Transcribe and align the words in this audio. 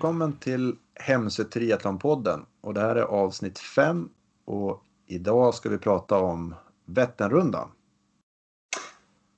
Välkommen 0.00 0.32
till 0.32 0.76
Hemsö 0.94 1.44
Triathlonpodden 1.44 2.40
och 2.60 2.74
det 2.74 2.80
här 2.80 2.96
är 2.96 3.02
avsnitt 3.02 3.58
5 3.58 4.08
och 4.44 4.82
idag 5.06 5.54
ska 5.54 5.68
vi 5.68 5.78
prata 5.78 6.18
om 6.18 6.54
Vätternrundan. 6.86 7.68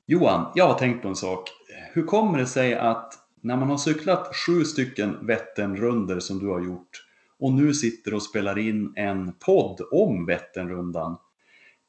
Johan, 0.06 0.52
jag 0.54 0.66
har 0.66 0.78
tänkt 0.78 1.02
på 1.02 1.08
en 1.08 1.16
sak. 1.16 1.48
Hur 1.92 2.02
kommer 2.02 2.38
det 2.38 2.46
sig 2.46 2.74
att 2.74 3.14
när 3.40 3.56
man 3.56 3.70
har 3.70 3.76
cyklat 3.76 4.36
sju 4.36 4.64
stycken 4.64 5.26
Vätternrunder 5.26 6.20
som 6.20 6.38
du 6.38 6.48
har 6.48 6.60
gjort 6.60 7.06
och 7.38 7.52
nu 7.52 7.74
sitter 7.74 8.14
och 8.14 8.22
spelar 8.22 8.58
in 8.58 8.92
en 8.96 9.32
podd 9.32 9.80
om 9.92 10.26
Vätternrundan 10.26 11.16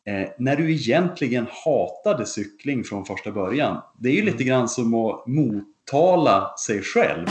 eh, 0.05 0.29
när 0.39 0.55
du 0.55 0.71
egentligen 0.71 1.47
hatade 1.65 2.25
cykling 2.25 2.83
från 2.83 3.05
första 3.05 3.31
början. 3.31 3.81
Det 3.99 4.09
är 4.09 4.13
ju 4.13 4.23
lite 4.23 4.43
grann 4.43 4.69
som 4.69 4.93
att 4.93 5.27
mottala 5.27 6.57
sig 6.57 6.81
själv. 6.81 7.27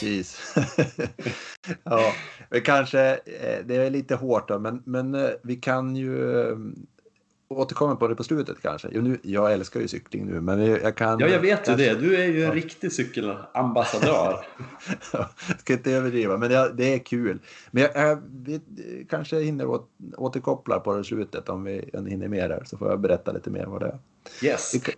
Precis. 0.00 0.54
ja, 1.84 2.12
vi 2.50 2.60
kanske, 2.60 3.12
eh, 3.12 3.64
det 3.64 3.76
är 3.76 3.90
lite 3.90 4.14
hårt 4.14 4.48
då, 4.48 4.58
men, 4.58 4.82
men 4.86 5.14
eh, 5.14 5.30
vi 5.42 5.56
kan 5.56 5.96
ju 5.96 6.40
eh, 6.40 6.56
återkomma 7.48 7.96
på 7.96 8.08
det 8.08 8.14
på 8.14 8.24
slutet 8.24 8.62
kanske. 8.62 8.88
Jo, 8.92 9.02
nu, 9.02 9.18
jag 9.22 9.52
älskar 9.52 9.80
ju 9.80 9.88
cykling 9.88 10.26
nu, 10.26 10.40
men 10.40 10.66
jag 10.66 10.96
kan... 10.96 11.18
Ja, 11.18 11.26
jag 11.26 11.40
vet 11.40 11.68
ju 11.68 11.74
det. 11.74 11.94
Du 11.94 12.16
är 12.16 12.26
ju 12.26 12.42
en 12.42 12.48
ja. 12.48 12.54
riktig 12.54 12.92
cykelambassadör. 12.92 14.46
jag 15.12 15.26
ska 15.58 15.72
inte 15.72 15.92
överdriva, 15.92 16.36
men 16.36 16.50
det, 16.50 16.72
det 16.74 16.94
är 16.94 16.98
kul. 16.98 17.38
Men 17.70 17.82
jag, 17.82 17.96
jag 17.96 18.22
vi 18.30 18.60
kanske 19.08 19.40
hinner 19.40 19.66
åt, 19.66 19.88
återkoppla 20.16 20.80
på 20.80 20.94
det 20.94 21.04
slutet 21.04 21.48
om 21.48 21.64
vi 21.64 21.90
hinner 21.94 22.28
mer 22.28 22.50
här, 22.50 22.62
så 22.64 22.78
får 22.78 22.90
jag 22.90 23.00
berätta 23.00 23.32
lite 23.32 23.50
mer 23.50 23.66
vad 23.66 23.80
det 23.80 23.86
är. 23.86 23.98
Yes. 24.46 24.74
Vi, 24.74 24.78
ska, 24.78 24.92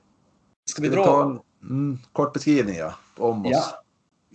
ska 0.70 0.83
vi 0.83 0.89
dra? 0.89 1.05
Ta 1.05 1.22
en 1.22 1.41
mm, 1.70 1.98
kort 2.12 2.33
beskrivning 2.33 2.77
ja, 2.77 2.94
om 3.16 3.47
oss. 3.47 3.53
Ja. 3.53 3.81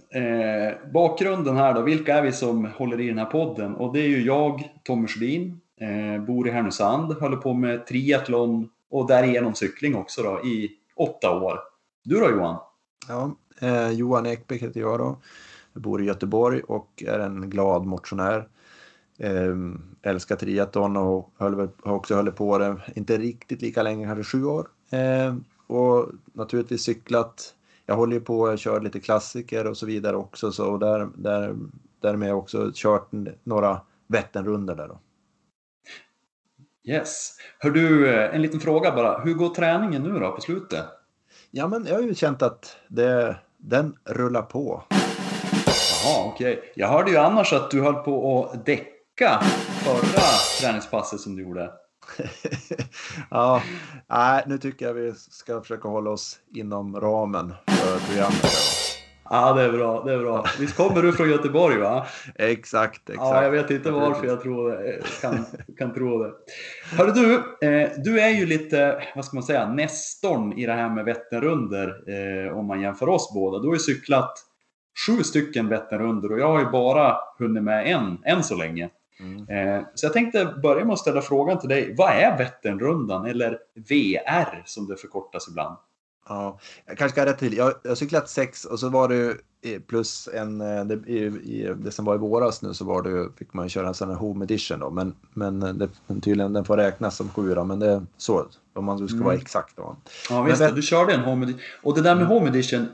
Eh, 0.10 0.92
bakgrunden 0.94 1.58
här 1.58 1.74
då, 1.74 1.82
vilka 1.82 2.18
är 2.18 2.22
vi 2.22 2.32
som 2.32 2.66
håller 2.66 3.00
i 3.00 3.08
den 3.08 3.18
här 3.18 3.26
podden? 3.26 3.76
Och 3.76 3.94
det 3.94 4.00
är 4.00 4.08
ju 4.08 4.22
jag, 4.22 4.74
Tommy 4.84 5.08
Sjödin, 5.08 5.62
eh, 5.82 6.24
bor 6.26 6.48
i 6.48 6.52
Härnösand, 6.52 7.14
håller 7.14 7.38
på 7.38 7.54
med 7.54 7.86
triathlon 7.86 8.70
och 8.90 9.08
därigenom 9.08 9.56
cykling 9.56 9.96
också 9.96 10.24
då 10.24 10.42
i 10.46 10.70
åtta 10.96 11.40
år. 11.40 11.60
Du 12.04 12.20
då 12.20 12.30
Johan? 12.30 12.60
Ja, 13.08 13.36
eh, 13.62 13.92
Johan 13.92 14.26
Ekbäck 14.26 14.62
heter 14.62 14.80
jag 14.80 15.00
då. 15.00 15.18
Jag 15.74 15.82
bor 15.82 16.02
i 16.02 16.06
Göteborg 16.06 16.62
och 16.62 17.04
är 17.08 17.20
en 17.20 17.50
glad 17.50 17.86
motionär. 17.86 18.48
Eh, 19.20 19.56
älskar 20.02 20.36
triathlon 20.36 20.98
och 20.98 21.34
höll, 21.38 21.70
har 21.84 21.94
också 21.94 22.16
hållit 22.16 22.36
på 22.36 22.58
det, 22.58 22.78
inte 22.96 23.18
riktigt 23.18 23.62
lika 23.62 23.84
länge, 23.84 24.06
kanske 24.06 24.38
sju 24.38 24.46
år. 24.46 24.68
Eh, 24.90 25.36
och 25.68 26.10
naturligtvis 26.34 26.82
cyklat 26.82 27.54
jag 27.90 27.96
håller 27.96 28.14
ju 28.14 28.22
på 28.22 28.40
och 28.40 28.60
kör 28.60 28.82
lite 28.82 29.00
klassiker 29.00 29.68
och 29.68 29.78
så 29.78 29.86
vidare 29.86 30.18
också 30.18 30.52
så 30.52 30.78
där, 30.78 31.08
där, 31.16 31.56
därmed 32.02 32.34
också 32.34 32.72
kört 32.74 33.10
några 33.44 33.82
Vätternrundor 34.08 34.76
där 34.76 34.88
då. 34.88 35.00
Yes. 36.84 37.38
Hör 37.60 37.70
du, 37.70 38.10
eh, 38.10 38.36
en 38.36 38.42
liten 38.42 38.60
fråga 38.60 38.92
bara. 38.92 39.20
Hur 39.20 39.34
går 39.34 39.50
träningen 39.50 40.04
nu 40.04 40.20
då 40.20 40.32
på 40.32 40.42
slutet? 40.42 40.86
Ja, 41.52 41.68
men 41.68 41.86
jag 41.86 41.96
har 41.96 42.02
ju 42.02 42.16
känt 42.16 42.42
att 42.42 42.78
det, 42.88 43.36
den 43.58 43.98
rullar 44.06 44.42
på. 44.42 44.84
Jaha, 46.04 46.26
okej. 46.26 46.58
Okay. 46.58 46.70
Jag 46.76 46.88
hörde 46.88 47.12
ju 47.12 47.18
annars 47.18 47.54
att 47.54 47.72
du 47.72 47.82
höll 47.82 47.96
på 47.96 48.46
att 48.46 48.66
däcka 48.66 49.42
förra 49.84 50.22
träningspasset 50.62 51.20
som 51.20 51.36
du 51.36 51.44
gjorde. 51.44 51.72
ja, 53.30 53.62
nej, 54.10 54.44
nu 54.48 54.58
tycker 54.58 54.86
jag 54.86 54.94
vi 54.94 55.14
ska 55.14 55.62
försöka 55.62 55.88
hålla 55.88 56.10
oss 56.10 56.40
inom 56.54 57.00
ramen 57.00 57.54
för 57.68 58.00
programmet. 58.08 58.52
Ja, 59.30 59.54
det 59.54 59.62
är 59.62 59.72
bra. 59.72 60.04
Det 60.04 60.14
är 60.14 60.20
bra. 60.20 60.46
Visst 60.60 60.78
kommer 60.78 61.02
du 61.02 61.14
från 61.14 61.30
Göteborg 61.30 61.78
va? 61.78 62.08
exakt, 62.36 63.10
exakt. 63.10 63.30
Ja, 63.30 63.44
jag 63.44 63.52
vet 63.52 63.72
inte 63.72 63.92
varför 63.92 64.28
jag 64.28 64.42
tror 64.42 64.72
det. 64.72 65.02
Kan, 65.22 65.46
kan 65.78 65.94
tro 65.94 66.24
det. 66.24 66.32
Hörru 66.98 67.12
du, 67.12 67.36
eh, 67.68 67.90
du 67.98 68.20
är 68.20 68.30
ju 68.30 68.46
lite, 68.46 69.04
vad 69.16 69.26
ska 69.26 69.36
man 69.36 69.44
säga, 69.44 69.70
nestorn 69.70 70.54
i 70.54 70.66
det 70.66 70.74
här 70.74 70.90
med 70.90 71.06
Vätternrunder 71.06 71.88
eh, 72.08 72.58
om 72.58 72.68
man 72.68 72.82
jämför 72.82 73.10
oss 73.10 73.32
båda. 73.34 73.60
Du 73.60 73.68
har 73.68 73.76
ju 73.76 73.80
cyklat 73.80 74.34
sju 75.08 75.24
stycken 75.24 75.70
Vätternrunder 75.70 76.32
och 76.32 76.40
jag 76.40 76.48
har 76.48 76.60
ju 76.60 76.70
bara 76.70 77.18
hunnit 77.40 77.64
med 77.64 77.88
en, 77.88 78.18
än 78.26 78.44
så 78.44 78.56
länge. 78.56 78.90
Mm. 79.20 79.50
Eh, 79.50 79.86
så 79.96 80.06
jag 80.06 80.14
tänkte 80.14 80.46
börja 80.64 80.86
med 80.86 80.94
att 80.94 81.00
ställa 81.00 81.22
frågan 81.22 81.60
till 81.60 81.70
dig. 81.70 81.96
Vad 81.98 82.10
är 82.10 82.38
Vätternrundan 82.38 83.26
eller 83.26 83.60
VR 83.76 84.64
som 84.66 84.88
det 84.88 84.96
förkortas 84.96 85.48
ibland? 85.48 85.78
Ja, 86.30 86.60
jag 86.86 86.98
kanske 86.98 87.14
ska 87.14 87.26
rätta 87.26 87.38
till. 87.38 87.58
Jag 87.58 87.74
har 87.88 87.96
cyklat 87.96 88.30
sex 88.30 88.66
och 88.66 88.80
så 88.80 88.90
var 88.90 89.10
det 89.10 89.38
plus 89.88 90.30
en, 90.34 90.62
eh, 90.62 90.86
det, 90.86 91.10
i, 91.12 91.18
i, 91.26 91.74
det 91.78 91.92
som 91.92 92.06
var 92.06 92.16
i 92.16 92.18
våras 92.18 92.62
nu 92.62 92.74
så 92.74 92.86
var 92.86 93.02
det, 93.02 93.30
fick 93.38 93.54
man 93.54 93.70
köra 93.70 93.88
en 93.88 93.94
sån 93.94 94.10
här 94.10 94.16
home 94.16 94.46
edition 94.46 94.80
då, 94.80 94.90
men, 94.90 95.16
men 95.34 95.60
det, 95.60 95.90
tydligen 96.22 96.54
den 96.54 96.66
får 96.66 96.78
räknas 96.78 97.16
som 97.16 97.30
sju 97.30 97.56
då, 97.56 97.64
men 97.64 97.80
det 97.80 97.92
är 97.92 98.06
så 98.18 98.46
om 98.74 98.86
man 98.86 99.08
ska 99.08 99.16
mm. 99.16 99.26
vara 99.26 99.36
exakt 99.36 99.78
då. 99.78 99.96
Ja 100.30 100.44
visst, 100.44 100.60
men, 100.60 100.76
du 100.76 100.82
körde 100.82 101.14
en 101.14 101.22
home 101.22 101.46
edition. 101.46 101.62
Och 101.84 101.96
det 101.96 102.02
där 102.02 102.16
med 102.16 102.26
mm. 102.26 102.38
home 102.38 102.50
edition, 102.50 102.88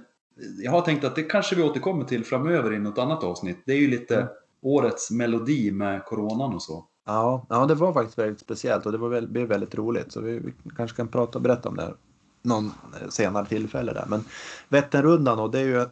jag 0.64 0.72
har 0.72 0.82
tänkt 0.82 1.04
att 1.04 1.16
det 1.16 1.24
kanske 1.24 1.56
vi 1.56 1.64
återkommer 1.64 2.06
till 2.06 2.26
framöver 2.26 2.74
i 2.74 2.80
något 2.80 2.98
annat 2.98 3.24
avsnitt. 3.24 3.64
Det 3.66 3.74
är 3.74 3.78
ju 3.78 3.88
lite 3.88 4.16
mm 4.16 4.28
årets 4.64 5.12
melodi 5.12 5.72
med 5.72 6.06
coronan 6.06 6.54
och 6.54 6.62
så. 6.62 6.86
Ja, 7.06 7.46
ja 7.50 7.66
det 7.66 7.76
var 7.76 7.94
faktiskt 7.94 8.20
väldigt 8.20 8.40
speciellt 8.40 8.86
och 8.86 8.92
det 8.92 8.98
var 8.98 9.10
väldigt, 9.10 9.32
blev 9.32 9.48
väldigt 9.48 9.76
roligt. 9.76 10.12
Så 10.12 10.22
vi, 10.22 10.40
vi 10.40 10.54
kanske 10.78 10.98
kan 10.98 11.08
prata 11.08 11.38
och 11.38 11.42
berätta 11.42 11.70
om 11.70 11.76
det 11.76 11.84
här 11.84 11.96
någon 12.42 12.66
eh, 12.66 13.10
senare 13.10 13.46
tillfälle 13.46 13.94
där. 13.94 14.06
Men 14.08 14.24
Vätternrundan 14.70 15.40
och 15.40 15.52
det 15.52 15.60
är 15.60 15.66
ju 15.66 15.86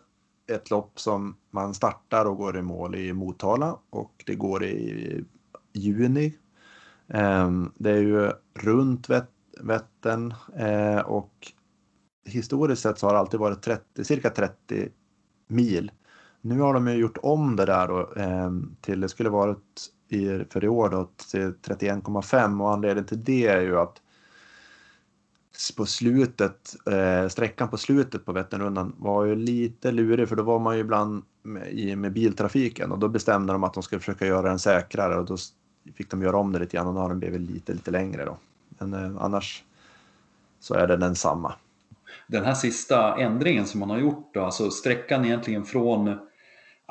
ett 0.55 0.69
lopp 0.69 0.99
som 0.99 1.35
man 1.51 1.73
startar 1.73 2.25
och 2.25 2.37
går 2.37 2.57
i 2.57 2.61
mål 2.61 2.95
i 2.95 3.13
Motala 3.13 3.77
och 3.89 4.23
det 4.25 4.35
går 4.35 4.63
i 4.63 5.25
juni. 5.73 6.37
Ehm, 7.07 7.71
det 7.77 7.91
är 7.91 8.01
ju 8.01 8.31
runt 8.53 9.07
Vättern 9.61 10.33
eh, 10.55 10.99
och 10.99 11.51
historiskt 12.25 12.81
sett 12.81 12.99
så 12.99 13.07
har 13.07 13.13
det 13.13 13.19
alltid 13.19 13.39
varit 13.39 13.61
30, 13.61 14.03
cirka 14.03 14.29
30 14.29 14.89
mil 15.47 15.91
nu 16.41 16.59
har 16.59 16.73
de 16.73 16.87
ju 16.87 16.93
gjort 16.93 17.17
om 17.21 17.55
det 17.55 17.65
där 17.65 17.87
då, 17.87 17.99
eh, 18.21 18.51
till, 18.81 19.01
det 19.01 19.09
skulle 19.09 19.29
varit 19.29 19.91
i, 20.09 20.43
för 20.49 20.63
i 20.63 20.67
år 20.67 20.89
då, 20.89 21.09
till 21.31 21.53
31,5 21.53 22.61
och 22.61 22.73
anledningen 22.73 23.07
till 23.07 23.23
det 23.23 23.47
är 23.47 23.61
ju 23.61 23.79
att 23.79 24.01
på 25.77 25.85
slutet, 25.85 26.75
eh, 26.87 27.27
sträckan 27.27 27.69
på 27.69 27.77
slutet 27.77 28.25
på 28.25 28.31
Vätternrundan 28.31 28.95
var 28.97 29.25
ju 29.25 29.35
lite 29.35 29.91
lurig 29.91 30.29
för 30.29 30.35
då 30.35 30.43
var 30.43 30.59
man 30.59 30.75
ju 30.75 30.81
ibland 30.81 31.23
med, 31.43 31.73
i, 31.73 31.95
med 31.95 32.13
biltrafiken 32.13 32.91
och 32.91 32.99
då 32.99 33.07
bestämde 33.07 33.53
de 33.53 33.63
att 33.63 33.73
de 33.73 33.83
skulle 33.83 33.99
försöka 33.99 34.25
göra 34.25 34.49
den 34.49 34.59
säkrare 34.59 35.17
och 35.17 35.25
då 35.25 35.37
fick 35.95 36.11
de 36.11 36.21
göra 36.21 36.37
om 36.37 36.51
det 36.51 36.59
lite 36.59 36.77
grann 36.77 36.87
och 36.87 36.93
nu 36.93 36.99
har 36.99 37.09
den 37.09 37.19
blivit 37.19 37.41
lite, 37.41 37.73
lite 37.73 37.91
längre 37.91 38.25
då. 38.25 38.37
Men 38.69 38.93
eh, 38.93 39.23
annars 39.23 39.63
så 40.59 40.73
är 40.73 40.87
det 40.87 40.97
densamma. 40.97 41.53
Den 42.27 42.45
här 42.45 42.53
sista 42.53 43.17
ändringen 43.17 43.65
som 43.65 43.79
man 43.79 43.89
har 43.89 43.97
gjort 43.97 44.29
då, 44.33 44.41
alltså 44.41 44.71
sträckan 44.71 45.25
egentligen 45.25 45.65
från 45.65 46.17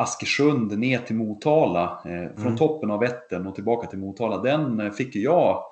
Askersund 0.01 0.79
ner 0.79 0.99
till 0.99 1.17
Motala, 1.17 2.03
eh, 2.05 2.35
från 2.35 2.47
mm. 2.47 2.57
toppen 2.57 2.91
av 2.91 3.01
Vättern 3.01 3.47
och 3.47 3.55
tillbaka 3.55 3.87
till 3.87 3.99
Motala, 3.99 4.43
den 4.43 4.81
eh, 4.81 4.93
fick 4.93 5.17
jag 5.17 5.65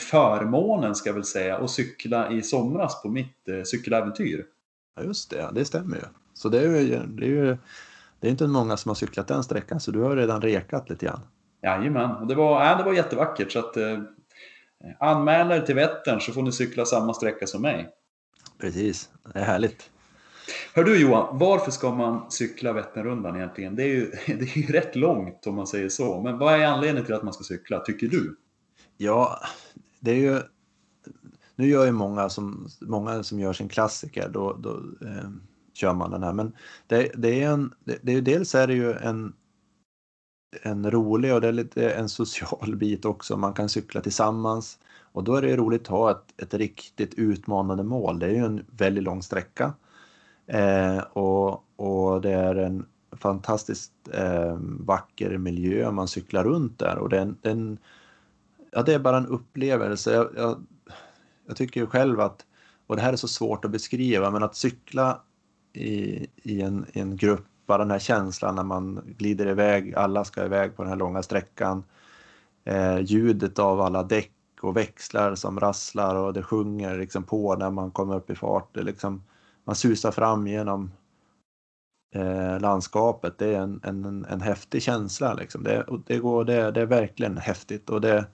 förmånen 0.00 0.94
ska 0.94 1.08
jag 1.08 1.14
väl 1.14 1.24
säga 1.24 1.56
att 1.56 1.70
cykla 1.70 2.32
i 2.32 2.42
somras 2.42 3.02
på 3.02 3.08
mitt 3.08 3.48
eh, 3.48 3.62
cykeläventyr. 3.64 4.46
Ja 4.96 5.02
just 5.02 5.30
det, 5.30 5.50
det 5.54 5.64
stämmer 5.64 5.96
ju. 5.96 6.02
Så 6.34 6.48
det 6.48 6.60
är 6.60 6.80
ju, 6.80 7.06
det 7.06 7.24
är 7.24 7.28
ju 7.28 7.56
det 8.20 8.26
är 8.26 8.30
inte 8.30 8.46
många 8.46 8.76
som 8.76 8.88
har 8.88 8.94
cyklat 8.94 9.28
den 9.28 9.44
sträckan 9.44 9.80
så 9.80 9.90
du 9.90 10.00
har 10.00 10.16
redan 10.16 10.40
rekat 10.40 10.90
lite 10.90 11.06
grann. 11.06 11.20
Jajamän, 11.62 12.10
och 12.10 12.26
det 12.26 12.34
var, 12.34 12.70
äh, 12.70 12.78
det 12.78 12.84
var 12.84 12.92
jättevackert 12.92 13.52
så 13.52 13.58
att 13.58 13.76
eh, 13.76 13.98
anmäl 15.00 15.50
er 15.50 15.60
till 15.60 15.74
Vättern 15.74 16.20
så 16.20 16.32
får 16.32 16.42
ni 16.42 16.52
cykla 16.52 16.84
samma 16.84 17.14
sträcka 17.14 17.46
som 17.46 17.62
mig. 17.62 17.88
Precis, 18.60 19.10
det 19.32 19.38
är 19.38 19.44
härligt. 19.44 19.90
Hör 20.74 20.84
du 20.84 21.00
Johan, 21.00 21.38
varför 21.38 21.70
ska 21.70 21.94
man 21.94 22.30
cykla 22.30 22.72
Vätternrundan 22.72 23.36
egentligen? 23.36 23.76
Det 23.76 23.82
är, 23.82 23.88
ju, 23.88 24.10
det 24.26 24.56
är 24.56 24.58
ju 24.58 24.66
rätt 24.66 24.96
långt 24.96 25.46
om 25.46 25.54
man 25.54 25.66
säger 25.66 25.88
så. 25.88 26.20
Men 26.20 26.38
vad 26.38 26.54
är 26.54 26.66
anledningen 26.66 27.04
till 27.04 27.14
att 27.14 27.22
man 27.22 27.32
ska 27.32 27.44
cykla, 27.44 27.80
tycker 27.80 28.08
du? 28.08 28.36
Ja, 28.96 29.40
det 30.00 30.10
är 30.10 30.16
ju... 30.16 30.40
Nu 31.56 31.68
gör 31.68 31.84
ju 31.84 31.92
många 31.92 32.28
som, 32.28 32.68
många 32.80 33.22
som 33.22 33.40
gör 33.40 33.52
sin 33.52 33.68
klassiker, 33.68 34.28
då, 34.28 34.52
då 34.52 34.70
eh, 35.08 35.30
kör 35.74 35.94
man 35.94 36.10
den 36.10 36.22
här. 36.22 36.32
Men 36.32 36.52
det, 36.86 37.10
det 37.16 37.42
är 37.42 37.50
en... 37.50 37.74
Det, 37.84 37.98
det, 38.02 38.20
dels 38.20 38.54
är 38.54 38.66
det 38.66 38.74
ju 38.74 38.92
en, 38.92 39.32
en 40.62 40.90
rolig 40.90 41.34
och 41.34 41.40
det 41.40 41.48
är 41.48 41.52
lite 41.52 41.90
en 41.90 42.08
social 42.08 42.76
bit 42.76 43.04
också. 43.04 43.36
Man 43.36 43.52
kan 43.52 43.68
cykla 43.68 44.00
tillsammans. 44.00 44.78
Och 45.12 45.24
då 45.24 45.34
är 45.36 45.42
det 45.42 45.56
roligt 45.56 45.82
att 45.82 45.88
ha 45.88 46.10
ett, 46.10 46.42
ett 46.42 46.54
riktigt 46.54 47.14
utmanande 47.14 47.82
mål. 47.82 48.18
Det 48.18 48.26
är 48.26 48.30
ju 48.30 48.44
en 48.44 48.66
väldigt 48.70 49.04
lång 49.04 49.22
sträcka. 49.22 49.72
Eh, 50.46 50.98
och, 50.98 51.64
och 51.76 52.20
det 52.20 52.32
är 52.32 52.54
en 52.54 52.86
fantastiskt 53.12 53.92
eh, 54.12 54.56
vacker 54.60 55.38
miljö 55.38 55.90
man 55.90 56.08
cyklar 56.08 56.44
runt 56.44 56.78
där 56.78 56.98
och 56.98 57.08
den, 57.08 57.36
den 57.42 57.78
ja, 58.70 58.82
det 58.82 58.94
är 58.94 58.98
bara 58.98 59.16
en 59.16 59.26
upplevelse. 59.26 60.12
Jag, 60.12 60.28
jag, 60.36 60.66
jag, 61.46 61.56
tycker 61.56 61.80
ju 61.80 61.86
själv 61.86 62.20
att, 62.20 62.46
och 62.86 62.96
det 62.96 63.02
här 63.02 63.12
är 63.12 63.16
så 63.16 63.28
svårt 63.28 63.64
att 63.64 63.70
beskriva, 63.70 64.30
men 64.30 64.42
att 64.42 64.56
cykla 64.56 65.20
i, 65.72 66.26
i, 66.34 66.62
en, 66.62 66.86
i 66.92 67.00
en 67.00 67.16
grupp 67.16 67.46
bara 67.66 67.78
den 67.78 67.90
här 67.90 67.98
känslan 67.98 68.54
när 68.54 68.62
man 68.62 69.14
glider 69.18 69.46
iväg, 69.46 69.94
alla 69.94 70.24
ska 70.24 70.44
iväg 70.44 70.76
på 70.76 70.82
den 70.82 70.90
här 70.90 70.98
långa 70.98 71.22
sträckan. 71.22 71.84
Eh, 72.64 73.00
ljudet 73.00 73.58
av 73.58 73.80
alla 73.80 74.02
däck 74.02 74.32
och 74.60 74.76
växlar 74.76 75.34
som 75.34 75.60
rasslar 75.60 76.14
och 76.14 76.32
det 76.32 76.42
sjunger 76.42 76.98
liksom 76.98 77.22
på 77.22 77.56
när 77.56 77.70
man 77.70 77.90
kommer 77.90 78.16
upp 78.16 78.30
i 78.30 78.34
fart. 78.34 78.68
Det 78.72 78.82
liksom, 78.82 79.22
man 79.64 79.76
susar 79.76 80.10
fram 80.10 80.46
genom 80.46 80.92
eh, 82.14 82.60
landskapet. 82.60 83.38
Det 83.38 83.54
är 83.54 83.60
en, 83.60 83.80
en, 83.84 84.24
en 84.24 84.40
häftig 84.40 84.82
känsla. 84.82 85.34
Liksom. 85.34 85.62
Det, 85.62 85.86
det, 86.06 86.18
går, 86.18 86.44
det, 86.44 86.70
det 86.70 86.80
är 86.80 86.86
verkligen 86.86 87.36
häftigt 87.36 87.90
och, 87.90 88.00
det, 88.00 88.26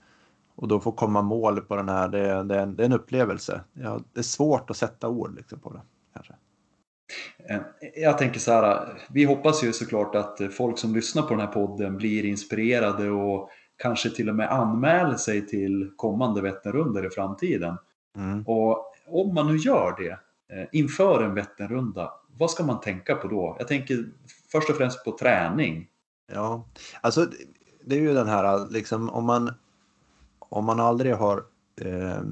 och 0.55 0.69
då 0.69 0.81
få 0.81 0.93
komma 0.93 1.23
mål 1.23 1.61
på 1.61 1.77
den 1.77 1.89
här, 1.89 2.09
det, 2.09 2.43
det, 2.43 2.57
är, 2.57 2.63
en, 2.63 2.77
det 2.77 2.83
är 2.83 2.87
en 2.87 2.93
upplevelse. 2.93 3.61
Ja, 3.73 4.01
det 4.13 4.21
är 4.21 4.25
svårt 4.25 4.71
att 4.71 4.77
sätta 4.77 5.09
ord 5.09 5.37
liksom, 5.37 5.61
på 5.61 5.73
det. 5.73 5.81
Kanske. 6.15 6.35
Eh, 7.49 7.61
jag 7.97 8.19
tänker 8.19 8.41
så 8.41 8.53
här, 8.53 8.99
vi 9.11 9.25
hoppas 9.25 9.65
ju 9.65 9.73
såklart 9.73 10.15
att 10.15 10.41
folk 10.57 10.79
som 10.79 10.95
lyssnar 10.95 11.23
på 11.23 11.29
den 11.29 11.41
här 11.41 11.47
podden 11.47 11.97
blir 11.97 12.25
inspirerade 12.25 13.11
och 13.11 13.51
kanske 13.77 14.11
till 14.11 14.29
och 14.29 14.35
med 14.35 14.53
anmäler 14.53 15.17
sig 15.17 15.47
till 15.47 15.91
kommande 15.97 16.43
Vätternrundor 16.43 17.07
i 17.07 17.11
framtiden. 17.11 17.77
Mm. 18.17 18.43
Och 18.47 18.93
om 19.07 19.35
man 19.35 19.47
nu 19.47 19.57
gör 19.57 19.95
det 19.99 20.11
eh, 20.11 20.19
Eh, 20.53 20.67
inför 20.73 21.23
en 21.23 21.35
Vätternrunda, 21.35 22.13
vad 22.39 22.51
ska 22.51 22.65
man 22.65 22.81
tänka 22.81 23.15
på 23.15 23.29
då? 23.29 23.57
Jag 23.59 23.69
tänker 23.69 24.05
först 24.53 24.71
och 24.71 24.77
främst 24.77 25.05
på 25.05 25.19
träning. 25.19 25.89
Ja, 26.33 26.67
alltså 27.01 27.27
det 27.85 27.97
är 27.97 28.01
ju 28.01 28.15
den 28.15 28.29
här 28.29 28.71
liksom 28.71 29.11
om 29.11 29.25
man 29.25 29.55
om 30.39 30.65
man 30.65 30.81
aldrig 30.81 31.15
har 31.15 31.45
eh, 31.81 32.23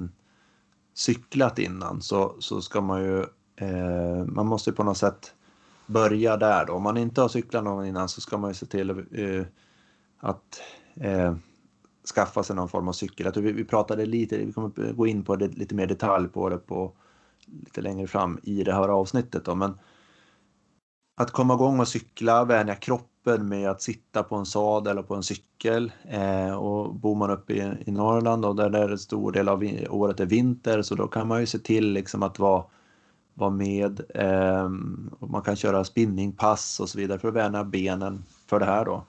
cyklat 0.95 1.59
innan 1.59 2.03
så, 2.03 2.37
så 2.39 2.61
ska 2.61 2.81
man 2.81 3.03
ju 3.03 3.21
eh, 3.57 4.25
man 4.27 4.47
måste 4.47 4.73
på 4.73 4.85
något 4.85 4.99
sätt 4.99 5.35
börja 5.87 6.37
där 6.37 6.67
då. 6.67 6.73
Om 6.73 6.83
man 6.83 6.97
inte 6.97 7.21
har 7.21 7.29
cyklat 7.29 7.65
någon 7.65 7.87
innan 7.87 8.09
så 8.09 8.21
ska 8.21 8.39
man 8.39 8.51
ju 8.51 8.55
se 8.55 8.67
till 8.67 8.91
eh, 8.91 9.47
att 10.19 10.61
eh, 10.95 11.37
skaffa 12.15 12.43
sig 12.43 12.57
någon 12.57 12.69
form 12.69 12.89
av 12.89 12.93
cykel. 12.93 13.33
vi, 13.37 13.53
vi 13.53 13.65
pratade 13.65 14.07
lite, 14.07 14.39
vi 14.39 14.53
kommer 14.53 14.93
gå 14.93 15.07
in 15.07 15.25
på 15.25 15.37
det, 15.37 15.49
lite 15.49 15.75
mer 15.75 15.87
detalj 15.87 16.29
på 16.29 16.49
det 16.49 16.59
på 16.59 16.93
lite 17.53 17.81
längre 17.81 18.07
fram 18.07 18.39
i 18.43 18.65
det 18.65 18.75
här 18.75 18.89
avsnittet 18.89 19.45
då, 19.45 19.55
men 19.55 19.79
att 21.21 21.31
komma 21.31 21.55
igång 21.55 21.81
och 21.81 21.89
cykla, 21.89 22.45
vänja 22.45 22.75
kroppen 22.75 23.49
med 23.49 23.71
att 23.71 23.83
sitta 23.83 24.23
på 24.23 24.37
en 24.37 24.47
sadel 24.47 24.91
eller 24.91 25.03
på 25.03 25.15
en 25.15 25.23
cykel. 25.23 25.93
Eh, 26.05 26.55
och 26.55 26.95
bor 26.95 27.15
man 27.15 27.31
uppe 27.31 27.53
i, 27.53 27.85
i 27.87 27.91
Norrland 27.91 28.45
och 28.45 28.57
där, 28.57 28.71
där 28.71 28.89
en 28.89 28.99
stor 28.99 29.33
del 29.33 29.49
av 29.49 29.65
året 29.89 30.21
är 30.21 30.27
vinter 30.27 30.83
så 30.83 30.95
då 30.95 31.09
kan 31.09 31.29
man 31.29 31.41
ju 31.41 31.47
se 31.47 31.59
till 31.59 31.93
liksom 31.93 32.23
att 32.23 32.39
vara, 32.39 32.65
vara 33.35 33.51
med. 33.51 34.01
Eh, 34.15 34.71
och 35.19 35.31
man 35.31 35.43
kan 35.43 35.57
köra 35.57 35.85
spinningpass 35.85 36.81
och 36.81 36.89
så 36.89 36.99
vidare 36.99 37.19
för 37.19 37.29
att 37.29 37.35
vänja 37.35 37.65
benen 37.65 38.25
för 38.47 38.61
det 38.61 38.67
här 38.67 38.85
då. 38.85 39.07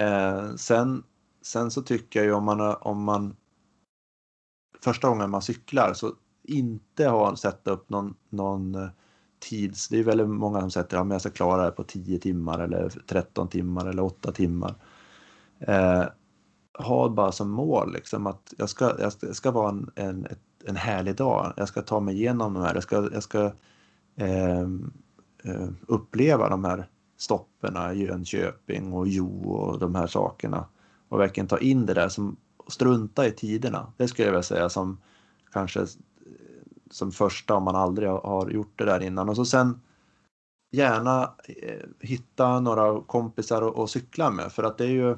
Eh, 0.00 0.54
sen, 0.56 1.02
sen 1.42 1.70
så 1.70 1.82
tycker 1.82 2.20
jag 2.20 2.26
ju 2.26 2.32
om 2.32 2.44
man, 2.44 2.76
om 2.80 3.04
man 3.04 3.36
första 4.80 5.08
gången 5.08 5.30
man 5.30 5.42
cyklar 5.42 5.92
så 5.94 6.12
inte 6.50 7.06
ha 7.06 7.36
satt 7.36 7.68
upp 7.68 7.90
någon, 7.90 8.14
någon 8.28 8.74
eh, 8.74 8.88
tids... 9.38 9.88
Det 9.88 9.98
är 9.98 10.04
väldigt 10.04 10.28
många 10.28 10.60
som 10.60 10.70
sätter 10.70 10.98
att 10.98 11.10
jag 11.10 11.20
ska 11.20 11.30
klara 11.30 11.64
det 11.64 11.70
på 11.70 11.84
10 11.84 12.18
timmar 12.18 12.58
eller 12.58 12.88
13 12.88 13.48
timmar 13.48 13.86
eller 13.86 14.02
8 14.02 14.32
timmar. 14.32 14.74
Eh, 15.58 16.04
ha 16.78 17.08
bara 17.08 17.32
som 17.32 17.50
mål 17.50 17.92
liksom 17.92 18.26
att 18.26 18.54
jag 18.58 18.68
ska, 18.68 19.00
jag 19.00 19.12
ska, 19.12 19.26
jag 19.26 19.36
ska 19.36 19.50
vara 19.50 19.68
en, 19.68 19.90
en, 19.94 20.26
en 20.64 20.76
härlig 20.76 21.16
dag. 21.16 21.52
Jag 21.56 21.68
ska 21.68 21.82
ta 21.82 22.00
mig 22.00 22.14
igenom 22.14 22.54
de 22.54 22.62
här. 22.62 22.74
Jag 22.74 22.82
ska, 22.82 23.08
jag 23.12 23.22
ska 23.22 23.52
ehm, 24.16 24.92
eh, 25.44 25.68
uppleva 25.86 26.48
de 26.48 26.64
här 26.64 26.88
stopperna 27.16 27.92
i 27.94 28.06
Jönköping 28.06 28.92
och 28.92 29.08
Jo 29.08 29.52
och 29.52 29.78
de 29.78 29.94
här 29.94 30.06
sakerna 30.06 30.64
och 31.08 31.20
verkligen 31.20 31.48
ta 31.48 31.58
in 31.58 31.86
det 31.86 31.94
där 31.94 32.08
som 32.08 32.36
strunta 32.68 33.26
i 33.26 33.30
tiderna. 33.30 33.92
Det 33.96 34.08
skulle 34.08 34.26
jag 34.26 34.32
vilja 34.32 34.42
säga 34.42 34.68
som 34.68 34.98
kanske 35.52 35.86
som 36.90 37.12
första 37.12 37.54
om 37.54 37.62
man 37.62 37.76
aldrig 37.76 38.08
har 38.08 38.50
gjort 38.50 38.78
det 38.78 38.84
där 38.84 39.02
innan. 39.02 39.28
Och 39.28 39.36
så 39.36 39.44
sen 39.44 39.80
gärna 40.72 41.34
eh, 41.62 41.86
hitta 42.00 42.60
några 42.60 43.00
kompisar 43.00 43.62
och, 43.62 43.90
cykla 43.90 44.30
med. 44.30 44.52
För 44.52 44.62
att 44.62 44.78
det 44.78 44.84
är 44.84 44.88
ju 44.88 45.16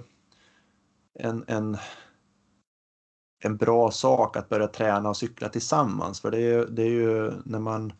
en, 1.18 1.44
en, 1.46 1.76
en 3.44 3.56
bra 3.56 3.90
sak 3.90 4.36
att 4.36 4.48
börja 4.48 4.66
träna 4.66 5.08
och 5.08 5.16
cykla 5.16 5.48
tillsammans. 5.48 6.20
För 6.20 6.30
det 6.30 6.36
är 6.38 6.58
ju, 6.58 6.66
det 6.66 6.82
är 6.82 6.90
ju 6.90 7.32
när 7.44 7.58
man 7.58 7.92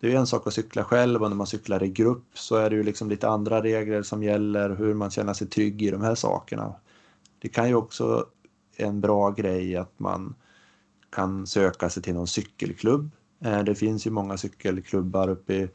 det 0.00 0.12
är 0.12 0.16
en 0.16 0.26
sak 0.26 0.46
att 0.46 0.54
cykla 0.54 0.84
själv 0.84 1.22
och 1.22 1.28
när 1.28 1.36
man 1.36 1.46
cyklar 1.46 1.82
i 1.82 1.88
grupp 1.88 2.24
så 2.34 2.56
är 2.56 2.70
det 2.70 2.76
ju 2.76 2.82
liksom 2.82 3.08
lite 3.08 3.28
andra 3.28 3.62
regler 3.62 4.02
som 4.02 4.22
gäller 4.22 4.70
hur 4.70 4.94
man 4.94 5.10
känner 5.10 5.34
sig 5.34 5.46
trygg 5.46 5.82
i 5.82 5.90
de 5.90 6.02
här 6.02 6.14
sakerna. 6.14 6.74
Det 7.38 7.48
kan 7.48 7.68
ju 7.68 7.74
också 7.74 8.26
en 8.76 9.00
bra 9.00 9.30
grej 9.30 9.76
att 9.76 9.98
man 9.98 10.34
kan 11.10 11.46
söka 11.46 11.90
sig 11.90 12.02
till 12.02 12.14
någon 12.14 12.26
cykelklubb. 12.26 13.10
Eh, 13.44 13.62
det 13.62 13.74
finns 13.74 14.06
ju 14.06 14.10
många 14.10 14.36
cykelklubbar 14.36 15.28
uppe 15.28 15.54
i 15.54 15.68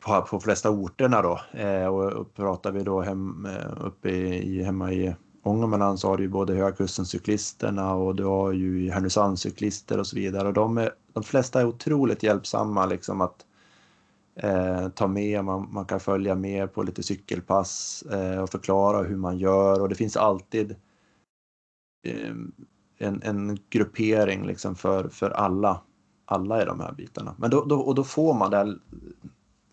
på, 0.00 0.22
på 0.22 0.40
flesta 0.40 0.70
orterna 0.70 1.22
då. 1.22 1.40
Eh, 1.52 1.86
och 1.86 2.34
pratar 2.34 2.72
vi 2.72 2.82
då 2.82 3.00
hem, 3.00 3.46
eh, 3.46 3.86
uppe 3.86 4.10
i, 4.10 4.62
hemma 4.62 4.92
i 4.92 5.14
Ångermanland 5.42 6.00
så 6.00 6.08
har 6.08 6.16
du 6.16 6.22
ju 6.22 6.28
både 6.28 6.54
Högkusten-cyklisterna 6.54 7.94
och 7.94 8.14
du 8.16 8.24
har 8.24 8.52
ju 8.52 8.90
Härnösandscyklister 8.90 9.98
och 9.98 10.06
så 10.06 10.16
vidare. 10.16 10.48
Och 10.48 10.54
de, 10.54 10.78
är, 10.78 10.90
de 11.12 11.22
flesta 11.22 11.60
är 11.60 11.66
otroligt 11.66 12.22
hjälpsamma 12.22 12.86
liksom 12.86 13.20
att 13.20 13.46
eh, 14.36 14.88
ta 14.88 15.06
med, 15.06 15.44
man, 15.44 15.72
man 15.72 15.84
kan 15.84 16.00
följa 16.00 16.34
med 16.34 16.74
på 16.74 16.82
lite 16.82 17.02
cykelpass 17.02 18.02
eh, 18.02 18.42
och 18.42 18.50
förklara 18.50 19.02
hur 19.02 19.16
man 19.16 19.38
gör 19.38 19.80
och 19.80 19.88
det 19.88 19.94
finns 19.94 20.16
alltid 20.16 20.76
eh, 22.06 22.34
en, 23.00 23.22
en 23.22 23.58
gruppering 23.70 24.46
liksom 24.46 24.76
för, 24.76 25.08
för 25.08 25.30
alla, 25.30 25.80
alla 26.24 26.62
i 26.62 26.64
de 26.64 26.80
här 26.80 26.92
bitarna. 26.92 27.34
Men 27.38 27.50
då, 27.50 27.64
då, 27.64 27.80
och 27.80 27.94
då 27.94 28.04
får 28.04 28.34
man 28.34 28.50
det 28.50 28.78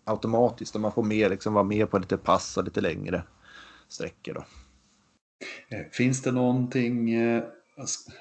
automatiskt 0.04 0.74
och 0.74 0.80
man 0.80 0.92
får 0.92 1.02
med, 1.02 1.30
liksom, 1.30 1.54
vara 1.54 1.64
med 1.64 1.90
på 1.90 1.98
lite 1.98 2.16
pass 2.16 2.56
och 2.56 2.64
lite 2.64 2.80
längre 2.80 3.22
sträckor. 3.88 4.34
Då. 4.34 4.44
Eh, 5.76 5.82
finns 5.92 6.22
det 6.22 6.32
någonting, 6.32 7.14
eh, 7.14 7.44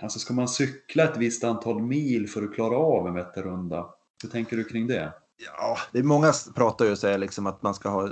alltså 0.02 0.20
ska 0.20 0.34
man 0.34 0.48
cykla 0.48 1.04
ett 1.04 1.18
visst 1.18 1.44
antal 1.44 1.82
mil 1.82 2.30
för 2.30 2.44
att 2.44 2.54
klara 2.54 2.78
av 2.78 3.08
en 3.08 3.14
Vätternrunda? 3.14 3.90
Hur 4.24 4.30
tänker 4.30 4.58
du 4.58 4.64
kring 4.64 4.88
det? 4.88 5.14
Ja, 5.58 5.78
det 5.92 6.00
är 6.00 6.04
många 6.04 6.34
pratar 6.56 6.86
ju 6.86 6.92
och 6.92 6.98
säger 6.98 7.18
liksom 7.18 7.48
att 7.48 7.64
man 7.64 7.74
ska 7.74 7.90
ha, 7.90 8.10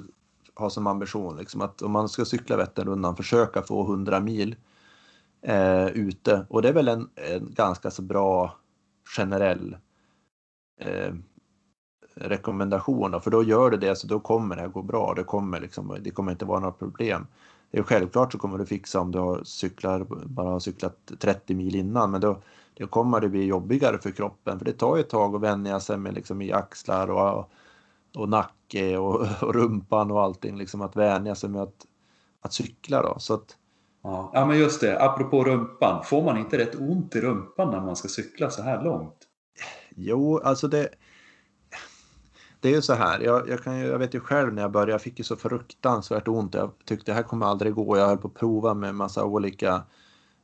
ha 0.55 0.69
som 0.69 0.87
ambition 0.87 1.37
liksom 1.37 1.61
att 1.61 1.81
om 1.81 1.91
man 1.91 2.09
ska 2.09 2.25
cykla 2.25 2.57
Vätternrundan 2.57 3.15
försöka 3.15 3.61
få 3.61 3.83
100 3.83 4.19
mil 4.19 4.55
eh, 5.45 5.87
ute 5.87 6.45
och 6.49 6.61
det 6.61 6.69
är 6.69 6.73
väl 6.73 6.87
en, 6.87 7.09
en 7.15 7.53
ganska 7.53 7.91
så 7.91 8.01
bra 8.01 8.57
generell 9.17 9.77
eh, 10.81 11.13
rekommendation 12.15 13.11
då, 13.11 13.19
för 13.19 13.31
då 13.31 13.43
gör 13.43 13.69
du 13.69 13.77
det 13.77 13.95
så 13.95 14.07
då 14.07 14.19
kommer 14.19 14.55
det 14.55 14.65
att 14.65 14.73
gå 14.73 14.81
bra. 14.81 15.13
Det 15.13 15.23
kommer, 15.23 15.59
liksom, 15.59 15.97
det 16.01 16.11
kommer 16.11 16.31
inte 16.31 16.45
vara 16.45 16.59
några 16.59 16.73
problem. 16.73 17.27
Det 17.71 17.79
är 17.79 17.83
självklart 17.83 18.31
så 18.31 18.37
kommer 18.37 18.57
du 18.57 18.65
fixa 18.65 18.99
om 18.99 19.11
du 19.11 19.19
har 19.19 19.43
cyklar, 19.43 20.05
bara 20.25 20.49
har 20.49 20.59
cyklat 20.59 21.11
30 21.19 21.55
mil 21.55 21.75
innan 21.75 22.11
men 22.11 22.21
då, 22.21 22.41
då 22.73 22.87
kommer 22.87 23.21
det 23.21 23.29
bli 23.29 23.45
jobbigare 23.45 23.97
för 23.97 24.11
kroppen 24.11 24.57
för 24.59 24.65
det 24.65 24.73
tar 24.73 24.95
ju 24.95 25.01
ett 25.01 25.09
tag 25.09 25.35
att 25.35 25.41
vänja 25.41 25.79
sig 25.79 25.97
med 25.97 26.13
liksom 26.13 26.41
i 26.41 26.51
axlar 26.51 27.07
och, 27.11 27.49
och 28.15 28.29
nacke 28.29 28.97
och, 28.97 29.27
och 29.41 29.53
rumpan 29.55 30.11
och 30.11 30.21
allting 30.21 30.57
liksom 30.57 30.81
att 30.81 30.95
vänja 30.95 31.35
sig 31.35 31.49
med 31.49 31.61
att, 31.61 31.85
att 32.41 32.53
cykla 32.53 33.01
då. 33.01 33.15
Så 33.19 33.33
att, 33.33 33.57
Ja, 34.05 34.45
men 34.45 34.59
just 34.59 34.81
det. 34.81 35.03
Apropå 35.03 35.43
rumpan. 35.43 36.03
Får 36.03 36.23
man 36.23 36.37
inte 36.37 36.57
rätt 36.57 36.75
ont 36.75 37.15
i 37.15 37.21
rumpan 37.21 37.71
när 37.71 37.81
man 37.81 37.95
ska 37.95 38.07
cykla 38.07 38.49
så 38.49 38.61
här 38.61 38.83
långt? 38.83 39.17
Jo, 39.95 40.39
alltså 40.43 40.67
det... 40.67 40.89
Det 42.59 42.69
är 42.69 42.75
ju 42.75 42.81
så 42.81 42.93
här. 42.93 43.19
Jag, 43.19 43.49
jag, 43.49 43.63
kan, 43.63 43.77
jag 43.79 43.99
vet 43.99 44.13
ju 44.13 44.19
själv 44.19 44.53
när 44.53 44.61
jag 44.61 44.71
började. 44.71 44.91
Jag 44.91 45.01
fick 45.01 45.17
ju 45.19 45.23
så 45.23 45.35
fruktansvärt 45.35 46.27
ont. 46.27 46.53
Jag 46.53 46.71
tyckte 46.85 47.11
det 47.11 47.15
här 47.15 47.23
kommer 47.23 47.45
aldrig 47.45 47.73
gå. 47.73 47.97
Jag 47.97 48.07
höll 48.07 48.17
på 48.17 48.27
att 48.27 48.33
prova 48.33 48.73
med 48.73 48.95
massa 48.95 49.25
olika 49.25 49.83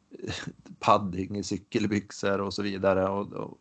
padding 0.79 1.37
i 1.37 1.43
cykelbyxor 1.43 2.41
och 2.41 2.53
så 2.53 2.61
vidare. 2.61 3.09
Och, 3.09 3.33
och, 3.33 3.57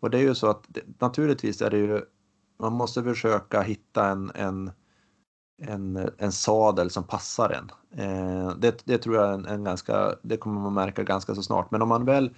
och 0.00 0.10
det 0.10 0.18
är 0.18 0.22
ju 0.22 0.34
så 0.34 0.46
att 0.46 0.68
naturligtvis 0.98 1.62
är 1.62 1.70
det 1.70 1.78
ju. 1.78 2.00
Man 2.58 2.72
måste 2.72 3.02
försöka 3.02 3.62
hitta 3.62 4.08
en, 4.08 4.30
en 4.34 4.70
en, 5.58 6.10
en 6.18 6.32
sadel 6.32 6.90
som 6.90 7.04
passar 7.04 7.50
en. 7.50 7.70
Eh, 8.00 8.56
det, 8.58 8.82
det, 8.84 8.98
tror 8.98 9.16
jag 9.16 9.28
är 9.28 9.32
en, 9.32 9.46
en, 9.46 9.64
ganska, 9.64 10.14
det 10.22 10.36
kommer 10.36 10.60
man 10.60 10.74
märka 10.74 11.02
ganska 11.02 11.34
så 11.34 11.42
snart. 11.42 11.70
Men 11.70 11.82
om 11.82 11.88
man 11.88 12.04
väl 12.04 12.30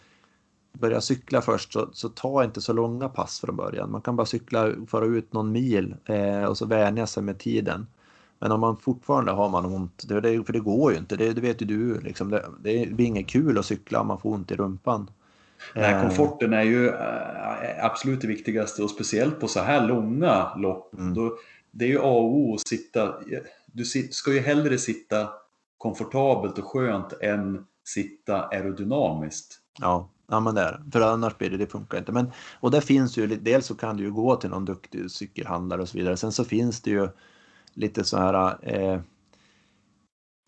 börjar 0.72 1.00
cykla 1.00 1.40
först 1.40 1.72
så, 1.72 1.88
så 1.92 2.08
ta 2.08 2.44
inte 2.44 2.60
så 2.60 2.72
långa 2.72 3.08
pass 3.08 3.40
från 3.40 3.56
början. 3.56 3.90
Man 3.90 4.00
kan 4.00 4.16
bara 4.16 4.26
cykla, 4.26 4.72
föra 4.88 5.04
ut 5.04 5.32
någon 5.32 5.52
mil 5.52 5.96
eh, 6.04 6.44
och 6.44 6.58
så 6.58 6.66
vänja 6.66 7.06
sig 7.06 7.22
med 7.22 7.38
tiden. 7.38 7.86
Men 8.38 8.52
om 8.52 8.60
man 8.60 8.76
fortfarande 8.76 9.32
har 9.32 9.48
man 9.48 9.64
ont, 9.64 10.04
det, 10.08 10.20
det, 10.20 10.44
för 10.44 10.52
det 10.52 10.60
går 10.60 10.92
ju 10.92 10.98
inte, 10.98 11.16
det, 11.16 11.32
det 11.32 11.40
vet 11.40 11.62
ju 11.62 11.66
du. 11.66 12.00
Liksom, 12.00 12.30
det, 12.30 12.44
det 12.60 12.94
blir 12.94 13.06
inget 13.06 13.28
kul 13.28 13.58
att 13.58 13.66
cykla 13.66 14.00
om 14.00 14.06
man 14.06 14.20
får 14.20 14.34
ont 14.34 14.50
i 14.50 14.56
rumpan. 14.56 15.10
Nej, 15.74 15.94
eh. 15.94 16.02
komforten 16.02 16.52
är 16.52 16.62
ju 16.62 16.92
absolut 17.82 18.20
det 18.20 18.26
viktigaste 18.26 18.82
och 18.82 18.90
speciellt 18.90 19.40
på 19.40 19.48
så 19.48 19.60
här 19.60 19.86
långa 19.86 20.54
lopp. 20.56 20.94
Mm. 20.94 21.14
Då, 21.14 21.36
det 21.78 21.84
är 21.84 21.88
ju 21.88 21.98
A 21.98 22.10
och 22.10 22.36
O 22.36 22.54
att 22.54 22.68
sitta, 22.68 23.14
du 23.66 23.84
ska 24.10 24.32
ju 24.32 24.40
hellre 24.40 24.78
sitta 24.78 25.28
komfortabelt 25.78 26.58
och 26.58 26.64
skönt 26.64 27.12
än 27.22 27.64
sitta 27.84 28.42
aerodynamiskt. 28.42 29.60
Ja, 29.78 30.10
ja 30.28 30.40
men 30.40 30.54
det 30.54 30.60
är 30.60 30.82
För 30.92 31.00
annars 31.00 31.38
blir 31.38 31.50
det, 31.50 31.56
det 31.56 31.66
funkar 31.66 31.98
inte. 31.98 32.12
Men, 32.12 32.30
och 32.60 32.70
där 32.70 32.80
finns 32.80 33.16
ju, 33.16 33.26
dels 33.26 33.66
så 33.66 33.74
kan 33.74 33.96
du 33.96 34.04
ju 34.04 34.12
gå 34.12 34.36
till 34.36 34.50
någon 34.50 34.64
duktig 34.64 35.10
cykelhandlare 35.10 35.82
och 35.82 35.88
så 35.88 35.98
vidare. 35.98 36.16
Sen 36.16 36.32
så 36.32 36.44
finns 36.44 36.80
det 36.80 36.90
ju 36.90 37.08
lite 37.74 38.04
så 38.04 38.16
här 38.16 38.58
eh, 38.62 39.00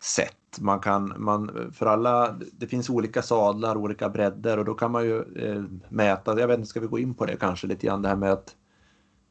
sätt. 0.03 0.35
Man 0.59 0.79
kan, 0.79 1.13
man, 1.17 1.71
för 1.73 1.85
alla, 1.85 2.39
det 2.51 2.67
finns 2.67 2.89
olika 2.89 3.21
sadlar, 3.21 3.75
olika 3.75 4.09
bredder 4.09 4.57
och 4.57 4.65
då 4.65 4.73
kan 4.73 4.91
man 4.91 5.05
ju 5.05 5.17
eh, 5.19 5.63
mäta, 5.89 6.39
jag 6.39 6.47
vet 6.47 6.57
inte, 6.57 6.69
ska 6.69 6.79
vi 6.79 6.87
gå 6.87 6.99
in 6.99 7.13
på 7.13 7.25
det 7.25 7.37
kanske 7.37 7.67
lite 7.67 7.87
grann 7.87 8.01
det 8.01 8.09
här 8.09 8.15
med 8.15 8.31
att 8.31 8.55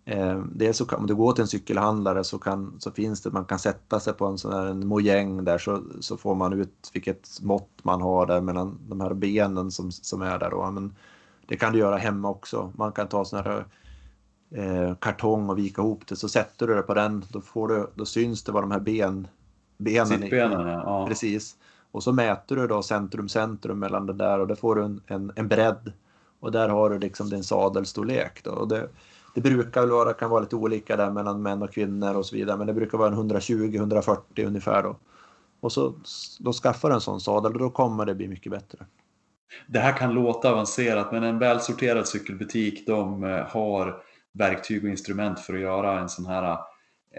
eh, 0.09 0.43
dels 0.53 0.77
så 0.77 0.87
kan, 0.87 0.99
om 0.99 1.07
du 1.07 1.15
går 1.15 1.33
till 1.33 1.43
en 1.43 1.49
cykelhandlare 1.49 2.25
så, 2.25 2.39
kan, 2.39 2.75
så 2.79 2.91
finns 2.91 3.23
det, 3.23 3.31
man 3.31 3.45
kan 3.45 3.59
sätta 3.59 4.01
sig 4.01 4.13
på 4.13 4.27
en 4.27 4.39
sån 4.39 4.53
här 4.53 4.67
en 4.67 4.87
mojäng 4.87 5.45
där 5.45 5.59
så, 5.59 5.83
så 6.01 6.17
får 6.17 6.35
man 6.35 6.53
ut 6.53 6.91
vilket 6.93 7.41
mått 7.43 7.71
man 7.83 8.03
har 8.03 8.27
där 8.27 8.41
mellan 8.41 8.79
de 8.89 9.01
här 9.01 9.15
benen 9.15 9.71
som, 9.71 9.93
som 9.93 10.23
är 10.23 10.39
där 10.39 10.51
då. 10.51 10.71
Men 10.71 10.95
det 11.47 11.57
kan 11.57 11.73
du 11.73 11.79
göra 11.79 11.97
hemma 11.97 12.29
också. 12.29 12.73
Man 12.77 12.93
kan 12.93 13.09
ta 13.09 13.25
sån 13.25 13.45
här 13.45 13.65
eh, 14.51 14.95
kartong 14.95 15.51
och 15.51 15.59
vika 15.59 15.83
ihop 15.83 16.07
det 16.07 16.17
så 16.17 16.29
sätter 16.29 16.67
du 16.67 16.75
det 16.75 16.83
på 16.83 16.95
den, 16.95 17.25
då, 17.29 17.41
får 17.41 17.69
du, 17.69 17.91
då 17.95 18.05
syns 18.05 18.45
det 18.45 18.53
vad 18.53 18.63
de 18.63 18.71
här 18.71 18.81
ben 18.81 19.29
benen. 19.79 20.07
Sittbenen, 20.07 20.69
ja. 20.69 21.07
Precis. 21.09 21.57
Och 21.91 22.03
så 22.03 22.13
mäter 22.13 22.57
du 22.57 22.67
då 22.67 22.83
centrum 22.83 23.29
centrum 23.29 23.79
mellan 23.79 24.07
det 24.07 24.13
där 24.13 24.41
och 24.41 24.47
då 24.47 24.57
får 24.57 24.75
du 24.75 24.83
en, 24.83 25.01
en, 25.07 25.33
en 25.37 25.49
bredd. 25.49 25.93
Och 26.41 26.53
där 26.53 26.69
har 26.69 26.91
du 26.91 26.99
liksom 26.99 27.31
din 27.31 27.45
sadelstorlek. 27.45 28.45
Då. 28.45 28.51
Och 28.51 28.69
det, 28.69 28.89
det 29.35 29.41
brukar 29.41 29.81
väl 29.81 29.91
vara, 29.91 30.13
kan 30.13 30.31
vara 30.31 30.41
lite 30.41 30.57
olika 30.57 30.97
där 30.97 31.11
mellan 31.11 31.43
män 31.43 31.63
och 31.63 31.73
kvinnor 31.73 32.15
och 32.15 32.27
så 32.27 32.37
vidare, 32.37 32.57
men 32.57 32.67
det 32.67 32.75
brukar 32.75 32.99
vara 32.99 33.09
en 33.09 33.31
120-140 33.31 34.47
ungefär 34.47 34.83
då. 34.83 34.97
Och 35.61 35.73
så 35.73 35.95
då 36.39 36.53
skaffar 36.53 36.89
du 36.89 36.95
en 36.95 37.01
sån 37.01 37.21
sadel 37.21 37.53
och 37.53 37.59
då 37.59 37.71
kommer 37.71 38.07
det 38.07 38.15
bli 38.15 38.29
mycket 38.29 38.53
bättre. 38.53 38.87
Det 39.67 39.79
här 39.79 39.97
kan 39.97 40.15
låta 40.15 40.53
avancerat, 40.53 41.13
men 41.13 41.23
en 41.23 41.39
välsorterad 41.39 42.09
cykelbutik, 42.09 42.87
de 42.87 43.25
eh, 43.25 43.47
har 43.47 44.03
verktyg 44.33 44.85
och 44.85 44.91
instrument 44.91 45.41
för 45.41 45.55
att 45.55 45.61
göra 45.61 46.01
en 46.01 46.09
sån 46.09 46.27
här 46.27 46.59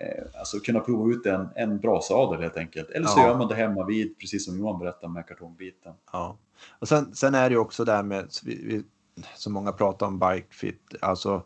Eh, 0.02 0.40
alltså 0.40 0.60
kunna 0.60 0.80
prova 0.80 1.12
ut 1.12 1.26
en, 1.26 1.50
en 1.56 1.80
bra 1.80 2.02
sadel 2.02 2.42
helt 2.42 2.58
enkelt. 2.58 2.90
Eller 2.90 3.08
så 3.08 3.20
ja. 3.20 3.28
gör 3.28 3.38
man 3.38 3.48
det 3.48 3.56
hemma 3.56 3.86
vid, 3.86 4.20
precis 4.20 4.46
som 4.46 4.60
Johan 4.60 4.80
berättade 4.80 5.14
med 5.14 5.28
kartongbiten. 5.28 5.94
Ja, 6.12 6.38
och 6.80 6.88
sen, 6.88 7.16
sen 7.16 7.36
är 7.36 7.50
det 7.50 7.54
ju 7.54 7.60
också 7.60 7.86
där 7.86 8.04
med, 8.04 8.28
som 9.36 9.54
många 9.54 9.72
pratar 9.72 10.06
om 10.06 10.20
bike 10.20 10.48
fit, 10.50 10.96
alltså 11.02 11.44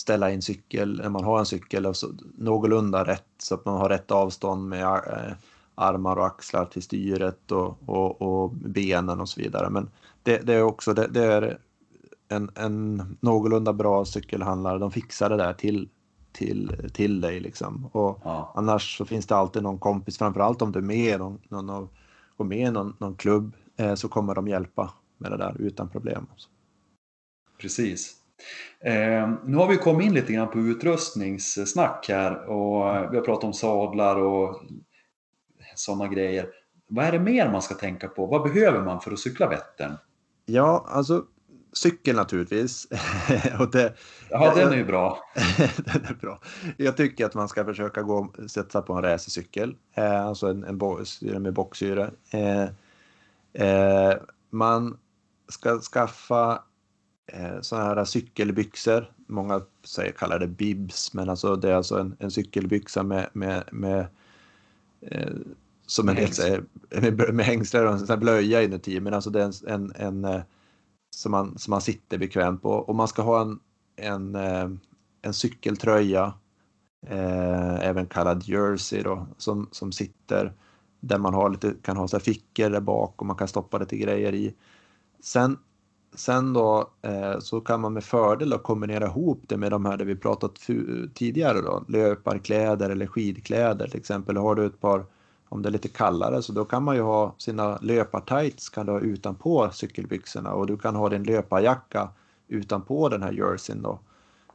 ställa 0.00 0.30
in 0.30 0.42
cykel 0.42 1.00
när 1.02 1.08
man 1.08 1.24
har 1.24 1.38
en 1.38 1.46
cykel 1.46 1.86
och 1.86 1.96
så, 1.96 2.08
någorlunda 2.38 3.04
rätt 3.04 3.26
så 3.38 3.54
att 3.54 3.64
man 3.64 3.80
har 3.80 3.88
rätt 3.88 4.10
avstånd 4.10 4.68
med 4.68 4.82
äh, 4.82 5.32
armar 5.74 6.16
och 6.16 6.26
axlar 6.26 6.64
till 6.64 6.82
styret 6.82 7.52
och, 7.52 7.78
och, 7.86 8.22
och 8.22 8.50
benen 8.50 9.20
och 9.20 9.28
så 9.28 9.40
vidare. 9.40 9.70
Men 9.70 9.90
det, 10.22 10.38
det 10.38 10.54
är 10.54 10.62
också 10.62 10.94
det, 10.94 11.06
det, 11.06 11.24
är 11.24 11.58
en, 12.28 12.50
en 12.54 13.16
någorlunda 13.20 13.72
bra 13.72 14.04
cykelhandlare. 14.04 14.78
De 14.78 14.90
fixar 14.90 15.28
det 15.28 15.36
där 15.36 15.52
till 15.52 15.88
till, 16.32 16.90
till 16.92 17.20
dig 17.20 17.40
liksom. 17.40 17.86
Och 17.92 18.20
ja. 18.24 18.52
annars 18.54 18.98
så 18.98 19.04
finns 19.04 19.26
det 19.26 19.36
alltid 19.36 19.62
någon 19.62 19.78
kompis, 19.78 20.18
framförallt 20.18 20.62
om 20.62 20.72
du 20.72 20.78
är 20.78 20.82
med 20.82 21.18
någon, 21.18 21.38
någon, 21.48 21.88
går 22.36 22.44
med 22.44 22.68
i 22.68 22.70
någon, 22.70 22.96
någon 22.98 23.14
klubb 23.14 23.56
eh, 23.76 23.94
så 23.94 24.08
kommer 24.08 24.34
de 24.34 24.48
hjälpa 24.48 24.92
med 25.18 25.30
det 25.30 25.36
där 25.36 25.56
utan 25.58 25.88
problem. 25.88 26.26
Precis. 27.58 28.19
Eh, 28.80 29.30
nu 29.44 29.56
har 29.56 29.68
vi 29.68 29.76
kommit 29.76 30.06
in 30.06 30.14
lite 30.14 30.32
grann 30.32 30.50
på 30.50 30.58
utrustningssnack 30.58 32.06
här 32.08 32.50
och 32.50 33.12
vi 33.12 33.16
har 33.16 33.24
pratat 33.24 33.44
om 33.44 33.52
sadlar 33.52 34.16
och 34.16 34.62
sådana 35.74 36.08
grejer. 36.08 36.46
Vad 36.88 37.04
är 37.04 37.12
det 37.12 37.18
mer 37.18 37.50
man 37.50 37.62
ska 37.62 37.74
tänka 37.74 38.08
på? 38.08 38.26
Vad 38.26 38.42
behöver 38.42 38.82
man 38.82 39.00
för 39.00 39.12
att 39.12 39.18
cykla 39.18 39.48
Vättern? 39.48 39.96
Ja, 40.46 40.86
alltså 40.88 41.24
cykel 41.72 42.16
naturligtvis. 42.16 42.86
och 43.58 43.70
det, 43.70 43.94
ja, 44.30 44.54
den 44.54 44.72
är 44.72 44.76
ju 44.76 44.84
bra. 44.84 45.18
den 45.76 46.04
är 46.04 46.16
bra. 46.20 46.40
Jag 46.76 46.96
tycker 46.96 47.26
att 47.26 47.34
man 47.34 47.48
ska 47.48 47.64
försöka 47.64 48.02
gå 48.02 48.32
sätta 48.46 48.82
på 48.82 48.92
en 48.92 49.02
racercykel, 49.02 49.76
eh, 49.94 50.26
alltså 50.26 50.46
en, 50.46 50.64
en 50.64 50.78
bo 50.78 50.98
med 51.22 51.52
bocksyre. 51.52 52.10
Eh, 52.30 52.62
eh, 53.66 54.16
man 54.50 54.98
ska 55.48 55.78
skaffa 55.78 56.62
sådana 57.60 57.94
här 57.94 58.04
cykelbyxor. 58.04 59.12
Många 59.26 59.60
säger, 59.84 60.12
kallar 60.12 60.38
det 60.38 60.46
bibs, 60.46 61.14
men 61.14 61.28
alltså 61.28 61.56
det 61.56 61.70
är 61.70 61.74
alltså 61.74 61.98
en, 61.98 62.16
en 62.18 62.30
cykelbyxa 62.30 63.02
med, 63.02 63.28
med, 63.32 63.64
med 63.72 64.06
eh, 65.00 65.32
som 65.86 66.08
en 66.08 66.14
del 66.14 66.32
säger, 66.32 66.64
med, 67.00 67.34
med 67.34 67.46
hängslar 67.46 67.84
och 67.84 68.10
en 68.10 68.20
blöja 68.20 68.62
inuti, 68.62 69.00
men 69.00 69.14
alltså 69.14 69.30
det 69.30 69.42
är 69.42 69.44
en, 69.44 69.52
en, 69.66 69.92
en 69.96 70.24
eh, 70.24 70.42
som 71.10 71.32
man, 71.32 71.58
som 71.58 71.70
man 71.70 71.80
sitter 71.80 72.18
bekvämt 72.18 72.62
på. 72.62 72.70
Och 72.70 72.94
man 72.94 73.08
ska 73.08 73.22
ha 73.22 73.40
en, 73.40 73.60
en, 73.96 74.34
eh, 74.34 74.68
en 75.22 75.34
cykeltröja, 75.34 76.34
eh, 77.06 77.88
även 77.88 78.06
kallad 78.06 78.42
jersey 78.42 79.02
då, 79.02 79.26
som, 79.38 79.68
som 79.72 79.92
sitter 79.92 80.52
där 81.00 81.18
man 81.18 81.34
har 81.34 81.50
lite, 81.50 81.74
kan 81.82 81.96
ha 81.96 82.08
så 82.08 82.20
fickor 82.20 82.70
där 82.70 82.80
bak 82.80 83.14
och 83.20 83.26
man 83.26 83.36
kan 83.36 83.48
stoppa 83.48 83.78
lite 83.78 83.96
grejer 83.96 84.34
i. 84.34 84.54
Sen, 85.20 85.58
sen 86.14 86.52
då 86.52 86.90
eh, 87.02 87.38
så 87.38 87.60
kan 87.60 87.80
man 87.80 87.92
med 87.92 88.04
fördel 88.04 88.58
kombinera 88.58 89.06
ihop 89.06 89.42
det 89.46 89.56
med 89.56 89.70
de 89.70 89.84
här 89.84 89.96
där 89.96 90.04
vi 90.04 90.16
pratat 90.16 90.54
tidigare 91.14 91.60
då, 91.60 91.84
löparkläder 91.88 92.90
eller 92.90 93.06
skidkläder 93.06 93.88
till 93.88 94.00
exempel. 94.00 94.36
Har 94.36 94.54
du 94.54 94.66
ett 94.66 94.80
par 94.80 95.04
om 95.48 95.62
det 95.62 95.68
är 95.68 95.70
lite 95.70 95.88
kallare 95.88 96.42
så 96.42 96.52
då 96.52 96.64
kan 96.64 96.82
man 96.82 96.96
ju 96.96 97.02
ha 97.02 97.34
sina 97.38 97.78
löpartights 97.82 98.68
kan 98.68 98.86
du 98.86 98.92
ha 98.92 99.00
utanpå 99.00 99.70
cykelbyxorna 99.72 100.52
och 100.52 100.66
du 100.66 100.76
kan 100.76 100.96
ha 100.96 101.08
din 101.08 101.22
löparjacka 101.22 102.08
utanpå 102.48 103.08
den 103.08 103.22
här 103.22 103.32
jerseyn 103.32 103.82
då. 103.82 103.98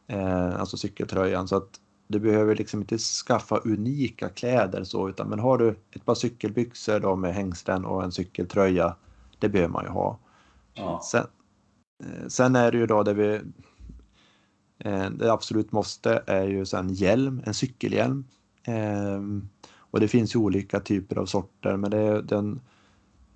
Eh, 0.08 0.60
alltså 0.60 0.78
cykeltröjan 0.78 1.48
så 1.48 1.56
att 1.56 1.80
du 2.08 2.20
behöver 2.20 2.56
liksom 2.56 2.80
inte 2.80 2.98
skaffa 2.98 3.58
unika 3.58 4.30
kläder 4.30 4.84
så 4.84 5.10
utan 5.10 5.30
men 5.30 5.40
har 5.40 5.58
du 5.58 5.76
ett 5.92 6.06
par 6.06 6.16
cykelbyxor 6.16 7.00
då 7.00 7.16
med 7.16 7.34
hängslen 7.34 7.86
och 7.86 8.04
en 8.04 8.12
cykeltröja 8.12 8.96
det 9.40 9.50
behöver 9.50 9.74
man 9.74 9.84
ju 9.84 9.90
ha. 9.90 10.18
Ja. 10.74 11.02
Sen, 11.04 11.28
Eh, 12.04 12.28
sen 12.28 12.56
är 12.56 12.72
det 12.72 12.78
ju 12.78 12.86
då 12.86 13.04
det 13.04 13.14
vi 13.14 13.42
eh, 14.80 15.10
det 15.10 15.34
absolut 15.34 15.72
måste 15.72 16.24
är 16.28 16.48
ju 16.48 16.66
sen 16.66 16.94
hjälm, 16.94 17.42
en 17.46 17.54
cykelhjälm. 17.54 18.25
Ehm, 18.64 19.50
och 19.78 20.00
det 20.00 20.08
finns 20.08 20.36
ju 20.36 20.40
olika 20.40 20.80
typer 20.80 21.16
av 21.18 21.25
sorter 21.25 21.78
men 21.78 21.92
det 21.92 21.98
är 21.98 22.22
den, 22.22 22.62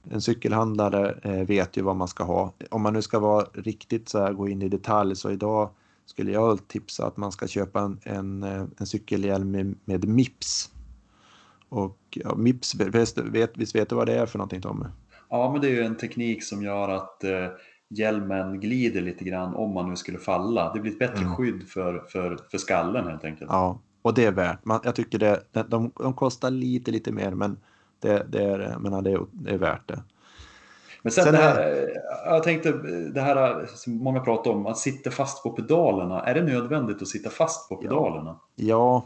en 0.03 0.21
cykelhandlare 0.21 1.19
eh, 1.23 1.47
vet 1.47 1.77
ju 1.77 1.81
vad 1.81 1.95
man 1.95 2.07
ska 2.07 2.23
ha. 2.23 2.53
Om 2.71 2.81
man 2.81 2.93
nu 2.93 3.01
ska 3.01 3.19
vara 3.19 3.45
riktigt 3.53 4.09
så 4.09 4.19
här, 4.19 4.33
gå 4.33 4.47
in 4.47 4.61
i 4.61 4.69
detalj 4.69 5.15
så 5.15 5.31
idag 5.31 5.69
skulle 6.05 6.31
jag 6.31 6.67
tipsa 6.67 7.05
att 7.05 7.17
man 7.17 7.31
ska 7.31 7.47
köpa 7.47 7.79
en, 7.79 7.99
en, 8.03 8.43
en 8.77 8.85
cykelhjälm 8.85 9.51
med, 9.51 9.75
med 9.85 10.07
Mips. 10.07 10.71
Och 11.69 11.97
ja, 12.09 12.35
Mips, 12.35 12.75
vet, 12.75 13.57
visst 13.57 13.75
vet 13.75 13.89
du 13.89 13.95
vad 13.95 14.07
det 14.07 14.15
är 14.15 14.25
för 14.25 14.37
någonting 14.37 14.61
Tommy? 14.61 14.85
Ja, 15.29 15.51
men 15.51 15.61
det 15.61 15.67
är 15.67 15.71
ju 15.71 15.83
en 15.83 15.97
teknik 15.97 16.43
som 16.43 16.63
gör 16.63 16.89
att 16.89 17.23
eh, 17.23 17.47
hjälmen 17.89 18.59
glider 18.59 19.01
lite 19.01 19.23
grann 19.23 19.55
om 19.55 19.73
man 19.73 19.89
nu 19.89 19.95
skulle 19.95 20.17
falla. 20.17 20.73
Det 20.73 20.79
blir 20.79 20.91
ett 20.91 20.99
bättre 20.99 21.23
mm. 21.23 21.35
skydd 21.35 21.67
för, 21.67 22.03
för, 22.09 22.39
för 22.51 22.57
skallen 22.57 23.07
helt 23.07 23.25
enkelt. 23.25 23.51
Ja, 23.51 23.79
och 24.01 24.13
det 24.13 24.25
är 24.25 24.31
värt. 24.31 24.65
Man, 24.65 24.79
jag 24.83 24.95
tycker 24.95 25.19
det, 25.19 25.43
de, 25.51 25.91
de 25.95 26.13
kostar 26.13 26.49
lite, 26.49 26.91
lite 26.91 27.11
mer, 27.11 27.31
men 27.31 27.57
det, 27.99 28.25
det, 28.29 28.43
är, 28.43 28.77
men 28.79 29.03
det, 29.03 29.11
är, 29.11 29.25
det 29.31 29.51
är 29.51 29.57
värt 29.57 29.87
det. 29.87 30.03
Men 31.01 31.11
sen, 31.11 31.23
sen 31.23 31.33
det 31.33 31.39
här, 31.39 31.87
jag 32.25 32.43
tänkte 32.43 32.71
det 33.13 33.21
här 33.21 33.65
som 33.75 33.97
många 33.97 34.19
pratar 34.19 34.51
om, 34.51 34.65
att 34.65 34.77
sitta 34.77 35.11
fast 35.11 35.43
på 35.43 35.49
pedalerna. 35.49 36.23
Är 36.23 36.33
det 36.33 36.43
nödvändigt 36.43 37.01
att 37.01 37.07
sitta 37.07 37.29
fast 37.29 37.69
på 37.69 37.75
pedalerna? 37.75 38.39
Ja, 38.55 38.65
ja 38.65 39.05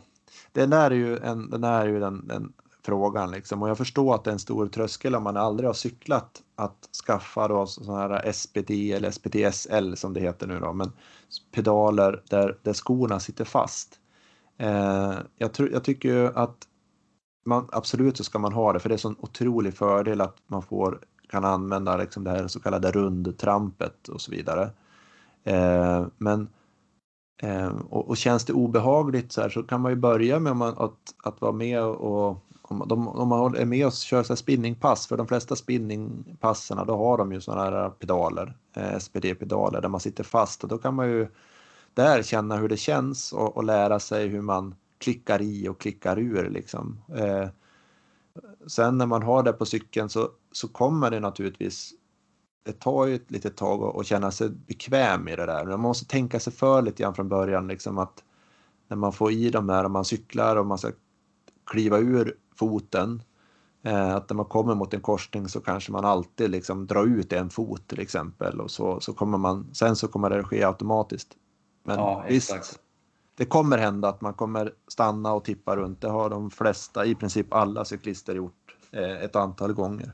den 0.51 0.73
är 0.73 0.91
ju, 0.91 1.17
en, 1.17 1.49
den, 1.49 1.63
är 1.63 1.87
ju 1.87 1.99
den, 1.99 2.27
den 2.27 2.53
frågan 2.85 3.31
liksom. 3.31 3.63
Och 3.63 3.69
jag 3.69 3.77
förstår 3.77 4.15
att 4.15 4.23
det 4.23 4.29
är 4.29 4.33
en 4.33 4.39
stor 4.39 4.67
tröskel 4.67 5.15
om 5.15 5.23
man 5.23 5.37
aldrig 5.37 5.69
har 5.69 5.73
cyklat 5.73 6.41
att 6.55 6.89
skaffa 7.05 7.47
då 7.47 7.65
sådana 7.65 7.99
här 7.99 8.31
SPT 8.31 8.69
eller 8.69 9.11
SPTSL 9.11 9.97
som 9.97 10.13
det 10.13 10.19
heter 10.19 10.47
nu 10.47 10.59
då, 10.59 10.73
men 10.73 10.91
pedaler 11.51 12.23
där, 12.29 12.57
där 12.61 12.73
skorna 12.73 13.19
sitter 13.19 13.45
fast. 13.45 13.99
Eh, 14.57 15.13
jag, 15.37 15.53
tror, 15.53 15.71
jag 15.71 15.83
tycker 15.83 16.09
ju 16.09 16.27
att 16.35 16.67
man, 17.45 17.69
absolut 17.71 18.17
så 18.17 18.23
ska 18.23 18.39
man 18.39 18.53
ha 18.53 18.73
det 18.73 18.79
för 18.79 18.89
det 18.89 18.93
är 18.93 18.97
en 18.97 18.99
sån 18.99 19.15
otrolig 19.19 19.73
fördel 19.73 20.21
att 20.21 20.37
man 20.47 20.61
får, 20.61 20.99
kan 21.29 21.45
använda 21.45 21.97
liksom 21.97 22.23
det 22.23 22.31
här 22.31 22.47
så 22.47 22.59
kallade 22.59 22.91
rundtrampet 22.91 24.07
och 24.07 24.21
så 24.21 24.31
vidare. 24.31 24.69
Eh, 25.43 26.05
men 26.17 26.49
eh, 27.41 27.75
och, 27.89 28.09
och, 28.09 28.17
känns 28.17 28.45
det 28.45 28.53
obehagligt 28.53 29.31
så 29.31 29.41
här 29.41 29.49
så 29.49 29.63
kan 29.63 29.81
man 29.81 29.91
ju 29.91 29.95
börja 29.95 30.39
med 30.39 30.61
att, 30.61 31.15
att 31.23 31.41
vara 31.41 31.51
med 31.51 31.83
och 31.83 32.45
om, 32.63 32.87
de, 32.87 33.07
om 33.07 33.27
man 33.27 33.55
är 33.55 33.65
med 33.65 33.85
och 33.85 33.93
kör 33.93 34.23
så 34.23 34.35
spinningpass, 34.35 35.07
för 35.07 35.17
de 35.17 35.27
flesta 35.27 35.55
spinningpasserna 35.55 36.85
då 36.85 36.97
har 36.97 37.17
de 37.17 37.31
ju 37.31 37.41
sådana 37.41 37.63
här 37.63 37.89
pedaler, 37.89 38.57
eh, 38.75 38.97
SPD-pedaler 38.99 39.81
där 39.81 39.89
man 39.89 39.99
sitter 39.99 40.23
fast 40.23 40.63
och 40.63 40.69
då 40.69 40.77
kan 40.77 40.95
man 40.95 41.09
ju 41.09 41.27
där 41.93 42.23
känna 42.23 42.57
hur 42.57 42.69
det 42.69 42.77
känns 42.77 43.33
och, 43.33 43.57
och 43.57 43.63
lära 43.63 43.99
sig 43.99 44.27
hur 44.27 44.41
man 44.41 44.75
klickar 44.97 45.41
i 45.41 45.67
och 45.67 45.81
klickar 45.81 46.19
ur 46.19 46.49
liksom. 46.49 47.01
Eh, 47.15 47.47
sen 48.67 48.97
när 48.97 49.05
man 49.05 49.23
har 49.23 49.43
det 49.43 49.53
på 49.53 49.65
cykeln 49.65 50.09
så, 50.09 50.29
så 50.51 50.67
kommer 50.67 51.11
det 51.11 51.19
naturligtvis 51.19 51.93
det 52.65 52.79
tar 52.79 53.05
ju 53.05 53.15
ett 53.15 53.31
litet 53.31 53.57
tag 53.57 53.99
att 53.99 54.05
känna 54.05 54.31
sig 54.31 54.49
bekväm 54.49 55.27
i 55.27 55.35
det 55.35 55.45
där. 55.45 55.65
Man 55.65 55.79
måste 55.79 56.05
tänka 56.05 56.39
sig 56.39 56.53
för 56.53 56.81
lite 56.81 57.03
grann 57.03 57.15
från 57.15 57.29
början 57.29 57.67
liksom 57.67 57.97
att 57.97 58.23
när 58.87 58.97
man 58.97 59.13
får 59.13 59.31
i 59.31 59.49
de 59.49 59.67
där 59.67 59.83
och 59.83 59.91
man 59.91 60.05
cyklar 60.05 60.55
och 60.55 60.65
man 60.65 60.77
ska 60.77 60.91
kliva 61.65 61.97
ur 61.97 62.37
foten 62.55 63.21
eh, 63.83 64.15
att 64.15 64.29
när 64.29 64.35
man 64.35 64.45
kommer 64.45 64.75
mot 64.75 64.93
en 64.93 65.01
korsning 65.01 65.47
så 65.47 65.61
kanske 65.61 65.91
man 65.91 66.05
alltid 66.05 66.49
liksom 66.49 66.87
drar 66.87 67.05
ut 67.05 67.33
en 67.33 67.49
fot 67.49 67.87
till 67.87 67.99
exempel 67.99 68.61
och 68.61 68.71
så, 68.71 68.99
så 68.99 69.13
kommer 69.13 69.37
man, 69.37 69.69
sen 69.73 69.95
så 69.95 70.07
kommer 70.07 70.29
det 70.29 70.43
ske 70.43 70.63
automatiskt. 70.63 71.37
Men 71.83 71.99
ja, 71.99 72.25
visst, 72.29 72.79
det 73.35 73.45
kommer 73.45 73.77
hända 73.77 74.09
att 74.09 74.21
man 74.21 74.33
kommer 74.33 74.73
stanna 74.87 75.33
och 75.33 75.45
tippa 75.45 75.75
runt. 75.75 76.01
Det 76.01 76.09
har 76.09 76.29
de 76.29 76.51
flesta, 76.51 77.05
i 77.05 77.15
princip 77.15 77.53
alla 77.53 77.85
cyklister 77.85 78.35
gjort 78.35 78.75
eh, 78.91 79.23
ett 79.23 79.35
antal 79.35 79.73
gånger. 79.73 80.13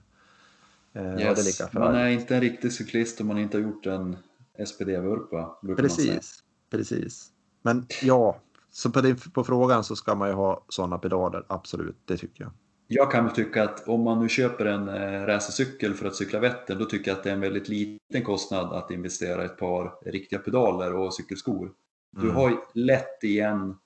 Eh, 0.93 1.19
yes. 1.19 1.61
är 1.61 1.79
man 1.79 1.95
är 1.95 2.07
inte 2.07 2.35
en 2.35 2.41
riktig 2.41 2.73
cyklist 2.73 3.21
om 3.21 3.27
man 3.27 3.37
inte 3.37 3.57
har 3.57 3.63
gjort 3.63 3.85
en 3.85 4.17
SPD-vurpa. 4.65 5.57
Precis, 5.77 6.43
precis. 6.69 7.31
Men 7.61 7.85
ja, 8.01 8.37
så 8.71 8.89
på, 8.89 9.01
det, 9.01 9.33
på 9.33 9.43
frågan 9.43 9.83
så 9.83 9.95
ska 9.95 10.15
man 10.15 10.29
ju 10.29 10.35
ha 10.35 10.65
sådana 10.69 10.97
pedaler, 10.97 11.45
absolut, 11.47 11.97
det 12.05 12.17
tycker 12.17 12.43
jag. 12.43 12.51
Jag 12.91 13.11
kan 13.11 13.25
väl 13.25 13.35
tycka 13.35 13.63
att 13.63 13.87
om 13.87 14.01
man 14.01 14.19
nu 14.19 14.29
köper 14.29 14.65
en 14.65 14.89
eh, 14.89 15.25
racercykel 15.25 15.93
för 15.93 16.07
att 16.07 16.15
cykla 16.15 16.39
Vättern, 16.39 16.79
då 16.79 16.85
tycker 16.85 17.11
jag 17.11 17.17
att 17.17 17.23
det 17.23 17.29
är 17.29 17.33
en 17.33 17.41
väldigt 17.41 17.69
liten 17.69 18.23
kostnad 18.23 18.73
att 18.73 18.91
investera 18.91 19.43
i 19.43 19.45
ett 19.45 19.57
par 19.57 20.11
riktiga 20.11 20.39
pedaler 20.39 20.93
och 20.93 21.13
cykelskor. 21.13 21.71
Du 22.11 22.23
mm. 22.23 22.35
har 22.35 22.63
lätt 22.73 23.23
igen 23.23 23.77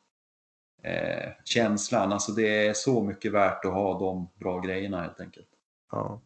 eh, 0.83 1.29
känslan, 1.45 2.13
alltså 2.13 2.31
det 2.31 2.67
är 2.67 2.73
så 2.73 3.03
mycket 3.03 3.31
värt 3.31 3.65
att 3.65 3.73
ha 3.73 3.99
de 3.99 4.29
bra 4.39 4.59
grejerna 4.59 5.01
helt 5.01 5.19
enkelt. 5.19 5.47
Ja. 5.91 6.21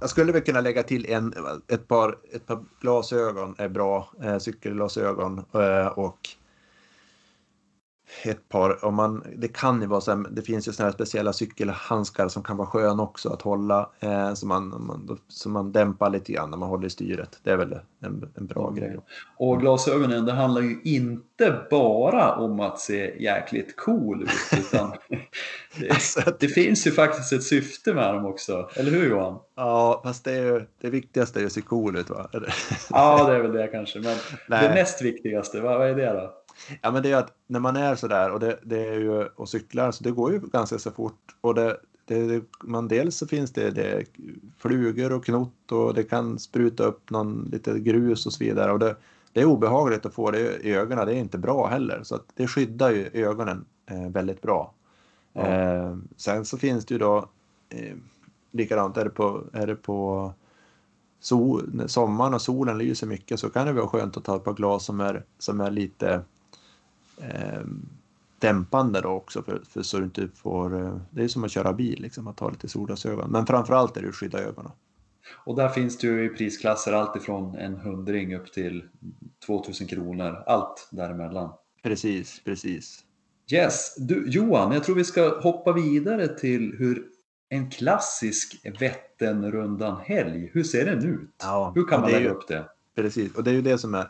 Jag 0.00 0.10
skulle 0.10 0.32
väl 0.32 0.42
kunna 0.42 0.60
lägga 0.60 0.82
till 0.82 1.06
en, 1.12 1.34
ett, 1.68 1.88
par, 1.88 2.18
ett 2.32 2.46
par 2.46 2.64
glasögon 2.80 3.54
är 3.58 3.68
bra, 3.68 4.08
eh, 4.22 4.38
cykelglasögon 4.38 5.38
eh, 5.38 5.86
och 5.86 6.18
ett 8.24 8.48
par, 8.48 8.84
om 8.84 8.94
man, 8.94 9.24
det 9.36 9.48
kan 9.48 9.80
ju 9.80 9.86
vara 9.86 10.00
så 10.00 10.10
här, 10.10 10.26
det 10.30 10.42
finns 10.42 10.68
ju 10.68 10.72
sådana 10.72 10.90
här 10.90 10.94
speciella 10.94 11.32
cykelhandskar 11.32 12.28
som 12.28 12.42
kan 12.42 12.56
vara 12.56 12.68
skön 12.68 13.00
också 13.00 13.28
att 13.28 13.42
hålla, 13.42 13.90
eh, 14.00 14.34
så, 14.34 14.46
man, 14.46 14.68
man, 14.68 15.18
så 15.28 15.48
man 15.48 15.72
dämpar 15.72 16.10
lite 16.10 16.32
grann 16.32 16.50
när 16.50 16.58
man 16.58 16.68
håller 16.68 16.86
i 16.86 16.90
styret. 16.90 17.38
Det 17.42 17.50
är 17.50 17.56
väl 17.56 17.72
en, 18.00 18.30
en 18.34 18.46
bra 18.46 18.68
mm. 18.68 18.80
grej. 18.80 18.96
Och 19.36 19.60
glasögonen, 19.60 20.24
det 20.24 20.32
handlar 20.32 20.62
ju 20.62 20.80
inte 20.84 21.66
bara 21.70 22.34
om 22.34 22.60
att 22.60 22.80
se 22.80 23.22
jäkligt 23.22 23.76
cool 23.76 24.22
ut, 24.22 24.58
utan 24.58 24.92
det, 25.80 25.90
alltså, 25.90 26.20
det 26.40 26.48
finns 26.48 26.86
ju 26.86 26.90
faktiskt 26.90 27.32
ett 27.32 27.42
syfte 27.42 27.94
med 27.94 28.14
dem 28.14 28.26
också, 28.26 28.68
eller 28.74 28.90
hur 28.90 29.10
Johan? 29.10 29.38
Ja, 29.56 30.00
fast 30.04 30.24
det, 30.24 30.32
är 30.32 30.42
ju, 30.42 30.66
det 30.80 30.90
viktigaste 30.90 31.38
är 31.38 31.40
ju 31.40 31.46
att 31.46 31.52
se 31.52 31.60
cool 31.60 31.96
ut 31.96 32.10
va? 32.10 32.30
ja, 32.90 33.26
det 33.26 33.36
är 33.36 33.40
väl 33.40 33.52
det 33.52 33.66
kanske, 33.66 34.00
men 34.00 34.16
Nej. 34.48 34.68
det 34.68 34.74
näst 34.74 35.02
viktigaste, 35.02 35.60
vad, 35.60 35.78
vad 35.78 35.88
är 35.88 35.94
det 35.94 36.12
då? 36.12 36.37
Ja, 36.82 36.90
men 36.90 37.02
det 37.02 37.12
är 37.12 37.16
att 37.16 37.34
när 37.46 37.60
man 37.60 37.76
är 37.76 37.94
så 37.94 38.08
där 38.08 38.30
och 38.30 38.40
det, 38.40 38.58
det 38.62 38.88
är 38.88 38.98
ju 38.98 39.24
och 39.24 39.48
cyklar 39.48 39.90
så 39.90 40.04
det 40.04 40.10
går 40.10 40.32
ju 40.32 40.40
ganska 40.40 40.78
så 40.78 40.90
fort 40.90 41.36
och 41.40 41.54
det, 41.54 41.76
det, 42.04 42.42
man, 42.62 42.88
dels 42.88 43.16
så 43.16 43.26
finns 43.26 43.52
det, 43.52 43.70
det 43.70 44.04
flugor 44.58 45.12
och 45.12 45.24
knott 45.24 45.72
och 45.72 45.94
det 45.94 46.02
kan 46.02 46.38
spruta 46.38 46.84
upp 46.84 47.10
någon 47.10 47.48
lite 47.52 47.78
grus 47.78 48.26
och 48.26 48.32
så 48.32 48.44
vidare 48.44 48.72
och 48.72 48.78
det, 48.78 48.96
det 49.32 49.40
är 49.40 49.44
obehagligt 49.44 50.06
att 50.06 50.14
få 50.14 50.30
det 50.30 50.66
i 50.66 50.74
ögonen. 50.74 51.06
Det 51.06 51.12
är 51.12 51.18
inte 51.18 51.38
bra 51.38 51.66
heller 51.66 52.00
så 52.02 52.18
det 52.34 52.46
skyddar 52.46 52.90
ju 52.90 53.10
ögonen 53.12 53.64
eh, 53.86 54.08
väldigt 54.08 54.42
bra. 54.42 54.74
Ja. 55.32 55.46
Eh, 55.46 55.96
sen 56.16 56.44
så 56.44 56.58
finns 56.58 56.86
det 56.86 56.94
ju 56.94 56.98
då 56.98 57.28
eh, 57.68 57.96
likadant 58.50 58.96
är 58.96 59.04
det 59.04 59.10
på, 59.10 59.44
är 59.52 59.66
det 59.66 59.76
på 59.76 60.32
sol, 61.20 61.82
sommaren 61.86 62.34
och 62.34 62.42
solen 62.42 62.78
lyser 62.78 63.06
mycket 63.06 63.40
så 63.40 63.50
kan 63.50 63.66
det 63.66 63.72
vara 63.72 63.88
skönt 63.88 64.16
att 64.16 64.24
ta 64.24 64.36
ett 64.36 64.44
par 64.44 64.54
glas 64.54 64.84
som 64.84 65.00
är, 65.00 65.24
som 65.38 65.60
är 65.60 65.70
lite 65.70 66.22
eh, 67.20 67.60
dämpande 68.38 69.00
då 69.00 69.08
också 69.08 69.42
för, 69.42 69.62
för 69.68 69.82
så 69.82 69.98
du 69.98 70.04
inte 70.04 70.28
får, 70.34 70.80
eh, 70.80 70.96
det 71.10 71.24
är 71.24 71.28
som 71.28 71.44
att 71.44 71.50
köra 71.50 71.72
bil 71.72 72.02
liksom, 72.02 72.28
att 72.28 72.40
ha 72.40 72.50
lite 72.50 72.68
solglasögon. 72.68 73.30
Men 73.30 73.46
framförallt 73.46 73.96
är 73.96 74.02
det 74.02 74.08
att 74.08 74.14
skydda 74.14 74.38
ögonen. 74.38 74.72
Och 75.44 75.56
där 75.56 75.68
finns 75.68 75.98
det 75.98 76.06
ju 76.06 76.24
i 76.24 76.28
prisklasser 76.28 76.92
allt 76.92 77.16
ifrån 77.16 77.56
en 77.56 77.76
hundring 77.76 78.34
upp 78.34 78.52
till 78.52 78.84
2000 79.46 79.86
kronor, 79.86 80.42
allt 80.46 80.88
däremellan. 80.92 81.52
Precis, 81.82 82.40
precis. 82.44 83.04
Yes, 83.52 83.94
du, 83.96 84.24
Johan, 84.28 84.72
jag 84.72 84.84
tror 84.84 84.96
vi 84.96 85.04
ska 85.04 85.40
hoppa 85.40 85.72
vidare 85.72 86.28
till 86.28 86.74
hur 86.78 87.06
en 87.48 87.70
klassisk 87.70 88.60
Vätternrundan 88.80 90.00
helg, 90.00 90.50
hur 90.52 90.64
ser 90.64 90.86
den 90.86 91.04
ut? 91.04 91.34
Ja, 91.42 91.72
hur 91.74 91.84
kan 91.84 92.00
man 92.00 92.10
lägga 92.10 92.24
ju, 92.24 92.28
upp 92.28 92.48
det? 92.48 92.68
Precis, 92.94 93.34
och 93.34 93.44
det 93.44 93.50
är 93.50 93.54
ju 93.54 93.62
det 93.62 93.78
som 93.78 93.94
är, 93.94 94.08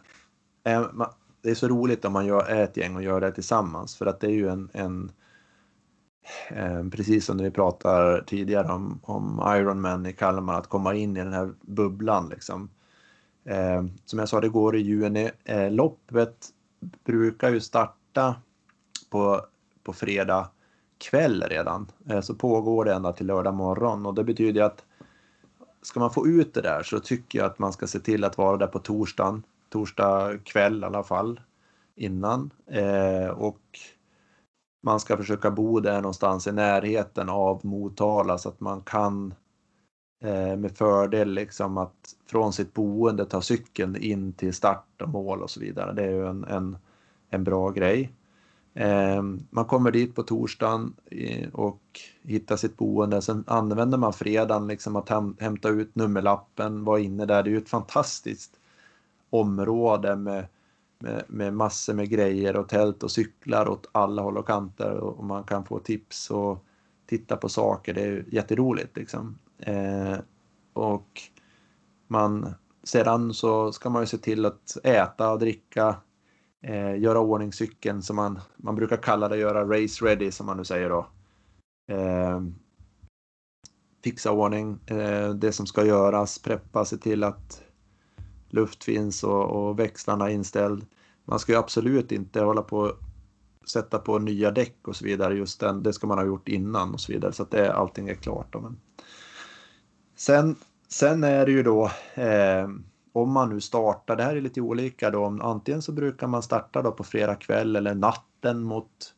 det 1.42 1.51
är 1.51 1.55
så 1.55 1.68
roligt 1.68 2.05
om 2.05 2.12
man 2.12 2.27
gör, 2.27 2.44
är 2.44 2.64
ett 2.64 2.77
gäng 2.77 2.96
och 2.96 3.03
gör 3.03 3.20
det 3.20 3.33
tillsammans 3.33 3.96
för 3.96 4.07
att 4.07 4.20
det 4.20 4.27
är 4.27 4.31
ju 4.31 4.48
en, 4.48 4.70
en 4.72 5.12
eh, 6.51 6.88
precis 6.88 7.24
som 7.24 7.37
när 7.37 7.44
vi 7.44 7.51
pratar 7.51 8.24
tidigare 8.27 8.72
om, 8.72 9.01
om 9.03 9.42
Ironman 9.57 10.07
i 10.07 10.12
Kalmar, 10.12 10.59
att 10.59 10.66
komma 10.66 10.94
in 10.94 11.16
i 11.16 11.24
den 11.24 11.33
här 11.33 11.53
bubblan 11.61 12.29
liksom. 12.29 12.70
Eh, 13.44 13.85
som 14.05 14.18
jag 14.18 14.29
sa, 14.29 14.40
det 14.40 14.48
går 14.48 14.77
i 14.77 14.81
juni. 14.81 15.31
Eh, 15.44 15.70
loppet 15.70 16.48
brukar 17.05 17.51
ju 17.51 17.61
starta 17.61 18.37
på, 19.11 19.40
på 19.83 19.92
fredag 19.92 20.51
kväll 20.98 21.44
redan, 21.48 21.87
eh, 22.09 22.20
så 22.20 22.35
pågår 22.35 22.85
det 22.85 22.94
ända 22.94 23.12
till 23.12 23.27
lördag 23.27 23.55
morgon 23.55 24.07
och 24.07 24.14
det 24.14 24.24
betyder 24.24 24.62
att 24.62 24.85
ska 25.83 26.01
man 26.01 26.11
få 26.11 26.27
ut 26.27 26.55
det 26.55 26.61
där 26.61 26.83
så 26.83 27.01
tycker 27.01 27.38
jag 27.38 27.46
att 27.46 27.59
man 27.59 27.72
ska 27.72 27.87
se 27.87 27.98
till 27.98 28.24
att 28.24 28.38
vara 28.38 28.57
där 28.57 28.66
på 28.66 28.79
torsdagen 28.79 29.42
torsdag 29.70 30.38
kväll 30.44 30.83
i 30.83 30.87
alla 30.87 31.02
fall 31.02 31.40
innan. 31.96 32.50
Eh, 32.66 33.28
och 33.28 33.61
man 34.83 35.00
ska 35.00 35.16
försöka 35.16 35.50
bo 35.50 35.81
där 35.81 36.00
någonstans 36.00 36.46
i 36.46 36.52
närheten 36.52 37.28
av 37.28 37.66
Motala 37.66 38.38
så 38.38 38.48
att 38.48 38.61
man 38.61 38.81
kan 38.81 39.35
eh, 40.24 40.57
med 40.57 40.76
fördel 40.76 41.31
liksom 41.31 41.78
att 41.78 42.14
från 42.26 42.52
sitt 42.52 42.74
boende 42.74 43.24
ta 43.24 43.40
cykeln 43.40 43.96
in 43.96 44.33
till 44.33 44.54
start 44.54 45.02
och 45.02 45.09
mål 45.09 45.42
och 45.42 45.50
så 45.50 45.61
vidare. 45.61 45.92
Det 45.92 46.02
är 46.02 46.11
ju 46.11 46.26
en, 46.26 46.44
en, 46.44 46.76
en 47.31 47.44
bra 47.44 47.70
grej. 47.70 48.12
Eh, 48.74 49.22
man 49.50 49.64
kommer 49.64 49.90
dit 49.90 50.14
på 50.14 50.22
torsdagen 50.22 50.94
eh, 51.11 51.48
och 51.52 51.83
hittar 52.22 52.57
sitt 52.57 52.76
boende. 52.76 53.22
Sen 53.22 53.44
använder 53.46 53.98
man 53.98 54.12
fredagen 54.12 54.66
liksom 54.66 54.96
att 54.96 55.09
hämta 55.40 55.68
ut 55.68 55.94
nummerlappen, 55.94 56.85
vara 56.85 57.00
inne 57.00 57.26
där. 57.26 57.42
Det 57.42 57.50
är 57.50 57.52
ju 57.52 57.59
ett 57.59 57.68
fantastiskt 57.68 58.59
område 59.30 60.16
med, 60.16 60.46
med, 60.98 61.24
med 61.28 61.54
massor 61.54 61.94
med 61.94 62.08
grejer 62.08 62.56
och 62.56 62.68
tält 62.68 63.02
och 63.02 63.10
cyklar 63.10 63.68
åt 63.68 63.88
alla 63.92 64.22
håll 64.22 64.38
och 64.38 64.46
kanter 64.46 64.96
och, 64.96 65.24
man 65.24 65.44
kan 65.44 65.64
få 65.64 65.78
tips 65.78 66.30
och 66.30 66.64
titta 67.06 67.36
på 67.36 67.48
saker. 67.48 67.94
Det 67.94 68.02
är 68.02 68.24
jätteroligt 68.32 68.96
liksom. 68.96 69.38
Eh, 69.58 70.18
och 70.72 71.22
man, 72.06 72.54
sedan 72.82 73.34
så 73.34 73.72
ska 73.72 73.90
man 73.90 74.02
ju 74.02 74.06
se 74.06 74.18
till 74.18 74.46
att 74.46 74.76
äta 74.84 75.32
och 75.32 75.38
dricka, 75.38 75.96
eh, 76.62 76.98
göra 76.98 77.20
ordning 77.20 77.52
cykeln 77.52 78.02
som 78.02 78.16
man, 78.16 78.40
man 78.56 78.74
brukar 78.74 78.96
kalla 78.96 79.28
det, 79.28 79.36
göra 79.36 79.82
race 79.82 80.04
ready 80.04 80.30
som 80.30 80.46
man 80.46 80.56
nu 80.56 80.64
säger 80.64 80.88
då. 80.88 81.06
Eh, 81.90 82.40
fixa 84.04 84.32
ordning 84.32 84.78
eh, 84.86 85.30
det 85.30 85.52
som 85.52 85.66
ska 85.66 85.84
göras, 85.84 86.38
preppa, 86.38 86.84
se 86.84 86.96
till 86.96 87.24
att 87.24 87.62
luft 88.48 88.84
finns 88.84 89.24
och, 89.24 89.44
och 89.44 89.78
växlarna 89.78 90.30
är 90.30 90.34
inställd. 90.34 90.87
Man 91.24 91.38
ska 91.38 91.52
ju 91.52 91.58
absolut 91.58 92.12
inte 92.12 92.40
hålla 92.40 92.62
på 92.62 92.92
sätta 93.68 93.98
på 93.98 94.18
nya 94.18 94.50
däck 94.50 94.88
och 94.88 94.96
så 94.96 95.04
vidare. 95.04 95.34
Just 95.34 95.61
den, 95.61 95.82
det 95.82 95.92
ska 95.92 96.06
man 96.06 96.18
ha 96.18 96.24
gjort 96.24 96.48
innan 96.48 96.94
och 96.94 97.00
så 97.00 97.12
vidare 97.12 97.32
så 97.32 97.42
att 97.42 97.50
det, 97.50 97.72
allting 97.72 98.08
är 98.08 98.14
klart. 98.14 98.52
Då. 98.52 98.61
Men 98.61 98.80
sen, 100.16 100.56
sen 100.88 101.24
är 101.24 101.46
det 101.46 101.52
ju 101.52 101.62
då 101.62 101.90
eh, 102.14 102.68
om 103.12 103.32
man 103.32 103.48
nu 103.48 103.61
startar, 103.61 104.16
det 104.16 104.22
här 104.22 104.37
är 104.37 104.40
lite 104.40 104.61
olika 104.61 105.11
då, 105.11 105.38
antingen 105.42 105.82
så 105.82 105.92
brukar 105.92 106.26
man 106.26 106.42
starta 106.42 106.82
då 106.82 106.92
på 106.92 107.04
fredag 107.04 107.34
kväll 107.34 107.76
eller 107.76 107.94
natten 107.94 108.62
mot 108.62 109.14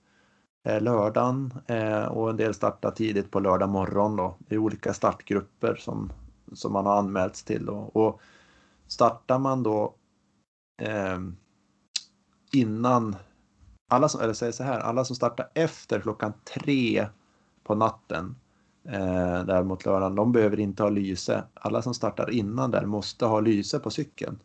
eh, 0.65 0.81
lördagen 0.83 1.55
eh, 1.67 2.05
och 2.05 2.31
en 2.31 2.37
del 2.37 2.55
startar 2.55 2.91
tidigt 2.91 3.31
på 3.31 3.41
lördag 3.41 3.69
morgon 3.69 4.17
då. 4.17 4.37
Det 4.39 4.55
är 4.55 4.59
olika 4.59 4.95
startgrupper 4.95 5.75
som, 5.75 6.13
som 6.53 6.73
man 6.73 6.87
har 6.87 6.99
anmälts 6.99 7.43
till 7.43 7.67
då. 7.67 7.75
Och 7.75 8.21
startar 8.91 9.39
man 9.39 9.63
då 9.63 9.95
eh, 10.83 11.19
innan 12.53 13.17
alla 13.89 14.09
som, 14.09 14.21
eller 14.21 14.33
säger 14.33 14.53
så 14.53 14.63
här, 14.63 14.81
alla 14.81 15.05
som 15.05 15.17
startar 15.17 15.51
efter 15.55 16.01
klockan 16.01 16.33
tre 16.55 17.07
på 17.65 17.75
natten 17.75 18.37
eh, 18.85 19.45
där 19.45 19.63
mot 19.63 19.85
lördagen, 19.85 20.15
de 20.15 20.33
behöver 20.33 20.61
inte 20.61 20.83
ha 20.83 20.91
lyse. 20.91 21.45
Alla 21.55 21.83
som 21.83 21.95
startar 21.95 22.31
innan 22.31 22.71
där 22.71 22.87
måste 22.87 23.27
ha 23.27 23.41
lyse 23.41 23.79
på 23.79 23.91
cykeln. 23.91 24.39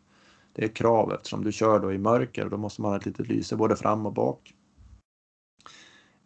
Det 0.52 0.64
är 0.64 0.68
krav 0.68 1.12
eftersom 1.12 1.44
du 1.44 1.52
kör 1.52 1.80
då 1.80 1.92
i 1.92 1.98
mörker 1.98 2.44
och 2.44 2.50
då 2.50 2.56
måste 2.56 2.82
man 2.82 2.90
ha 2.90 2.98
ett 2.98 3.06
litet 3.06 3.28
lyse 3.28 3.56
både 3.56 3.76
fram 3.76 4.06
och 4.06 4.12
bak. 4.12 4.54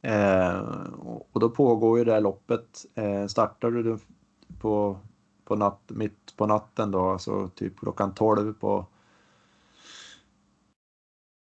Eh, 0.02 0.61
och 1.33 1.40
då 1.40 1.50
pågår 1.50 1.98
ju 1.98 2.04
det 2.04 2.12
här 2.12 2.20
loppet. 2.20 2.87
Eh, 2.94 3.26
startar 3.26 3.70
du 3.70 3.98
på, 4.59 4.98
på 5.51 5.57
natt, 5.57 5.81
mitt 5.87 6.37
på 6.37 6.47
natten 6.47 6.91
då, 6.91 7.11
alltså 7.11 7.49
typ 7.49 7.79
klockan 7.79 8.15
12 8.15 8.53
på 8.53 8.87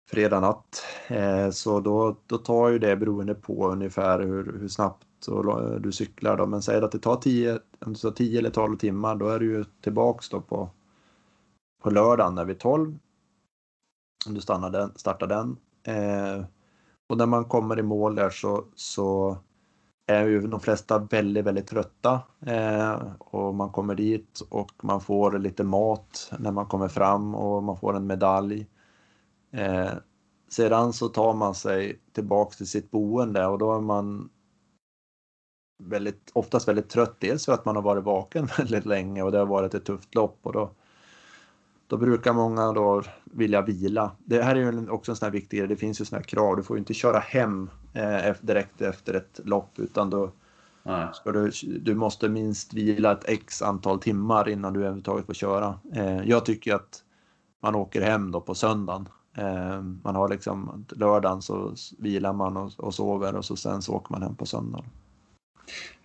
fredag 0.09 0.39
natt. 0.39 0.83
Eh, 1.07 1.49
så 1.49 1.79
då, 1.79 2.15
då 2.25 2.37
tar 2.37 2.69
ju 2.69 2.79
det 2.79 2.95
beroende 2.95 3.35
på 3.35 3.67
ungefär 3.67 4.19
hur, 4.19 4.59
hur 4.59 4.67
snabbt 4.67 5.05
du 5.79 5.91
cyklar 5.91 6.37
då. 6.37 6.45
Men 6.45 6.61
säg 6.61 6.77
att 6.77 6.91
det 6.91 6.99
tar 6.99 7.15
10, 7.15 7.59
om 7.85 7.93
du 7.93 7.99
tar 7.99 8.11
10 8.11 8.39
eller 8.39 8.49
12 8.49 8.77
timmar, 8.77 9.15
då 9.15 9.27
är 9.29 9.39
du 9.39 9.45
ju 9.45 9.65
tillbaks 9.81 10.29
då 10.29 10.41
på, 10.41 10.69
på 11.83 11.89
lördagen 11.89 12.35
när 12.35 12.45
vi 12.45 12.55
12. 12.55 12.97
Om 14.27 14.33
du 14.33 14.41
stannar 14.41 14.69
den, 14.69 14.91
startar 14.95 15.27
den. 15.27 15.57
Eh, 15.83 16.45
och 17.09 17.17
när 17.17 17.25
man 17.25 17.45
kommer 17.45 17.79
i 17.79 17.83
mål 17.83 18.15
där 18.15 18.29
så, 18.29 18.65
så 18.75 19.37
är 20.07 20.25
ju 20.25 20.47
de 20.47 20.59
flesta 20.59 20.99
väldigt, 20.99 21.45
väldigt 21.45 21.67
trötta. 21.67 22.21
Eh, 22.45 23.01
och 23.19 23.55
man 23.55 23.69
kommer 23.69 23.95
dit 23.95 24.39
och 24.49 24.71
man 24.83 25.01
får 25.01 25.39
lite 25.39 25.63
mat 25.63 26.31
när 26.39 26.51
man 26.51 26.65
kommer 26.65 26.87
fram 26.87 27.35
och 27.35 27.63
man 27.63 27.77
får 27.77 27.95
en 27.95 28.07
medalj. 28.07 28.67
Eh, 29.51 29.91
sedan 30.49 30.93
så 30.93 31.07
tar 31.07 31.33
man 31.33 31.55
sig 31.55 32.01
tillbaks 32.13 32.57
till 32.57 32.67
sitt 32.67 32.91
boende 32.91 33.45
och 33.45 33.57
då 33.57 33.75
är 33.75 33.81
man 33.81 34.29
väldigt, 35.83 36.31
oftast 36.33 36.67
väldigt 36.67 36.89
trött. 36.89 37.15
Dels 37.19 37.45
för 37.45 37.53
att 37.53 37.65
man 37.65 37.75
har 37.75 37.83
varit 37.83 38.03
vaken 38.03 38.45
väldigt 38.57 38.85
länge 38.85 39.23
och 39.23 39.31
det 39.31 39.37
har 39.37 39.45
varit 39.45 39.73
ett 39.73 39.85
tufft 39.85 40.15
lopp 40.15 40.39
och 40.41 40.53
då, 40.53 40.71
då 41.87 41.97
brukar 41.97 42.33
många 42.33 42.71
då 42.71 43.03
vilja 43.23 43.61
vila. 43.61 44.11
Det 44.25 44.41
här 44.41 44.55
är 44.55 44.71
ju 44.71 44.89
också 44.89 45.11
en 45.11 45.15
sån 45.15 45.25
här 45.25 45.33
viktig 45.33 45.59
grej. 45.59 45.67
Det 45.67 45.75
finns 45.75 46.01
ju 46.01 46.05
såna 46.05 46.19
här 46.19 46.25
krav. 46.25 46.57
Du 46.57 46.63
får 46.63 46.77
ju 46.77 46.79
inte 46.79 46.93
köra 46.93 47.19
hem 47.19 47.69
eh, 47.97 48.35
direkt 48.41 48.81
efter 48.81 49.13
ett 49.13 49.39
lopp 49.43 49.79
utan 49.79 50.09
då 50.09 50.31
ska 51.13 51.31
du, 51.31 51.51
du 51.79 51.95
måste 51.95 52.29
minst 52.29 52.73
vila 52.73 53.11
ett 53.11 53.29
x 53.29 53.61
antal 53.61 53.99
timmar 53.99 54.49
innan 54.49 54.73
du 54.73 54.79
överhuvudtaget 54.79 55.25
får 55.25 55.33
köra. 55.33 55.79
Eh, 55.93 56.21
jag 56.23 56.45
tycker 56.45 56.75
att 56.75 57.03
man 57.63 57.75
åker 57.75 58.01
hem 58.01 58.31
då 58.31 58.41
på 58.41 58.55
söndagen. 58.55 59.09
Eh, 59.37 59.81
man 59.81 60.15
har 60.15 60.29
liksom 60.29 60.85
lördagen 60.89 61.41
så 61.41 61.73
vilar 61.99 62.33
man 62.33 62.57
och, 62.57 62.71
och 62.77 62.93
sover 62.93 63.35
och 63.35 63.45
så 63.45 63.55
sen 63.55 63.81
så 63.81 63.93
åker 63.93 64.11
man 64.11 64.23
hem 64.23 64.35
på 64.35 64.45
söndagen. 64.45 64.85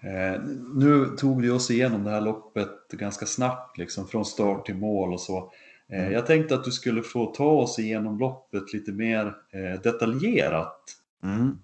Eh, 0.00 0.40
nu 0.74 1.06
tog 1.18 1.42
vi 1.42 1.50
oss 1.50 1.70
igenom 1.70 2.04
det 2.04 2.10
här 2.10 2.20
loppet 2.20 2.88
ganska 2.92 3.26
snabbt, 3.26 3.78
liksom, 3.78 4.06
från 4.06 4.24
start 4.24 4.66
till 4.66 4.76
mål 4.76 5.12
och 5.12 5.20
så. 5.20 5.52
Eh, 5.88 6.00
mm. 6.00 6.12
Jag 6.12 6.26
tänkte 6.26 6.54
att 6.54 6.64
du 6.64 6.70
skulle 6.70 7.02
få 7.02 7.26
ta 7.26 7.50
oss 7.50 7.78
igenom 7.78 8.18
loppet 8.18 8.72
lite 8.72 8.92
mer 8.92 9.26
eh, 9.26 9.80
detaljerat. 9.82 10.78
Mm. 11.22 11.58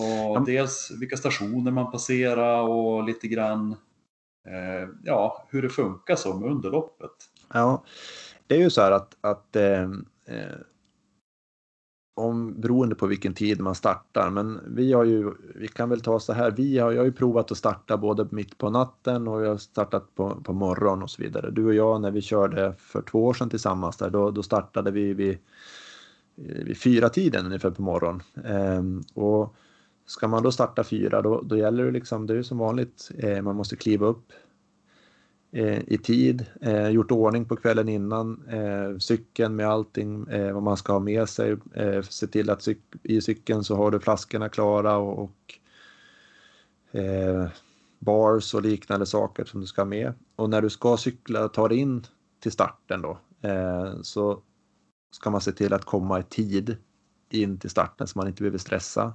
Och 0.00 0.36
ja. 0.36 0.42
Dels 0.46 0.92
vilka 1.00 1.16
stationer 1.16 1.70
man 1.70 1.90
passerar 1.90 2.62
och 2.62 3.04
lite 3.04 3.28
grann 3.28 3.72
eh, 4.48 4.88
ja, 5.04 5.46
hur 5.50 5.62
det 5.62 5.68
funkar 5.68 6.16
som 6.16 6.44
under 6.44 6.70
loppet. 6.70 7.10
Ja, 7.52 7.84
det 8.46 8.54
är 8.54 8.58
ju 8.58 8.70
så 8.70 8.80
här 8.80 8.90
att, 8.90 9.16
att 9.20 9.56
eh, 9.56 9.82
eh 10.26 10.58
om, 12.16 12.60
beroende 12.60 12.94
på 12.94 13.06
vilken 13.06 13.34
tid 13.34 13.60
man 13.60 13.74
startar. 13.74 14.30
Men 14.30 14.60
vi 14.66 14.92
har 14.92 15.04
ju, 15.04 15.32
vi 15.54 15.68
kan 15.68 15.88
väl 15.88 16.00
ta 16.00 16.20
så 16.20 16.32
här, 16.32 16.50
vi 16.50 16.78
har, 16.78 16.92
jag 16.92 17.00
har 17.00 17.06
ju 17.06 17.12
provat 17.12 17.50
att 17.50 17.58
starta 17.58 17.96
både 17.96 18.26
mitt 18.30 18.58
på 18.58 18.70
natten 18.70 19.28
och 19.28 19.44
jag 19.44 19.48
har 19.48 19.56
startat 19.56 20.14
på, 20.14 20.40
på 20.44 20.52
morgon 20.52 21.02
och 21.02 21.10
så 21.10 21.22
vidare. 21.22 21.50
Du 21.50 21.64
och 21.64 21.74
jag 21.74 22.00
när 22.00 22.10
vi 22.10 22.22
körde 22.22 22.74
för 22.78 23.02
två 23.02 23.24
år 23.26 23.34
sedan 23.34 23.50
tillsammans 23.50 23.96
där, 23.96 24.10
då, 24.10 24.30
då 24.30 24.42
startade 24.42 24.90
vi 24.90 25.14
vid, 25.14 25.38
vid 26.36 26.78
fyra 26.78 27.08
tiden 27.08 27.46
ungefär 27.46 27.70
på 27.70 27.82
morgon. 27.82 28.22
Ehm, 28.44 29.02
och 29.14 29.56
ska 30.06 30.28
man 30.28 30.42
då 30.42 30.52
starta 30.52 30.84
fyra 30.84 31.22
då, 31.22 31.40
då 31.40 31.56
gäller 31.56 31.84
det 31.84 31.90
liksom, 31.90 32.26
det 32.26 32.38
är 32.38 32.42
som 32.42 32.58
vanligt, 32.58 33.10
eh, 33.18 33.42
man 33.42 33.56
måste 33.56 33.76
kliva 33.76 34.06
upp 34.06 34.32
Eh, 35.56 35.82
i 35.86 35.98
tid, 35.98 36.46
eh, 36.60 36.88
gjort 36.88 37.10
ordning 37.10 37.44
på 37.44 37.56
kvällen 37.56 37.88
innan, 37.88 38.48
eh, 38.48 38.98
cykeln 38.98 39.56
med 39.56 39.68
allting 39.68 40.28
eh, 40.28 40.52
vad 40.52 40.62
man 40.62 40.76
ska 40.76 40.92
ha 40.92 41.00
med 41.00 41.28
sig, 41.28 41.56
eh, 41.74 42.02
se 42.02 42.26
till 42.26 42.50
att 42.50 42.68
i 43.02 43.20
cykeln 43.20 43.64
så 43.64 43.76
har 43.76 43.90
du 43.90 44.00
flaskorna 44.00 44.48
klara 44.48 44.96
och, 44.96 45.18
och 45.22 45.58
eh, 46.98 47.48
bars 47.98 48.54
och 48.54 48.62
liknande 48.62 49.06
saker 49.06 49.44
som 49.44 49.60
du 49.60 49.66
ska 49.66 49.80
ha 49.80 49.86
med. 49.86 50.12
Och 50.36 50.50
när 50.50 50.62
du 50.62 50.70
ska 50.70 50.96
cykla 50.96 51.48
ta 51.48 51.68
dig 51.68 51.78
in 51.78 52.06
till 52.40 52.52
starten 52.52 53.02
då 53.02 53.18
så 54.02 54.42
ska 55.10 55.30
man 55.30 55.40
se 55.40 55.52
till 55.52 55.72
att 55.72 55.84
komma 55.84 56.20
i 56.20 56.22
tid 56.22 56.76
in 57.30 57.58
till 57.58 57.70
starten 57.70 58.06
så 58.06 58.18
man 58.18 58.28
inte 58.28 58.42
behöver 58.42 58.58
stressa. 58.58 59.12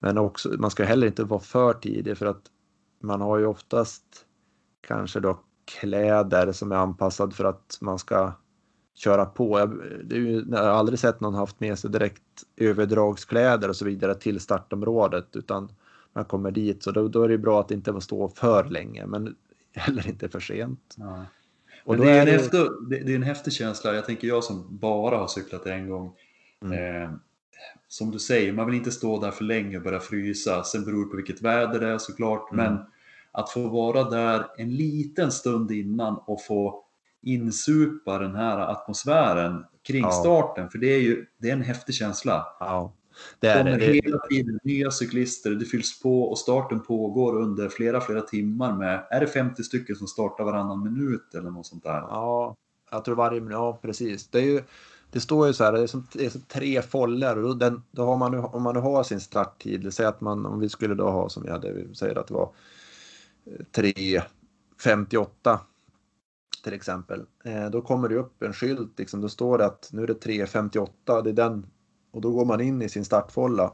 Men 0.00 0.18
också, 0.18 0.48
man 0.58 0.70
ska 0.70 0.84
heller 0.84 1.06
inte 1.06 1.24
vara 1.24 1.40
för 1.40 1.72
tidig 1.72 2.18
för 2.18 2.26
att 2.26 2.42
man 3.00 3.20
har 3.20 3.38
ju 3.38 3.46
oftast 3.46 4.04
kanske 4.80 5.20
då 5.20 5.40
kläder 5.64 6.52
som 6.52 6.72
är 6.72 6.76
anpassad 6.76 7.34
för 7.34 7.44
att 7.44 7.78
man 7.80 7.98
ska 7.98 8.32
köra 8.94 9.26
på. 9.26 9.58
Jag, 9.58 9.82
det 10.04 10.16
är 10.16 10.20
ju, 10.20 10.44
jag 10.50 10.58
har 10.58 10.70
aldrig 10.70 10.98
sett 10.98 11.20
någon 11.20 11.34
haft 11.34 11.60
med 11.60 11.78
sig 11.78 11.90
direkt 11.90 12.22
överdragskläder 12.56 13.68
och 13.68 13.76
så 13.76 13.84
vidare 13.84 14.14
till 14.14 14.40
startområdet 14.40 15.36
utan 15.36 15.72
man 16.12 16.24
kommer 16.24 16.50
dit 16.50 16.82
så 16.82 16.90
då, 16.90 17.08
då 17.08 17.22
är 17.22 17.28
det 17.28 17.38
bra 17.38 17.60
att 17.60 17.70
inte 17.70 18.00
stå 18.00 18.28
för 18.28 18.64
länge 18.64 19.06
men 19.06 19.36
heller 19.72 20.08
inte 20.08 20.28
för 20.28 20.40
sent. 20.40 20.94
Ja. 20.96 21.26
Och 21.84 21.96
det, 21.96 22.10
är 22.10 22.20
en 22.20 22.26
det... 22.26 22.32
Efter, 22.32 22.88
det, 22.88 23.12
är 23.12 23.16
en 23.16 23.22
häftig 23.22 23.52
känsla, 23.52 23.94
jag 23.94 24.04
tänker 24.04 24.28
jag 24.28 24.44
som 24.44 24.78
bara 24.78 25.16
har 25.16 25.26
cyklat 25.26 25.66
en 25.66 25.88
gång. 25.88 26.12
Mm. 26.62 27.02
Eh, 27.02 27.10
som 27.88 28.10
du 28.10 28.18
säger, 28.18 28.52
man 28.52 28.66
vill 28.66 28.74
inte 28.74 28.90
stå 28.90 29.20
där 29.20 29.30
för 29.30 29.44
länge 29.44 29.76
och 29.76 29.82
börja 29.82 30.00
frysa. 30.00 30.64
Sen 30.64 30.84
beror 30.84 31.04
det 31.04 31.10
på 31.10 31.16
vilket 31.16 31.42
väder 31.42 31.80
det 31.80 31.88
är 31.88 31.98
såklart. 31.98 32.52
Mm. 32.52 32.64
Men 32.64 32.84
att 33.32 33.50
få 33.50 33.68
vara 33.68 34.10
där 34.10 34.46
en 34.56 34.76
liten 34.76 35.32
stund 35.32 35.70
innan 35.70 36.16
och 36.26 36.44
få 36.44 36.84
insupa 37.22 38.18
den 38.18 38.36
här 38.36 38.58
atmosfären 38.58 39.64
kring 39.82 40.02
ja. 40.02 40.10
starten. 40.10 40.70
För 40.70 40.78
det 40.78 40.86
är 40.86 41.00
ju 41.00 41.26
det 41.38 41.48
är 41.48 41.52
en 41.52 41.62
häftig 41.62 41.94
känsla. 41.94 42.46
Ja. 42.60 42.92
Det 43.40 43.46
är 43.46 43.58
kommer 43.58 43.78
det. 43.78 43.86
hela 43.86 44.18
tiden 44.18 44.58
nya 44.64 44.90
cyklister, 44.90 45.50
det 45.50 45.64
fylls 45.64 46.00
på 46.00 46.22
och 46.22 46.38
starten 46.38 46.80
pågår 46.80 47.40
under 47.40 47.68
flera, 47.68 48.00
flera 48.00 48.20
timmar 48.20 48.76
med, 48.76 49.06
är 49.10 49.20
det 49.20 49.26
50 49.26 49.62
stycken 49.62 49.96
som 49.96 50.06
startar 50.06 50.44
varannan 50.44 50.82
minut 50.82 51.34
eller 51.34 51.50
något 51.50 51.66
sånt 51.66 51.82
där? 51.82 52.00
Ja, 52.00 52.56
jag 52.90 53.04
tror 53.04 53.16
varje 53.16 53.40
minut, 53.40 53.52
ja 53.52 53.78
precis. 53.82 54.28
Det 54.28 54.38
är 54.38 54.44
ju 54.44 54.62
det 55.12 55.20
står 55.20 55.46
ju 55.46 55.52
så 55.52 55.64
här, 55.64 55.72
det 55.72 55.82
är 55.82 55.86
som, 55.86 56.06
det 56.12 56.26
är 56.26 56.30
som 56.30 56.40
tre 56.40 56.82
foller 56.82 57.44
och 57.44 57.56
den, 57.56 57.82
då 57.90 58.04
har 58.04 58.16
man, 58.16 58.34
om 58.34 58.62
man 58.62 58.74
nu 58.74 58.80
har 58.80 59.02
sin 59.02 59.20
starttid, 59.20 59.94
säg 59.94 60.06
att 60.06 60.20
man, 60.20 60.46
om 60.46 60.60
vi 60.60 60.68
skulle 60.68 60.94
då 60.94 61.10
ha 61.10 61.28
som 61.28 61.42
vi 61.42 61.50
hade, 61.50 61.72
vi 61.72 61.94
säger 61.94 62.18
att 62.18 62.26
det 62.26 62.34
var 62.34 62.52
eh, 63.44 63.52
3.58 63.72 65.58
till 66.64 66.72
exempel. 66.72 67.22
Eh, 67.44 67.70
då 67.70 67.82
kommer 67.82 68.08
det 68.08 68.16
upp 68.16 68.42
en 68.42 68.52
skylt, 68.52 68.98
liksom, 68.98 69.20
då 69.20 69.28
står 69.28 69.58
det 69.58 69.66
att 69.66 69.88
nu 69.92 70.02
är 70.02 70.06
det 70.06 70.26
3.58, 70.26 71.22
det 71.22 71.30
är 71.30 71.34
den 71.34 71.66
och 72.10 72.20
då 72.20 72.30
går 72.30 72.44
man 72.44 72.60
in 72.60 72.82
i 72.82 72.88
sin 72.88 73.04
startfolla 73.04 73.72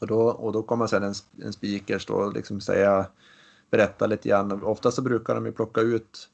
och 0.00 0.06
då, 0.06 0.20
och 0.20 0.52
då 0.52 0.62
kommer 0.62 0.86
sen 0.86 1.02
en, 1.02 1.14
en 1.42 1.52
speaker 1.52 1.98
stå 1.98 2.14
och 2.14 2.32
liksom 2.32 2.60
säga, 2.60 3.06
berätta 3.70 4.06
lite 4.06 4.28
grann. 4.28 4.62
Oftast 4.62 4.96
så 4.96 5.02
brukar 5.02 5.34
de 5.34 5.46
ju 5.46 5.52
plocka 5.52 5.80
ut 5.80 6.28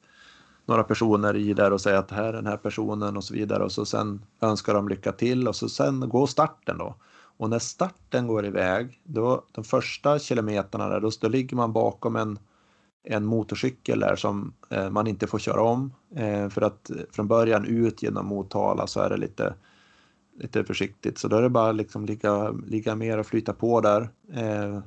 några 0.69 0.83
personer 0.83 1.35
i 1.35 1.53
där 1.53 1.73
och 1.73 1.81
säga 1.81 1.99
att 1.99 2.11
här 2.11 2.23
är 2.23 2.33
den 2.33 2.47
här 2.47 2.57
personen 2.57 3.17
och 3.17 3.23
så 3.23 3.33
vidare 3.33 3.63
och 3.63 3.71
så 3.71 3.85
sen 3.85 4.21
önskar 4.41 4.73
de 4.73 4.89
lycka 4.89 5.11
till 5.11 5.47
och 5.47 5.55
så 5.55 5.69
sen 5.69 6.09
går 6.09 6.27
starten 6.27 6.77
då. 6.77 6.95
Och 7.37 7.49
när 7.49 7.59
starten 7.59 8.27
går 8.27 8.45
iväg, 8.45 9.01
då 9.03 9.43
de 9.51 9.63
första 9.63 10.19
kilometrarna 10.19 10.89
där, 10.89 10.99
då, 10.99 11.11
då 11.21 11.27
ligger 11.27 11.55
man 11.57 11.73
bakom 11.73 12.15
en, 12.15 12.39
en 13.03 13.25
motorcykel 13.25 13.99
där 13.99 14.15
som 14.15 14.53
eh, 14.69 14.89
man 14.89 15.07
inte 15.07 15.27
får 15.27 15.39
köra 15.39 15.61
om. 15.61 15.93
Eh, 16.15 16.49
för 16.49 16.61
att 16.61 16.89
eh, 16.89 16.97
från 17.11 17.27
början 17.27 17.65
ut 17.65 18.03
genom 18.03 18.25
Motala 18.25 18.87
så 18.87 18.99
är 18.99 19.09
det 19.09 19.17
lite, 19.17 19.53
lite 20.39 20.63
försiktigt. 20.63 21.17
Så 21.17 21.27
då 21.27 21.35
är 21.35 21.41
det 21.41 21.49
bara 21.49 21.71
liksom 21.71 22.05
ligga, 22.05 22.51
ligga 22.51 22.95
mer 22.95 23.17
och 23.17 23.25
flyta 23.25 23.53
på 23.53 23.81
där. 23.81 24.09
Eh, 24.33 24.79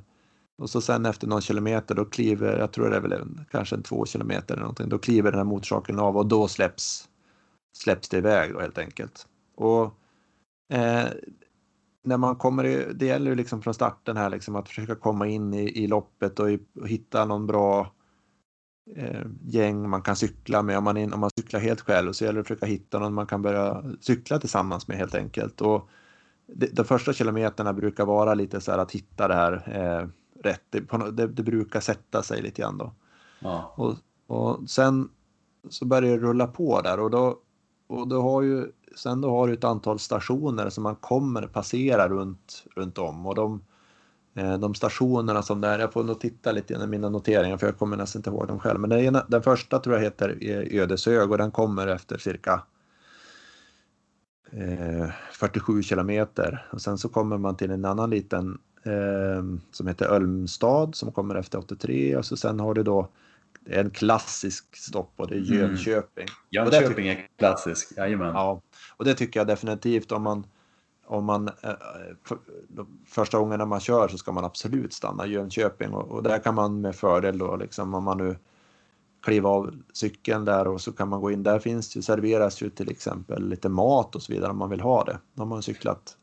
och 0.59 0.71
så 0.71 0.81
sen 0.81 1.07
efter 1.07 1.27
någon 1.27 1.41
kilometer 1.41 1.95
då 1.95 2.05
kliver, 2.05 2.59
jag 2.59 2.73
tror 2.73 2.91
det 2.91 2.97
är 2.97 3.01
väl 3.01 3.13
en, 3.13 3.45
kanske 3.51 3.77
en 3.77 3.83
två 3.83 4.07
kilometer 4.07 4.55
eller 4.55 4.63
någonting, 4.63 4.89
då 4.89 4.99
kliver 4.99 5.31
den 5.31 5.39
här 5.39 5.45
motorcykeln 5.45 5.99
av 5.99 6.17
och 6.17 6.27
då 6.27 6.49
släpps, 6.49 7.09
släpps 7.77 8.09
det 8.09 8.19
iväg 8.19 8.53
då 8.53 8.61
helt 8.61 8.79
enkelt. 8.79 9.27
Och 9.55 9.85
eh, 10.73 11.07
när 12.05 12.17
man 12.17 12.37
kommer, 12.37 12.67
i, 12.67 12.93
det 12.95 13.07
gäller 13.07 13.31
ju 13.31 13.35
liksom 13.35 13.63
från 13.63 13.75
starten 13.75 14.17
här 14.17 14.31
liksom 14.31 14.57
att 14.57 14.69
försöka 14.69 14.95
komma 14.95 15.27
in 15.27 15.55
i, 15.55 15.85
i 15.85 15.87
loppet 15.87 16.41
och, 16.41 16.51
i, 16.51 16.59
och 16.81 16.89
hitta 16.89 17.25
någon 17.25 17.47
bra 17.47 17.93
eh, 18.97 19.27
gäng 19.43 19.89
man 19.89 20.03
kan 20.03 20.17
cykla 20.17 20.63
med. 20.63 20.79
Om 20.79 20.85
man, 20.85 20.97
in, 20.97 21.13
om 21.13 21.21
man 21.21 21.31
cyklar 21.39 21.61
helt 21.61 21.81
själv 21.81 22.13
så 22.13 22.25
gäller 22.25 22.35
det 22.35 22.41
att 22.41 22.47
försöka 22.47 22.67
hitta 22.67 22.99
någon 22.99 23.15
man 23.15 23.27
kan 23.27 23.43
börja 23.43 23.85
cykla 24.01 24.39
tillsammans 24.39 24.89
med 24.89 24.97
helt 24.97 25.15
enkelt. 25.15 25.61
Och 25.61 25.89
de, 26.47 26.67
de 26.67 26.85
första 26.85 27.13
kilometerna 27.13 27.73
brukar 27.73 28.07
vara 28.07 28.35
lite 28.35 28.61
så 28.61 28.71
här 28.71 28.79
att 28.79 28.93
hitta 28.93 29.29
det 29.29 29.35
här 29.35 29.53
eh, 29.75 30.09
rätt. 30.43 30.63
Det, 30.71 30.81
det, 31.13 31.27
det, 31.27 31.43
brukar 31.43 31.81
sätta 31.81 32.23
sig 32.23 32.43
lite 32.43 32.63
grann 32.63 32.79
då. 32.79 32.93
Ja. 33.41 33.75
Och, 33.77 33.97
och 34.27 34.71
sen 34.71 35.09
så 35.71 35.85
börjar 35.85 36.11
det 36.11 36.23
rulla 36.23 36.47
på 36.47 36.81
där 36.81 37.01
och 37.01 37.11
då, 37.11 37.39
och 37.87 38.09
då 38.09 38.23
har 38.23 38.43
ju 38.43 38.73
sen 38.97 39.21
då 39.21 39.31
har 39.31 39.49
du 39.49 39.55
ett 39.55 39.65
antal 39.65 39.99
stationer 39.99 40.71
som 40.71 40.83
man 40.83 40.97
kommer 40.97 41.43
passera 41.47 42.09
runt, 42.09 42.65
runt 42.77 42.99
om 42.99 43.27
och 43.27 43.35
de, 43.35 43.63
eh, 44.35 44.59
de 44.59 44.75
stationerna 44.75 45.43
som 45.43 45.61
där, 45.61 45.79
jag 45.79 45.93
får 45.93 46.05
nog 46.05 46.21
titta 46.21 46.53
lite 46.53 46.75
i 46.75 46.87
mina 46.87 47.09
noteringar 47.09 47.57
för 47.57 47.67
jag 47.67 47.79
kommer 47.79 47.97
nästan 47.97 48.21
inte 48.21 48.31
ihåg 48.31 48.49
dem 48.49 48.59
själv, 48.59 48.81
men 48.81 48.91
den, 48.91 49.01
ena, 49.01 49.25
den 49.29 49.43
första 49.43 49.79
tror 49.79 49.97
jag 49.97 50.03
heter 50.03 50.39
Ödeshög 50.71 51.31
och 51.31 51.39
den 51.39 51.51
kommer 51.51 51.87
efter 51.87 52.19
cirka 52.19 52.63
47 55.33 55.79
eh, 55.79 55.83
kilometer 55.83 56.67
och 56.73 56.83
sen 56.83 56.99
så 56.99 57.09
kommer 57.09 57.39
man 57.39 57.57
till 57.57 57.71
en 57.71 57.85
annan 57.85 58.11
liten 58.11 58.49
eh, 58.51 58.72
som 59.71 59.87
heter 59.87 60.07
Ölmstad 60.07 60.95
som 60.95 61.13
kommer 61.13 61.35
efter 61.35 61.59
83 61.59 62.17
och 62.17 62.25
så 62.25 62.37
sen 62.37 62.61
har 62.61 62.75
du 62.75 62.83
då 62.83 63.09
en 63.65 63.91
klassisk 63.91 64.77
stopp 64.77 65.13
och 65.17 65.29
det 65.29 65.35
är. 65.35 65.39
Jönköping. 65.39 66.27
Mm. 66.51 66.73
Jönköping 66.73 67.09
är 67.09 67.29
klassisk, 67.39 67.93
jajamän. 67.97 68.35
Ja, 68.35 68.61
och 68.97 69.05
det 69.05 69.15
tycker 69.15 69.41
jag 69.41 69.47
definitivt 69.47 70.13
om 70.13 70.23
man 70.23 70.47
om 71.07 71.25
man 71.25 71.49
eh, 71.49 71.71
för, 72.25 72.39
första 73.07 73.39
gången 73.39 73.59
när 73.59 73.67
man 73.67 73.81
kör 73.81 74.09
så 74.09 74.19
ska 74.19 74.33
man 74.33 74.45
absolut 74.45 74.93
stanna 74.93 75.27
i 75.27 75.31
Jönköping 75.31 75.91
och, 75.91 76.11
och 76.11 76.23
där 76.23 76.39
kan 76.39 76.55
man 76.55 76.81
med 76.81 76.97
fördel 76.97 77.39
då 77.39 77.57
liksom 77.57 77.95
om 77.95 78.05
man 78.05 78.19
nu 78.19 78.37
kliva 79.23 79.49
av 79.49 79.75
cykeln 79.93 80.45
där 80.45 80.69
och 80.69 80.81
så 80.81 80.93
kan 80.93 81.09
man 81.09 81.21
gå 81.21 81.31
in. 81.31 81.43
Där 81.43 81.59
finns 81.59 81.97
ju, 81.97 82.03
serveras 82.03 82.63
ju 82.63 82.71
till 82.71 82.91
exempel 82.91 83.49
lite 83.49 83.69
mat 83.69 84.15
och 84.15 84.23
så 84.23 84.33
vidare 84.33 84.51
om 84.51 84.59
man 84.59 84.71
vill 84.71 84.81
ha 84.81 85.05
det. 85.05 85.19
De 85.35 85.51
har 85.51 85.61
cyklat 85.61 86.17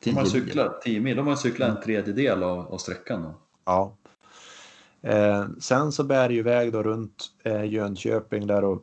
10 0.00 0.10
de 0.10 0.16
har 0.16 0.24
cyklat 0.24 0.82
10 0.82 1.00
mil. 1.00 1.16
De 1.16 1.26
har 1.26 1.36
cyklat 1.36 1.76
en 1.76 1.82
tredjedel 1.82 2.42
av, 2.42 2.58
av 2.58 2.78
sträckan. 2.78 3.22
Då. 3.22 3.34
Ja. 3.64 3.96
Eh, 5.02 5.46
sen 5.60 5.92
så 5.92 6.04
bär 6.04 6.28
det 6.28 6.34
ju 6.34 6.40
iväg 6.40 6.72
då 6.72 6.82
runt 6.82 7.26
eh, 7.44 7.64
Jönköping 7.64 8.46
där 8.46 8.64
och, 8.64 8.82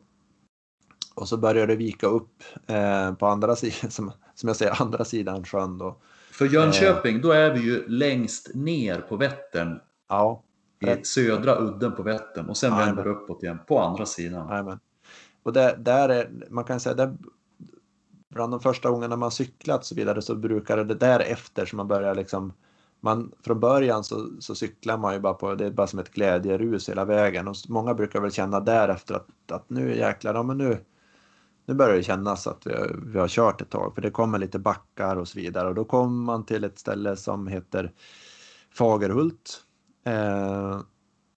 och 1.14 1.28
så 1.28 1.36
börjar 1.36 1.66
det 1.66 1.76
vika 1.76 2.06
upp 2.06 2.42
eh, 2.66 3.14
på 3.14 3.26
andra 3.26 3.56
sidan, 3.56 3.90
som, 3.90 4.12
som 4.34 4.48
jag 4.48 4.56
säger, 4.56 4.82
andra 4.82 5.04
sidan 5.04 5.44
sjön 5.44 5.78
då. 5.78 6.00
För 6.30 6.46
Jönköping, 6.46 7.20
då 7.20 7.30
är 7.30 7.54
vi 7.54 7.60
ju 7.60 7.88
längst 7.88 8.54
ner 8.54 9.00
på 9.00 9.16
Vättern. 9.16 9.80
Ja 10.08 10.42
i 10.80 11.04
södra 11.04 11.58
udden 11.58 11.94
på 11.94 12.02
Vättern 12.02 12.48
och 12.48 12.56
sen 12.56 12.72
Amen. 12.72 12.86
vänder 12.86 13.06
uppåt 13.06 13.42
igen 13.42 13.58
på 13.66 13.80
andra 13.80 14.06
sidan. 14.06 14.50
Amen. 14.52 14.78
Och 15.42 15.52
där, 15.52 15.76
där 15.76 16.08
är, 16.08 16.30
man 16.50 16.64
kan 16.64 16.80
säga, 16.80 16.94
där, 16.94 17.16
bland 18.36 18.52
de 18.52 18.60
första 18.60 18.90
gångerna 18.90 19.16
man 19.16 19.30
cyklat 19.30 19.80
och 19.80 19.86
så 19.86 19.94
vidare 19.94 20.22
så 20.22 20.34
brukar 20.34 20.76
det 20.84 20.94
därefter 20.94 21.66
som 21.66 21.76
man 21.76 21.88
börjar 21.88 22.14
liksom 22.14 22.52
man, 23.00 23.32
från 23.40 23.60
början 23.60 24.04
så, 24.04 24.28
så 24.40 24.54
cyklar 24.54 24.98
man 24.98 25.14
ju 25.14 25.20
bara 25.20 25.34
på, 25.34 25.54
det 25.54 25.66
är 25.66 25.70
bara 25.70 25.86
som 25.86 25.98
ett 25.98 26.12
glädjerus 26.12 26.88
hela 26.88 27.04
vägen. 27.04 27.48
Och 27.48 27.56
många 27.68 27.94
brukar 27.94 28.20
väl 28.20 28.32
känna 28.32 28.60
därefter 28.60 29.14
att, 29.14 29.52
att 29.52 29.70
nu 29.70 29.96
jäklar, 29.96 30.34
ja 30.34 30.42
men 30.42 30.58
nu, 30.58 30.78
nu 31.66 31.74
börjar 31.74 31.96
det 31.96 32.02
kännas 32.02 32.46
att 32.46 32.66
vi 32.66 32.72
har, 32.72 33.00
vi 33.06 33.18
har 33.18 33.28
kört 33.28 33.60
ett 33.60 33.70
tag. 33.70 33.94
För 33.94 34.02
det 34.02 34.10
kommer 34.10 34.38
lite 34.38 34.58
backar 34.58 35.16
och 35.16 35.28
så 35.28 35.38
vidare. 35.38 35.68
Och 35.68 35.74
då 35.74 35.84
kommer 35.84 36.24
man 36.24 36.44
till 36.44 36.64
ett 36.64 36.78
ställe 36.78 37.16
som 37.16 37.46
heter 37.46 37.92
Fagerhult 38.74 39.62
eh, 40.04 40.80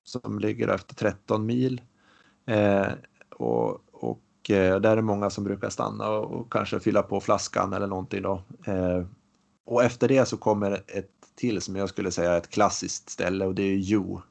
som 0.03 0.39
ligger 0.39 0.67
efter 0.67 0.95
13 0.95 1.45
mil. 1.45 1.81
Eh, 2.45 2.87
och, 3.29 3.81
och 3.91 4.21
eh, 4.49 4.79
där 4.79 4.97
är 4.97 5.01
många 5.01 5.29
som 5.29 5.43
brukar 5.43 5.69
stanna 5.69 6.09
och, 6.09 6.39
och, 6.39 6.51
kanske 6.51 6.79
fylla 6.79 7.03
på 7.03 7.21
flaskan 7.21 7.73
eller 7.73 7.87
någonting 7.87 8.21
då. 8.21 8.43
Eh, 8.65 9.05
och 9.65 9.83
efter 9.83 10.07
det 10.07 10.27
så 10.27 10.37
kommer 10.37 10.71
ett 10.87 11.09
till 11.35 11.61
som 11.61 11.75
jag 11.75 11.89
skulle 11.89 12.11
säga 12.11 12.37
ett 12.37 12.49
klassiskt 12.49 13.09
ställe 13.09 13.45
och 13.45 13.55
det 13.55 13.63
är 13.63 13.75
You. 13.75 14.21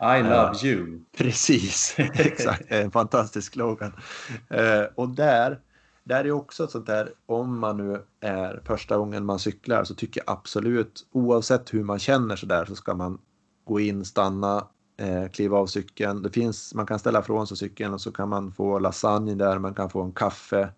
I 0.00 0.22
love 0.22 0.52
eh, 0.62 0.64
you. 0.64 1.00
Precis, 1.16 1.94
exakt. 1.98 2.62
En 2.68 2.90
fantastisk 2.90 3.52
slogan. 3.52 3.92
Eh, 4.50 4.84
och 4.94 5.08
där, 5.08 5.60
där 6.04 6.24
är 6.24 6.30
också 6.30 6.64
ett 6.64 6.70
sånt 6.70 6.86
där, 6.86 7.12
om 7.26 7.58
man 7.58 7.76
nu 7.76 8.02
är 8.20 8.62
första 8.64 8.96
gången 8.96 9.24
man 9.24 9.38
cyklar 9.38 9.84
så 9.84 9.94
tycker 9.94 10.22
jag 10.26 10.32
absolut, 10.32 11.06
oavsett 11.12 11.74
hur 11.74 11.84
man 11.84 11.98
känner 11.98 12.36
så 12.36 12.46
där 12.46 12.64
så 12.64 12.74
ska 12.74 12.94
man 12.94 13.18
gå 13.64 13.80
in, 13.80 14.04
stanna, 14.04 14.66
eh, 14.98 15.28
kliva 15.28 15.58
av 15.58 15.66
cykeln. 15.66 16.22
Det 16.22 16.30
finns, 16.30 16.74
man 16.74 16.86
kan 16.86 16.98
ställa 16.98 17.22
från 17.22 17.46
sig 17.46 17.56
cykeln 17.56 17.94
och 17.94 18.00
så 18.00 18.12
kan 18.12 18.28
man 18.28 18.52
få 18.52 18.78
lasagne 18.78 19.34
där, 19.34 19.58
man 19.58 19.74
kan 19.74 19.90
få 19.90 20.02
en 20.02 20.12
kaffe. 20.12 20.68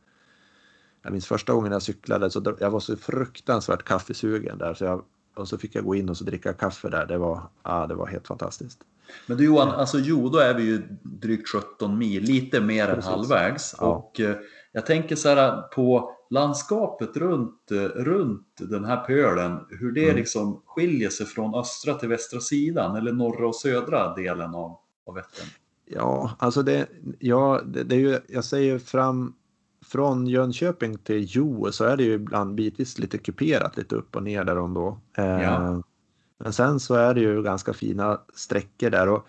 Jag 1.03 1.13
minns 1.13 1.27
första 1.27 1.53
gången 1.53 1.73
jag 1.73 1.83
cyklade 1.83 2.31
så 2.31 2.57
jag 2.61 2.71
var 2.71 2.81
så 2.81 2.97
fruktansvärt 2.97 3.85
kaffesugen 3.85 4.59
där 4.59 4.75
så 4.75 4.85
jag, 4.85 5.03
och 5.37 5.49
så 5.49 5.59
fick 5.59 5.75
jag 5.75 5.85
gå 5.85 5.95
in 5.95 6.09
och 6.09 6.17
så 6.17 6.25
dricka 6.25 6.53
kaffe 6.53 6.89
där. 6.89 7.07
Det 7.07 7.19
var, 7.19 7.43
ja, 7.63 7.87
det 7.87 7.95
var 7.95 8.07
helt 8.07 8.27
fantastiskt. 8.27 8.79
Men 9.27 9.37
du 9.37 9.45
Johan, 9.45 9.69
alltså 9.69 9.99
jo, 9.99 10.29
då 10.29 10.39
är 10.39 10.55
vi 10.55 10.63
ju 10.63 10.83
drygt 11.03 11.49
17 11.49 11.99
mil, 11.99 12.23
lite 12.23 12.61
mer 12.61 12.89
än 12.89 13.03
halvvägs. 13.03 13.75
Ja. 13.79 13.87
Och 13.87 14.21
eh, 14.21 14.37
jag 14.73 14.87
tänker 14.87 15.17
så 15.17 15.29
här 15.29 15.63
på 15.63 16.17
landskapet 16.31 17.17
runt, 17.17 17.73
runt 17.95 18.47
den 18.59 18.85
här 18.85 19.05
pölen, 19.05 19.59
hur 19.69 19.93
det 19.93 20.05
mm. 20.05 20.17
liksom 20.17 20.63
skiljer 20.65 21.11
sig 21.11 21.27
från 21.27 21.55
östra 21.55 21.95
till 21.95 22.09
västra 22.09 22.41
sidan 22.41 22.97
eller 22.97 23.13
norra 23.13 23.49
och 23.49 23.57
södra 23.57 24.15
delen 24.15 24.55
av, 24.55 24.79
av 25.07 25.15
Vättern? 25.15 25.47
Ja, 25.85 26.37
alltså 26.39 26.63
det, 26.63 26.87
ja, 27.19 27.61
det, 27.67 27.85
det 27.85 27.95
är 27.95 28.01
ju, 28.01 28.19
jag 28.29 28.45
säger 28.45 28.79
fram 28.79 29.35
från 29.87 30.27
Jönköping 30.27 30.99
till 30.99 31.25
Jo 31.29 31.73
så 31.73 31.85
är 31.85 31.97
det 31.97 32.03
ju 32.03 32.13
ibland 32.13 32.55
bitvis 32.55 32.99
lite 32.99 33.19
kuperat 33.19 33.77
lite 33.77 33.97
upp 33.97 34.17
och 34.17 34.23
ner 34.23 34.45
där 34.45 34.55
då. 34.55 34.99
Eh, 35.17 35.25
ja. 35.25 35.83
Men 36.39 36.53
sen 36.53 36.81
så 36.81 36.95
är 36.95 37.15
det 37.15 37.21
ju 37.21 37.43
ganska 37.43 37.73
fina 37.73 38.21
sträckor 38.35 38.91
där 38.91 39.09
och 39.09 39.27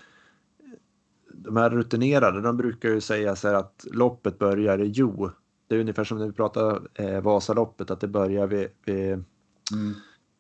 de 1.34 1.58
här 1.58 1.70
rutinerade, 1.70 2.42
de 2.42 2.58
brukar 2.58 2.90
ju 2.90 3.02
säga 3.02 3.36
så 3.36 3.48
här 3.48 3.56
att 3.56 3.86
loppet 3.92 4.40
börjar 4.40 4.82
i 4.82 4.88
Jo 4.88 5.32
det 5.72 5.78
är 5.78 5.80
ungefär 5.80 6.04
som 6.04 6.18
när 6.18 6.26
vi 6.26 6.34
pratar 6.34 6.82
eh, 6.94 7.22
Vasaloppet, 7.22 7.92
att 7.92 8.00
det 8.00 8.08
börjar 8.08 8.48
vid, 8.48 8.68
vid, 8.86 9.12
mm. 9.12 9.96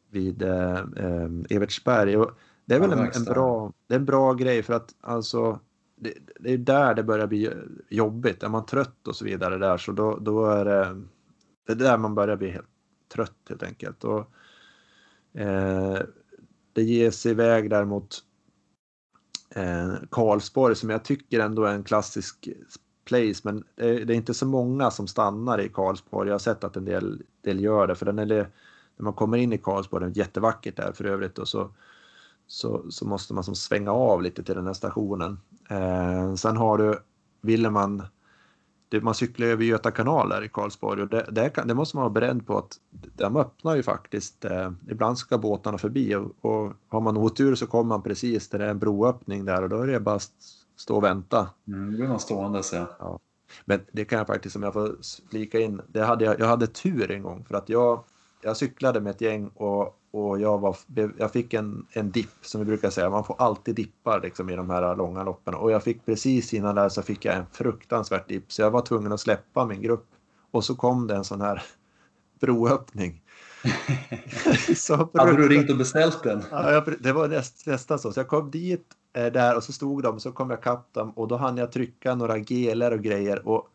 vid 0.09 0.41
eh, 0.41 0.79
eh, 0.97 1.29
Evertsberg. 1.49 2.17
Och 2.17 2.31
det 2.65 2.75
är 2.75 2.79
väl 2.79 2.91
en, 2.91 3.11
en, 3.15 3.23
bra, 3.23 3.73
det 3.87 3.93
är 3.93 3.99
en 3.99 4.05
bra 4.05 4.33
grej 4.33 4.63
för 4.63 4.73
att 4.73 4.95
alltså 5.01 5.59
det, 5.95 6.13
det, 6.39 6.53
är 6.53 6.57
där 6.57 6.93
det 6.93 7.03
börjar 7.03 7.27
bli 7.27 7.53
jobbigt. 7.89 8.43
Är 8.43 8.49
man 8.49 8.65
trött 8.65 9.07
och 9.07 9.15
så 9.15 9.25
vidare 9.25 9.57
där 9.57 9.77
så 9.77 9.91
då, 9.91 10.17
då 10.21 10.45
är 10.45 10.65
det, 10.65 11.01
det 11.67 11.71
är 11.71 11.75
där 11.75 11.97
man 11.97 12.15
börjar 12.15 12.35
bli 12.37 12.49
helt 12.49 12.69
trött 13.13 13.37
helt 13.49 13.63
enkelt. 13.63 14.03
Och, 14.03 14.29
eh, 15.39 15.99
det 16.73 16.83
ges 16.83 17.25
iväg 17.25 17.69
där 17.69 17.85
mot 17.85 18.23
eh, 19.55 19.93
Karlsborg 20.09 20.75
som 20.75 20.89
jag 20.89 21.03
tycker 21.03 21.39
ändå 21.39 21.63
är 21.63 21.73
en 21.73 21.83
klassisk 21.83 22.49
place, 23.05 23.41
men 23.43 23.63
det 23.75 23.85
är 23.85 24.11
inte 24.11 24.33
så 24.33 24.45
många 24.45 24.91
som 24.91 25.07
stannar 25.07 25.61
i 25.61 25.69
Karlsborg. 25.69 26.27
Jag 26.27 26.33
har 26.33 26.39
sett 26.39 26.63
att 26.63 26.77
en 26.77 26.85
del, 26.85 27.21
del 27.41 27.59
gör 27.59 27.87
det, 27.87 27.95
för 27.95 28.05
den 28.05 28.19
är, 28.19 28.25
när 28.25 29.03
man 29.03 29.13
kommer 29.13 29.37
in 29.37 29.53
i 29.53 29.57
Karlsborg, 29.57 30.05
det 30.05 30.19
är 30.19 30.23
jättevackert 30.23 30.75
där 30.75 30.91
för 30.91 31.05
övrigt, 31.05 31.37
och 31.37 31.47
så, 31.47 31.69
så, 32.47 32.85
så 32.89 33.07
måste 33.07 33.33
man 33.33 33.43
som 33.43 33.55
svänga 33.55 33.91
av 33.91 34.21
lite 34.21 34.43
till 34.43 34.55
den 34.55 34.67
här 34.67 34.73
stationen. 34.73 35.39
Eh, 35.69 36.35
sen 36.35 36.57
har 36.57 36.77
du, 36.77 36.99
vill 37.41 37.69
man, 37.69 38.03
det, 38.89 39.01
man 39.01 39.15
cyklar 39.15 39.47
över 39.47 39.63
Göta 39.63 39.91
kanal 39.91 40.29
där 40.29 40.43
i 40.43 40.49
Karlsborg 40.49 41.01
och 41.01 41.07
det, 41.07 41.25
det, 41.31 41.49
kan, 41.49 41.67
det, 41.67 41.73
måste 41.73 41.97
man 41.97 42.03
vara 42.03 42.13
beredd 42.13 42.47
på 42.47 42.57
att 42.57 42.79
de 43.17 43.35
öppnar 43.37 43.75
ju 43.75 43.83
faktiskt. 43.83 44.45
Eh, 44.45 44.71
ibland 44.89 45.17
ska 45.17 45.37
båtarna 45.37 45.77
förbi 45.77 46.15
och, 46.15 46.31
och 46.41 46.73
har 46.87 47.01
man 47.01 47.17
otur 47.17 47.55
så 47.55 47.67
kommer 47.67 47.83
man 47.83 48.01
precis 48.01 48.49
där 48.49 48.59
det 48.59 48.65
är 48.65 48.69
en 48.69 48.79
broöppning 48.79 49.45
där 49.45 49.63
och 49.63 49.69
då 49.69 49.81
är 49.81 49.87
det 49.87 49.99
bara 49.99 50.19
stå 50.81 50.95
och 50.95 51.03
vänta. 51.03 51.49
Mm, 51.67 51.91
då 51.91 51.97
blir 51.97 52.17
stående 52.17 52.61
ja. 52.71 52.87
ja. 52.99 53.19
Men 53.65 53.81
det 53.91 54.05
kan 54.05 54.17
jag 54.17 54.27
faktiskt, 54.27 54.55
om 54.55 54.63
jag 54.63 54.73
får 54.73 54.95
flika 55.29 55.59
in, 55.59 55.81
det 55.87 56.01
hade 56.01 56.25
jag, 56.25 56.39
jag 56.39 56.45
hade 56.45 56.67
tur 56.67 57.11
en 57.11 57.23
gång 57.23 57.45
för 57.45 57.55
att 57.55 57.69
jag, 57.69 58.03
jag 58.41 58.57
cyklade 58.57 59.01
med 59.01 59.11
ett 59.11 59.21
gäng 59.21 59.47
och, 59.47 59.99
och 60.11 60.41
jag, 60.41 60.59
var, 60.59 60.77
jag 61.17 61.31
fick 61.31 61.53
en, 61.53 61.85
en 61.91 62.11
dipp 62.11 62.37
som 62.41 62.61
vi 62.61 62.65
brukar 62.65 62.89
säga, 62.89 63.09
man 63.09 63.23
får 63.23 63.35
alltid 63.39 63.75
dippar 63.75 64.21
liksom, 64.21 64.49
i 64.49 64.55
de 64.55 64.69
här 64.69 64.95
långa 64.95 65.23
loppen 65.23 65.53
och 65.53 65.71
jag 65.71 65.83
fick 65.83 66.05
precis 66.05 66.53
innan 66.53 66.75
där 66.75 66.89
så 66.89 67.01
fick 67.01 67.25
jag 67.25 67.35
en 67.35 67.45
fruktansvärt 67.51 68.27
dipp 68.27 68.51
så 68.51 68.61
jag 68.61 68.71
var 68.71 68.81
tvungen 68.81 69.11
att 69.11 69.19
släppa 69.19 69.65
min 69.65 69.81
grupp 69.81 70.07
och 70.51 70.63
så 70.63 70.75
kom 70.75 71.07
det 71.07 71.15
en 71.15 71.23
sån 71.23 71.41
här 71.41 71.63
broöppning. 72.39 73.21
så 74.75 75.09
Hade 75.13 75.37
du 75.37 75.49
ringt 75.49 75.69
och 75.69 75.77
beställt 75.77 76.23
den? 76.23 76.43
Ja, 76.51 76.71
jag, 76.71 76.95
det 76.99 77.13
var 77.13 77.27
näst, 77.27 77.67
nästan 77.67 77.99
så. 77.99 78.11
Så 78.11 78.19
jag 78.19 78.27
kom 78.27 78.51
dit 78.51 78.95
där 79.13 79.57
och 79.57 79.63
så 79.63 79.73
stod 79.73 80.03
de 80.03 80.19
så 80.19 80.31
kom 80.31 80.49
jag 80.49 80.63
kapp 80.63 80.93
dem 80.93 81.11
och 81.11 81.27
då 81.27 81.35
hann 81.35 81.57
jag 81.57 81.71
trycka 81.71 82.15
några 82.15 82.37
geler 82.37 82.91
och 82.91 83.01
grejer 83.01 83.47
och 83.47 83.67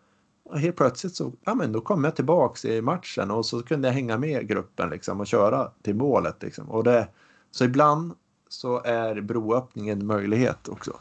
helt 0.55 0.77
plötsligt 0.77 1.15
så 1.17 1.33
ja, 1.45 1.55
men 1.55 1.73
då 1.73 1.81
kom 1.81 2.05
jag 2.05 2.17
tillbaks 2.17 2.65
i 2.65 2.83
matchen 2.83 3.31
och 3.31 3.47
så 3.47 3.63
kunde 3.63 3.89
jag 3.89 3.93
hänga 3.93 4.19
med 4.19 4.49
gruppen 4.49 4.91
liksom 4.91 5.21
och 5.21 5.27
köra 5.27 5.71
till 5.83 5.95
målet. 5.95 6.43
Liksom. 6.43 6.71
Och 6.71 6.85
det, 6.85 7.09
så 7.51 7.65
ibland 7.65 8.13
så 8.49 8.83
är 8.83 9.21
broöppningen 9.21 10.01
en 10.01 10.07
möjlighet 10.07 10.69
också. 10.69 10.93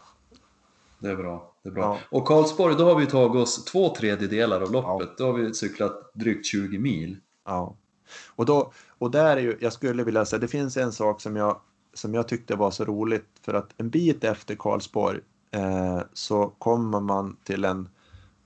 Det 0.99 1.09
är 1.09 1.15
bra. 1.15 1.53
Det 1.63 1.69
är 1.69 1.73
bra. 1.73 1.83
Ja. 1.83 2.17
Och 2.17 2.27
Karlsborg, 2.27 2.75
då 2.77 2.85
har 2.85 2.95
vi 2.99 3.05
tagit 3.05 3.41
oss 3.41 3.65
två 3.65 3.95
tredjedelar 3.95 4.61
av 4.61 4.71
loppet. 4.71 5.09
Ja. 5.09 5.15
Då 5.17 5.25
har 5.25 5.33
vi 5.33 5.53
cyklat 5.53 6.11
drygt 6.13 6.45
20 6.45 6.79
mil. 6.79 7.17
Ja. 7.45 7.75
Och, 8.35 8.45
då, 8.45 8.71
och 8.97 9.11
där 9.11 9.37
är 9.37 9.41
ju, 9.41 9.57
jag 9.61 9.73
skulle 9.73 10.03
vilja 10.03 10.25
säga, 10.25 10.39
det 10.39 10.47
finns 10.47 10.77
en 10.77 10.91
sak 10.91 11.21
som 11.21 11.35
jag 11.35 11.59
som 11.97 12.13
jag 12.13 12.27
tyckte 12.27 12.55
var 12.55 12.71
så 12.71 12.85
roligt 12.85 13.29
för 13.41 13.53
att 13.53 13.73
en 13.77 13.89
bit 13.89 14.23
efter 14.23 14.55
Karlsborg 14.55 15.19
eh, 15.51 15.99
så 16.13 16.47
kommer 16.47 16.99
man 16.99 17.37
till 17.43 17.65
en 17.65 17.89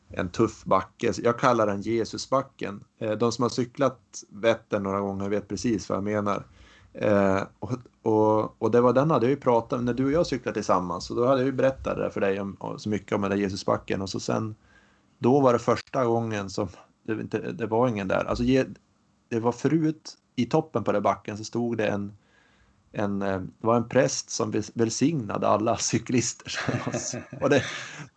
en 0.09 0.29
tuff 0.29 0.63
backe. 0.65 1.13
Jag 1.23 1.39
kallar 1.39 1.67
den 1.67 1.81
Jesusbacken. 1.81 2.83
Eh, 2.99 3.11
de 3.11 3.31
som 3.31 3.43
har 3.43 3.49
cyklat 3.49 4.23
Vättern 4.29 4.83
några 4.83 4.99
gånger 4.99 5.29
vet 5.29 5.47
precis 5.47 5.89
vad 5.89 5.97
jag 5.97 6.03
menar. 6.03 6.45
Eh, 6.93 7.41
och, 7.59 7.71
och, 8.01 8.61
och, 8.61 8.71
det 8.71 8.81
var 8.81 8.93
den 8.93 9.11
hade 9.11 9.25
jag 9.25 9.31
ju 9.31 9.37
pratat 9.37 9.83
när 9.83 9.93
du 9.93 10.05
och 10.05 10.11
jag 10.11 10.27
cyklade 10.27 10.53
tillsammans. 10.53 11.09
och 11.09 11.15
då 11.15 11.25
hade 11.25 11.39
jag 11.39 11.45
ju 11.45 11.51
berättat 11.51 11.97
det 11.97 12.09
för 12.11 12.21
dig 12.21 12.39
om, 12.39 12.57
så 12.77 12.89
mycket 12.89 13.11
om 13.11 13.21
den 13.21 13.31
där 13.31 13.37
Jesusbacken. 13.37 14.01
Och 14.01 14.09
så 14.09 14.19
sen, 14.19 14.55
då 15.17 15.39
var 15.39 15.53
det 15.53 15.59
första 15.59 16.05
gången 16.05 16.49
som 16.49 16.67
det, 17.03 17.13
inte, 17.13 17.51
det 17.51 17.67
var 17.67 17.87
ingen 17.87 18.07
där. 18.07 18.25
Alltså, 18.25 18.43
det 19.29 19.39
var 19.39 19.51
förut 19.51 20.17
i 20.35 20.45
toppen 20.45 20.83
på 20.83 20.91
den 20.91 21.03
backen 21.03 21.37
så 21.37 21.43
stod 21.43 21.77
det 21.77 21.87
en 21.87 22.17
en, 22.91 23.21
eh, 23.21 23.39
det 23.39 23.67
var 23.67 23.75
en 23.75 23.89
präst 23.89 24.29
som 24.29 24.61
välsignade 24.73 25.47
alla 25.47 25.77
cyklister. 25.77 26.59
och 27.41 27.49
det, 27.49 27.63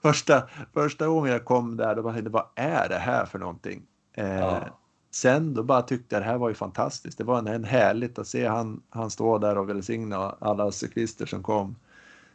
första, 0.03 0.49
första 0.75 1.07
gången 1.07 1.33
jag 1.33 1.45
kom 1.45 1.77
där, 1.77 1.95
då 1.95 2.13
jag, 2.17 2.31
vad 2.31 2.47
är 2.55 2.89
det 2.89 2.99
här 2.99 3.27
för 3.27 3.39
någonting? 3.39 3.83
Eh, 4.15 4.39
ja. 4.39 4.79
Sen 5.11 5.55
då 5.55 5.63
bara 5.63 5.83
tyckte 5.83 6.15
jag 6.15 6.23
det 6.23 6.27
här 6.27 6.39
var 6.39 6.49
ju 6.49 6.55
fantastiskt. 6.55 7.19
Det 7.19 7.25
var 7.25 7.39
en, 7.39 7.47
en 7.47 7.65
härligt 7.65 8.19
att 8.19 8.27
se 8.27 8.47
han, 8.47 8.83
han 8.91 9.11
stå 9.11 9.39
där 9.39 9.59
och 9.59 9.69
välsigna 9.69 10.37
alla 10.41 10.73
cyklister 10.73 11.27
som 11.27 11.43
kom. 11.43 11.77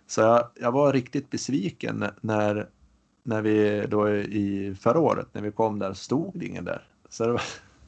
Så 0.08 0.22
jag, 0.22 0.48
jag 0.56 0.72
var 0.72 0.94
riktigt 0.94 1.30
besviken 1.30 2.06
när, 2.22 2.70
när 3.24 3.42
vi 3.42 3.86
då 3.88 4.10
i 4.10 4.76
förra 4.80 5.00
året, 5.00 5.28
när 5.32 5.42
vi 5.42 5.52
kom 5.52 5.80
där, 5.80 5.94
stod 5.94 6.40
det 6.40 6.46
ingen 6.46 6.66
där. 6.66 6.88
Så 7.10 7.26
det 7.26 7.32
var, 7.32 7.42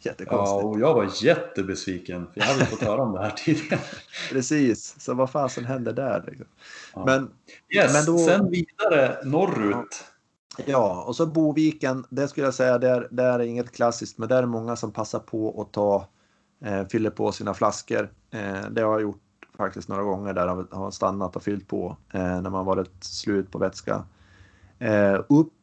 Jättekonstigt. 0.06 0.62
Ja, 0.62 0.64
och 0.64 0.80
jag 0.80 0.94
var 0.94 1.10
jättebesviken. 1.24 2.28
För 2.34 2.40
jag 2.40 2.48
hade 2.48 2.66
fått 2.66 2.82
höra 2.82 3.02
om 3.02 3.14
det 3.14 3.20
här 3.20 3.32
tidigare. 3.32 3.82
Precis, 4.32 4.96
så 5.00 5.14
vad 5.14 5.32
fasen 5.32 5.66
hände 5.66 5.94
där? 5.94 6.24
Liksom? 6.28 6.48
Ja. 6.94 7.06
Men, 7.06 7.32
yes, 7.76 7.94
men 7.94 8.06
då... 8.06 8.26
sen 8.26 8.50
vidare 8.50 9.18
norrut. 9.24 10.04
Ja, 10.66 11.04
och 11.08 11.16
så 11.16 11.26
Boviken, 11.26 12.06
det 12.10 12.28
skulle 12.28 12.48
jag 12.48 12.54
säga, 12.54 12.78
det 12.78 12.90
är, 12.90 13.08
det 13.12 13.24
är 13.24 13.40
inget 13.40 13.72
klassiskt, 13.72 14.18
men 14.18 14.30
det 14.30 14.36
är 14.36 14.46
många 14.46 14.76
som 14.76 14.92
passar 14.92 15.20
på 15.20 15.62
att 15.62 15.74
ta, 15.74 16.08
eh, 16.66 16.88
fyller 16.88 17.10
på 17.10 17.32
sina 17.32 17.54
flaskor. 17.54 18.10
Eh, 18.32 18.70
det 18.72 18.82
har 18.82 18.92
jag 18.92 19.02
gjort 19.02 19.22
faktiskt 19.58 19.90
några 19.90 20.04
gånger 20.04 20.34
där 20.34 20.48
har 20.72 20.92
stannat 20.92 21.36
och 21.36 21.44
fyllt 21.44 21.68
på 21.68 21.98
eh, 22.14 22.42
när 22.42 22.50
man 22.50 22.66
varit 22.66 23.04
slut 23.04 23.52
på 23.52 23.58
vätska. 23.58 24.04
Eh, 24.80 25.20
upp 25.30 25.54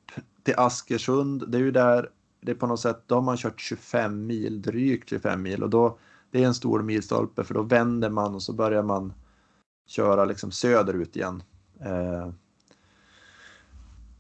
till 0.43 0.55
Askersund, 0.57 1.45
det 1.49 1.59
är 1.59 1.63
ju 1.63 1.71
där 1.71 2.11
det 2.47 2.53
är 2.53 2.57
på 2.57 2.67
något 2.67 2.81
sätt, 2.81 3.03
då 3.07 3.15
har 3.15 3.23
man 3.23 3.37
kört 3.37 3.61
25 3.61 4.27
mil, 4.27 4.63
drygt 4.63 5.09
25 5.09 5.43
mil 5.43 5.63
och 5.63 5.71
då 5.71 5.99
det 6.31 6.43
är 6.43 6.47
en 6.47 6.55
stor 6.55 6.83
milstolpe 6.83 7.45
för 7.45 7.55
då 7.55 7.63
vänder 7.63 8.11
man 8.11 8.35
och 8.35 8.43
så 8.43 8.53
börjar 8.53 8.83
man 8.83 9.13
köra 9.87 10.25
liksom 10.25 10.51
söderut 10.51 11.17
igen. 11.17 11.43
Eh, 11.81 12.31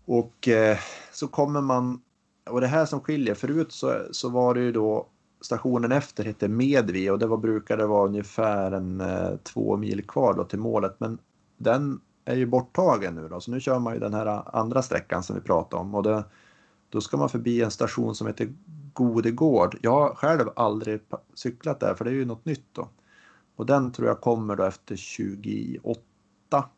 och 0.04 0.48
eh, 0.48 0.78
så 1.12 1.28
kommer 1.28 1.60
man, 1.60 2.00
och 2.50 2.60
det 2.60 2.66
här 2.66 2.86
som 2.86 3.00
skiljer, 3.00 3.34
förut 3.34 3.72
så, 3.72 3.92
så 4.10 4.28
var 4.28 4.54
det 4.54 4.60
ju 4.60 4.72
då 4.72 5.06
stationen 5.40 5.92
efter 5.92 6.24
hette 6.24 6.48
Medvi 6.48 7.10
och 7.10 7.18
det 7.18 7.26
var, 7.26 7.36
brukade 7.36 7.86
vara 7.86 8.06
ungefär 8.06 8.72
en 8.72 9.00
eh, 9.00 9.36
två 9.42 9.76
mil 9.76 10.06
kvar 10.06 10.34
då 10.34 10.44
till 10.44 10.58
målet 10.58 11.00
men 11.00 11.18
den 11.56 12.00
är 12.24 12.36
ju 12.36 12.46
borttagen 12.46 13.14
nu 13.14 13.28
då 13.28 13.40
så 13.40 13.50
nu 13.50 13.60
kör 13.60 13.78
man 13.78 13.94
ju 13.94 14.00
den 14.00 14.14
här 14.14 14.56
andra 14.56 14.82
sträckan 14.82 15.22
som 15.22 15.36
vi 15.36 15.42
pratade 15.42 15.80
om 15.80 15.94
och 15.94 16.02
det, 16.02 16.24
då 16.90 17.01
ska 17.01 17.16
man 17.16 17.29
förbi 17.29 17.62
en 17.62 17.70
station 17.70 18.14
som 18.14 18.27
heter 18.27 18.55
Godegård. 18.92 19.79
Jag 19.83 19.92
har 19.92 20.14
själv 20.14 20.49
aldrig 20.57 21.01
cyklat 21.35 21.81
där 21.81 21.94
för 21.94 22.05
det 22.05 22.11
är 22.11 22.14
ju 22.14 22.25
något 22.25 22.44
nytt 22.44 22.66
då. 22.72 22.88
Och 23.57 23.66
den 23.66 23.92
tror 23.92 24.09
jag 24.09 24.20
kommer 24.20 24.57
då 24.57 24.64
efter 24.64 24.96
28, 24.96 26.01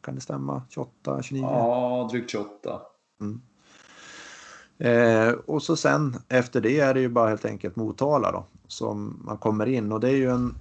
kan 0.01 0.14
det 0.14 0.21
stämma? 0.21 0.62
28, 0.68 1.23
29? 1.23 1.42
Ja, 1.42 2.09
drygt 2.12 2.31
28. 2.31 2.81
Mm. 3.21 3.40
Eh, 4.79 5.33
och 5.33 5.62
så 5.62 5.77
sen 5.77 6.16
efter 6.29 6.61
det 6.61 6.81
är 6.81 6.94
det 6.94 7.01
ju 7.01 7.09
bara 7.09 7.29
helt 7.29 7.44
enkelt 7.44 7.77
Motala 7.77 8.33
då 8.33 8.44
som 8.66 9.23
man 9.25 9.38
kommer 9.38 9.66
in 9.66 9.92
och 9.92 10.01
det 10.01 10.09
är 10.09 10.16
ju 10.16 10.31
en 10.31 10.55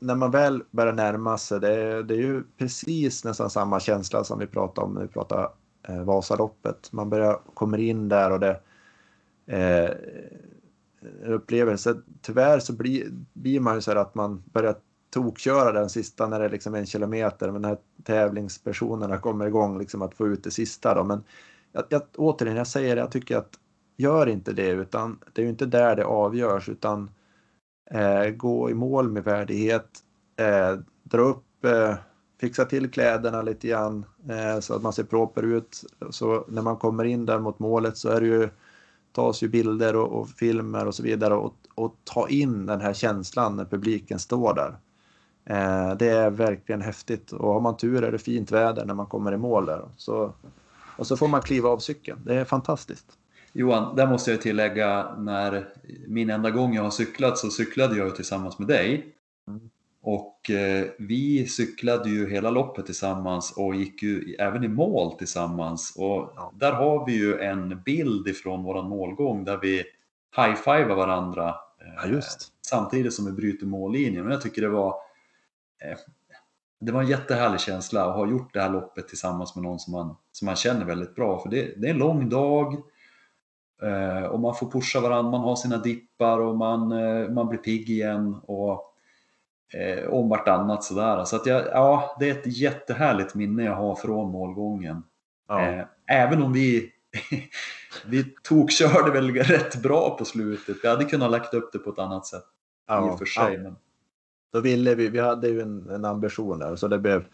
när 0.00 0.14
man 0.14 0.30
väl 0.30 0.62
börjar 0.70 0.92
närma 0.92 1.38
sig, 1.38 1.60
det 1.60 1.74
är, 1.74 2.02
det 2.02 2.14
är 2.14 2.18
ju 2.18 2.44
precis 2.58 3.24
nästan 3.24 3.50
samma 3.50 3.80
känsla 3.80 4.24
som 4.24 4.38
vi 4.38 4.46
pratade 4.46 4.86
om 4.86 4.94
när 4.94 5.02
vi 5.02 5.08
pratade 5.08 5.48
eh, 5.88 6.02
Vasaloppet. 6.02 6.92
Man 6.92 7.10
börjar, 7.10 7.40
kommer 7.54 7.78
in 7.78 8.08
där 8.08 8.32
och 8.32 8.40
det, 8.40 8.60
eh, 9.50 9.90
upplevelse. 11.26 11.96
Tyvärr 12.22 12.58
så 12.58 12.72
blir, 12.72 13.08
blir 13.32 13.60
man 13.60 13.74
ju 13.74 13.80
så 13.80 13.90
här 13.90 13.98
att 13.98 14.14
man 14.14 14.42
börjar 14.52 14.74
tokköra 15.10 15.72
den 15.72 15.88
sista 15.88 16.26
när 16.26 16.38
det 16.38 16.44
är 16.44 16.50
liksom 16.50 16.74
en 16.74 16.86
kilometer. 16.86 17.50
Men 17.50 17.62
när 17.62 17.76
tävlingspersonerna 18.04 19.18
kommer 19.18 19.46
igång 19.46 19.78
liksom 19.78 20.02
att 20.02 20.14
få 20.14 20.28
ut 20.28 20.44
det 20.44 20.50
sista 20.50 20.94
då. 20.94 21.04
Men 21.04 21.24
jag, 21.72 21.84
jag, 21.88 22.02
återigen, 22.16 22.56
jag 22.56 22.66
säger 22.66 22.96
det, 22.96 23.02
jag 23.02 23.12
tycker 23.12 23.36
att 23.36 23.58
gör 23.96 24.26
inte 24.26 24.52
det 24.52 24.68
utan 24.68 25.18
det 25.32 25.42
är 25.42 25.44
ju 25.44 25.50
inte 25.50 25.66
där 25.66 25.96
det 25.96 26.04
avgörs 26.04 26.68
utan 26.68 27.10
eh, 27.90 28.30
gå 28.30 28.70
i 28.70 28.74
mål 28.74 29.10
med 29.10 29.24
värdighet, 29.24 29.88
eh, 30.36 30.78
dra 31.02 31.22
upp, 31.22 31.64
eh, 31.64 31.94
fixa 32.40 32.64
till 32.64 32.90
kläderna 32.90 33.42
lite 33.42 33.68
grann 33.68 34.04
eh, 34.28 34.60
så 34.60 34.74
att 34.74 34.82
man 34.82 34.92
ser 34.92 35.04
proper 35.04 35.42
ut. 35.42 35.84
Så 36.10 36.44
när 36.48 36.62
man 36.62 36.76
kommer 36.76 37.04
in 37.04 37.26
där 37.26 37.38
mot 37.38 37.58
målet 37.58 37.96
så 37.96 38.08
är 38.08 38.20
det 38.20 38.26
ju 38.26 38.48
tas 39.12 39.42
ju 39.42 39.48
bilder 39.48 39.96
och, 39.96 40.20
och 40.20 40.28
filmer 40.28 40.86
och 40.86 40.94
så 40.94 41.02
vidare 41.02 41.34
och, 41.34 41.54
och, 41.74 41.96
ta 42.04 42.28
in 42.28 42.66
den 42.66 42.80
här 42.80 42.92
känslan 42.92 43.56
när 43.56 43.64
publiken 43.64 44.18
står 44.18 44.54
där. 44.54 44.76
Eh, 45.44 45.96
det 45.96 46.08
är 46.08 46.30
verkligen 46.30 46.80
häftigt 46.80 47.32
och 47.32 47.52
har 47.52 47.60
man 47.60 47.76
tur 47.76 48.04
är 48.04 48.12
det 48.12 48.18
fint 48.18 48.52
väder 48.52 48.84
när 48.84 48.94
man 48.94 49.06
kommer 49.06 49.32
i 49.32 49.36
mål 49.36 49.66
där. 49.66 49.88
Så, 49.96 50.32
och 50.96 51.06
så 51.06 51.16
får 51.16 51.28
man 51.28 51.42
kliva 51.42 51.68
av 51.68 51.78
cykeln. 51.78 52.20
Det 52.24 52.34
är 52.34 52.44
fantastiskt. 52.44 53.06
Johan, 53.52 53.96
där 53.96 54.06
måste 54.06 54.30
jag 54.30 54.40
tillägga 54.40 55.14
när 55.18 55.68
min 56.06 56.30
enda 56.30 56.50
gång 56.50 56.74
jag 56.74 56.82
har 56.82 56.90
cyklat 56.90 57.38
så 57.38 57.50
cyklade 57.50 57.96
jag 57.96 58.16
tillsammans 58.16 58.58
med 58.58 58.68
dig. 58.68 59.14
Mm. 59.48 59.70
Och 60.02 60.50
eh, 60.50 60.86
vi 60.98 61.46
cyklade 61.46 62.10
ju 62.10 62.30
hela 62.30 62.50
loppet 62.50 62.86
tillsammans 62.86 63.54
och 63.56 63.74
gick 63.74 64.02
ju 64.02 64.34
även 64.38 64.64
i 64.64 64.68
mål 64.68 65.18
tillsammans. 65.18 65.94
Och 65.96 66.32
ja. 66.36 66.52
där 66.54 66.72
har 66.72 67.06
vi 67.06 67.12
ju 67.12 67.38
en 67.38 67.82
bild 67.82 68.28
ifrån 68.28 68.62
våran 68.62 68.88
målgång 68.88 69.44
där 69.44 69.58
vi 69.62 69.84
high-fivar 70.36 70.96
varandra 70.96 71.48
eh, 71.48 72.12
ja, 72.12 72.20
samtidigt 72.66 73.14
som 73.14 73.26
vi 73.26 73.32
bryter 73.32 73.66
mållinjen. 73.66 74.22
Men 74.22 74.32
jag 74.32 74.42
tycker 74.42 74.62
det 74.62 74.68
var 74.68 74.94
eh, 75.84 75.98
det 76.80 76.92
var 76.92 77.02
en 77.02 77.08
jättehärlig 77.08 77.60
känsla 77.60 78.04
att 78.04 78.16
ha 78.16 78.26
gjort 78.26 78.54
det 78.54 78.60
här 78.60 78.70
loppet 78.70 79.08
tillsammans 79.08 79.56
med 79.56 79.64
någon 79.64 79.78
som 79.78 79.92
man, 79.92 80.16
som 80.32 80.46
man 80.46 80.56
känner 80.56 80.84
väldigt 80.84 81.14
bra. 81.14 81.38
För 81.38 81.48
det, 81.48 81.80
det 81.80 81.86
är 81.86 81.90
en 81.90 81.98
lång 81.98 82.28
dag 82.28 82.74
eh, 83.82 84.24
och 84.24 84.40
man 84.40 84.54
får 84.54 84.70
pusha 84.70 85.00
varandra, 85.00 85.30
man 85.30 85.40
har 85.40 85.56
sina 85.56 85.76
dippar 85.76 86.38
och 86.38 86.56
man, 86.56 86.92
eh, 86.92 87.28
man 87.28 87.48
blir 87.48 87.58
pigg 87.58 87.90
igen. 87.90 88.34
Och 88.42 88.89
eh, 89.74 90.08
om 90.08 90.28
vartannat 90.28 90.84
sådär. 90.84 91.24
Så 91.24 91.36
att 91.36 91.46
jag, 91.46 91.66
ja, 91.66 92.16
det 92.20 92.30
är 92.30 92.34
ett 92.34 92.58
jättehärligt 92.58 93.34
minne 93.34 93.64
jag 93.64 93.74
har 93.74 93.94
från 93.94 94.30
målgången. 94.30 95.02
Ja. 95.48 95.60
Eh, 95.60 95.84
även 96.06 96.42
om 96.42 96.52
vi 96.52 96.92
vi 98.06 98.24
tokkörde 98.42 99.10
väl 99.10 99.34
rätt 99.34 99.82
bra 99.82 100.16
på 100.18 100.24
slutet. 100.24 100.76
Vi 100.82 100.88
hade 100.88 101.04
kunnat 101.04 101.30
lagt 101.30 101.54
upp 101.54 101.72
det 101.72 101.78
på 101.78 101.90
ett 101.90 101.98
annat 101.98 102.26
sätt. 102.26 102.44
Ja, 102.88 103.08
i 103.08 103.10
och 103.10 103.18
för 103.18 103.26
sig. 103.26 103.54
Ja. 103.54 103.60
Men... 103.62 103.76
Då 104.52 104.60
ville 104.60 104.94
vi, 104.94 105.08
vi 105.08 105.18
hade 105.18 105.48
ju 105.48 105.60
en, 105.60 105.90
en 105.90 106.04
ambition 106.04 106.58
där 106.58 106.76
så 106.76 106.88
det 106.88 106.98
blev 106.98 107.24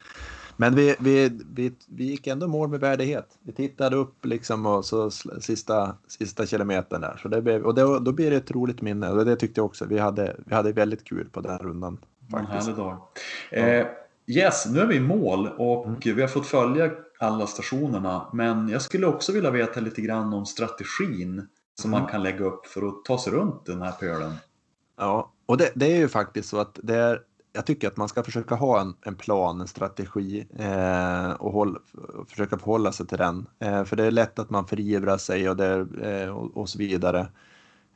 men 0.56 0.74
vi, 0.74 0.96
vi, 1.00 1.40
vi, 1.54 1.72
vi 1.88 2.04
gick 2.04 2.26
ändå 2.26 2.48
mål 2.48 2.68
med 2.68 2.80
värdighet. 2.80 3.38
Vi 3.42 3.52
tittade 3.52 3.96
upp 3.96 4.24
liksom 4.24 4.66
och 4.66 4.84
så 4.84 5.10
sista, 5.40 5.96
sista 6.08 6.46
kilometern 6.46 7.00
där. 7.00 7.18
Så 7.22 7.28
det 7.28 7.42
blev, 7.42 7.62
och 7.62 7.74
det, 7.74 7.82
då 7.82 8.12
blir 8.12 8.30
det 8.30 8.36
ett 8.36 8.50
roligt 8.50 8.82
minne 8.82 9.10
och 9.10 9.24
det 9.24 9.36
tyckte 9.36 9.60
jag 9.60 9.66
också. 9.66 9.86
Vi 9.86 9.98
hade, 9.98 10.36
vi 10.46 10.54
hade 10.54 10.72
väldigt 10.72 11.04
kul 11.04 11.28
på 11.32 11.40
den 11.40 11.58
rundan. 11.58 11.98
Faktiskt. 12.30 12.52
En 12.52 12.58
härlig 12.58 12.76
dag. 12.76 13.00
Eh, 13.50 13.86
yes, 14.26 14.66
nu 14.66 14.80
är 14.80 14.86
vi 14.86 14.96
i 14.96 15.00
mål 15.00 15.48
och 15.58 15.86
mm. 15.86 15.98
vi 16.02 16.20
har 16.20 16.28
fått 16.28 16.46
följa 16.46 16.90
alla 17.18 17.46
stationerna. 17.46 18.30
Men 18.32 18.68
jag 18.68 18.82
skulle 18.82 19.06
också 19.06 19.32
vilja 19.32 19.50
veta 19.50 19.80
lite 19.80 20.00
grann 20.00 20.32
om 20.32 20.46
strategin 20.46 21.48
som 21.80 21.90
mm. 21.90 22.02
man 22.02 22.10
kan 22.10 22.22
lägga 22.22 22.44
upp 22.44 22.66
för 22.66 22.88
att 22.88 23.04
ta 23.04 23.18
sig 23.18 23.32
runt 23.32 23.66
den 23.66 23.82
här 23.82 23.92
pölen. 23.92 24.32
Ja, 24.96 25.32
och 25.46 25.56
det, 25.56 25.72
det 25.74 25.92
är 25.92 25.96
ju 25.96 26.08
faktiskt 26.08 26.48
så 26.48 26.58
att 26.58 26.78
det 26.82 26.96
är 26.96 27.20
jag 27.56 27.66
tycker 27.66 27.88
att 27.88 27.96
man 27.96 28.08
ska 28.08 28.22
försöka 28.22 28.54
ha 28.54 28.80
en, 28.80 28.94
en 29.04 29.14
plan, 29.14 29.60
en 29.60 29.66
strategi 29.66 30.46
eh, 30.58 31.30
och 31.30 31.52
håll, 31.52 31.78
försöka 32.28 32.58
förhålla 32.58 32.92
sig 32.92 33.06
till 33.06 33.18
den. 33.18 33.46
Eh, 33.58 33.84
för 33.84 33.96
det 33.96 34.04
är 34.04 34.10
lätt 34.10 34.38
att 34.38 34.50
man 34.50 34.66
förivrar 34.66 35.18
sig 35.18 35.50
och, 35.50 35.56
det, 35.56 35.86
eh, 36.02 36.28
och, 36.28 36.56
och, 36.56 36.68
så 36.68 36.78
vidare. 36.78 37.28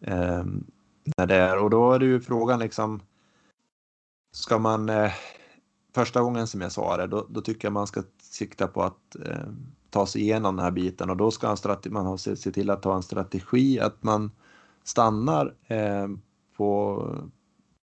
Eh, 0.01 0.45
när 1.17 1.27
det 1.27 1.35
är. 1.35 1.59
Och 1.59 1.71
då 1.71 1.93
är 1.93 1.99
det 1.99 2.07
ju 2.07 2.21
frågan 2.21 2.59
liksom, 2.59 3.01
ska 4.33 4.59
man 4.59 4.89
eh, 4.89 5.13
första 5.95 6.23
gången 6.23 6.47
som 6.47 6.61
jag 6.61 6.73
sa 6.73 6.97
det, 6.97 7.07
då, 7.07 7.27
då, 7.29 7.41
tycker 7.41 7.67
jag 7.67 7.73
man 7.73 7.87
ska 7.87 8.03
sikta 8.23 8.67
på 8.67 8.83
att 8.83 9.17
eh, 9.27 9.49
ta 9.91 10.07
sig 10.07 10.23
igenom 10.23 10.57
den 10.57 10.65
här 10.65 10.71
biten 10.71 11.11
och 11.11 11.17
då 11.17 11.31
ska 11.31 11.57
man 11.91 12.07
ha, 12.07 12.19
se, 12.19 12.37
se 12.37 12.51
till 12.51 12.71
att 12.71 12.85
ha 12.85 12.97
en 12.97 13.03
strategi, 13.03 13.81
att 13.81 14.03
man 14.03 14.31
stannar 14.85 15.55
eh, 15.67 16.09
på, 16.57 17.05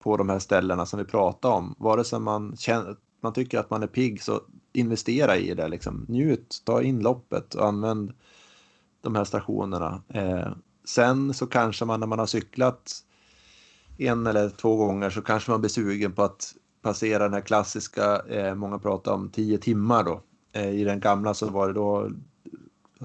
på 0.02 0.16
de 0.16 0.28
här 0.28 0.38
ställena 0.38 0.86
som 0.86 0.98
vi 0.98 1.04
pratar 1.04 1.50
om. 1.50 1.74
Vare 1.78 2.04
sig 2.04 2.20
man, 2.20 2.56
känner, 2.56 2.96
man 3.20 3.32
tycker 3.32 3.58
att 3.58 3.70
man 3.70 3.82
är 3.82 3.86
pigg 3.86 4.22
så 4.22 4.40
investera 4.72 5.36
i 5.36 5.54
det. 5.54 5.68
Liksom. 5.68 6.06
Njut, 6.08 6.62
ta 6.64 6.82
in 6.82 7.00
loppet 7.00 7.54
och 7.54 7.66
använd 7.66 8.12
de 9.00 9.14
här 9.14 9.24
stationerna. 9.24 10.02
Eh, 10.08 10.52
sen 10.84 11.34
så 11.34 11.46
kanske 11.46 11.84
man 11.84 12.00
när 12.00 12.06
man 12.06 12.18
har 12.18 12.26
cyklat 12.26 13.04
en 14.06 14.26
eller 14.26 14.48
två 14.48 14.76
gånger 14.76 15.10
så 15.10 15.22
kanske 15.22 15.50
man 15.50 15.60
blir 15.60 15.68
sugen 15.68 16.12
på 16.12 16.22
att 16.22 16.54
passera 16.82 17.24
den 17.24 17.32
här 17.32 17.40
klassiska, 17.40 18.16
eh, 18.28 18.54
många 18.54 18.78
pratar 18.78 19.12
om 19.12 19.30
10 19.30 19.58
timmar 19.58 20.04
då. 20.04 20.22
Eh, 20.52 20.70
I 20.70 20.84
den 20.84 21.00
gamla 21.00 21.34
så 21.34 21.50
var 21.50 21.66
det 21.66 21.72
då 21.72 22.10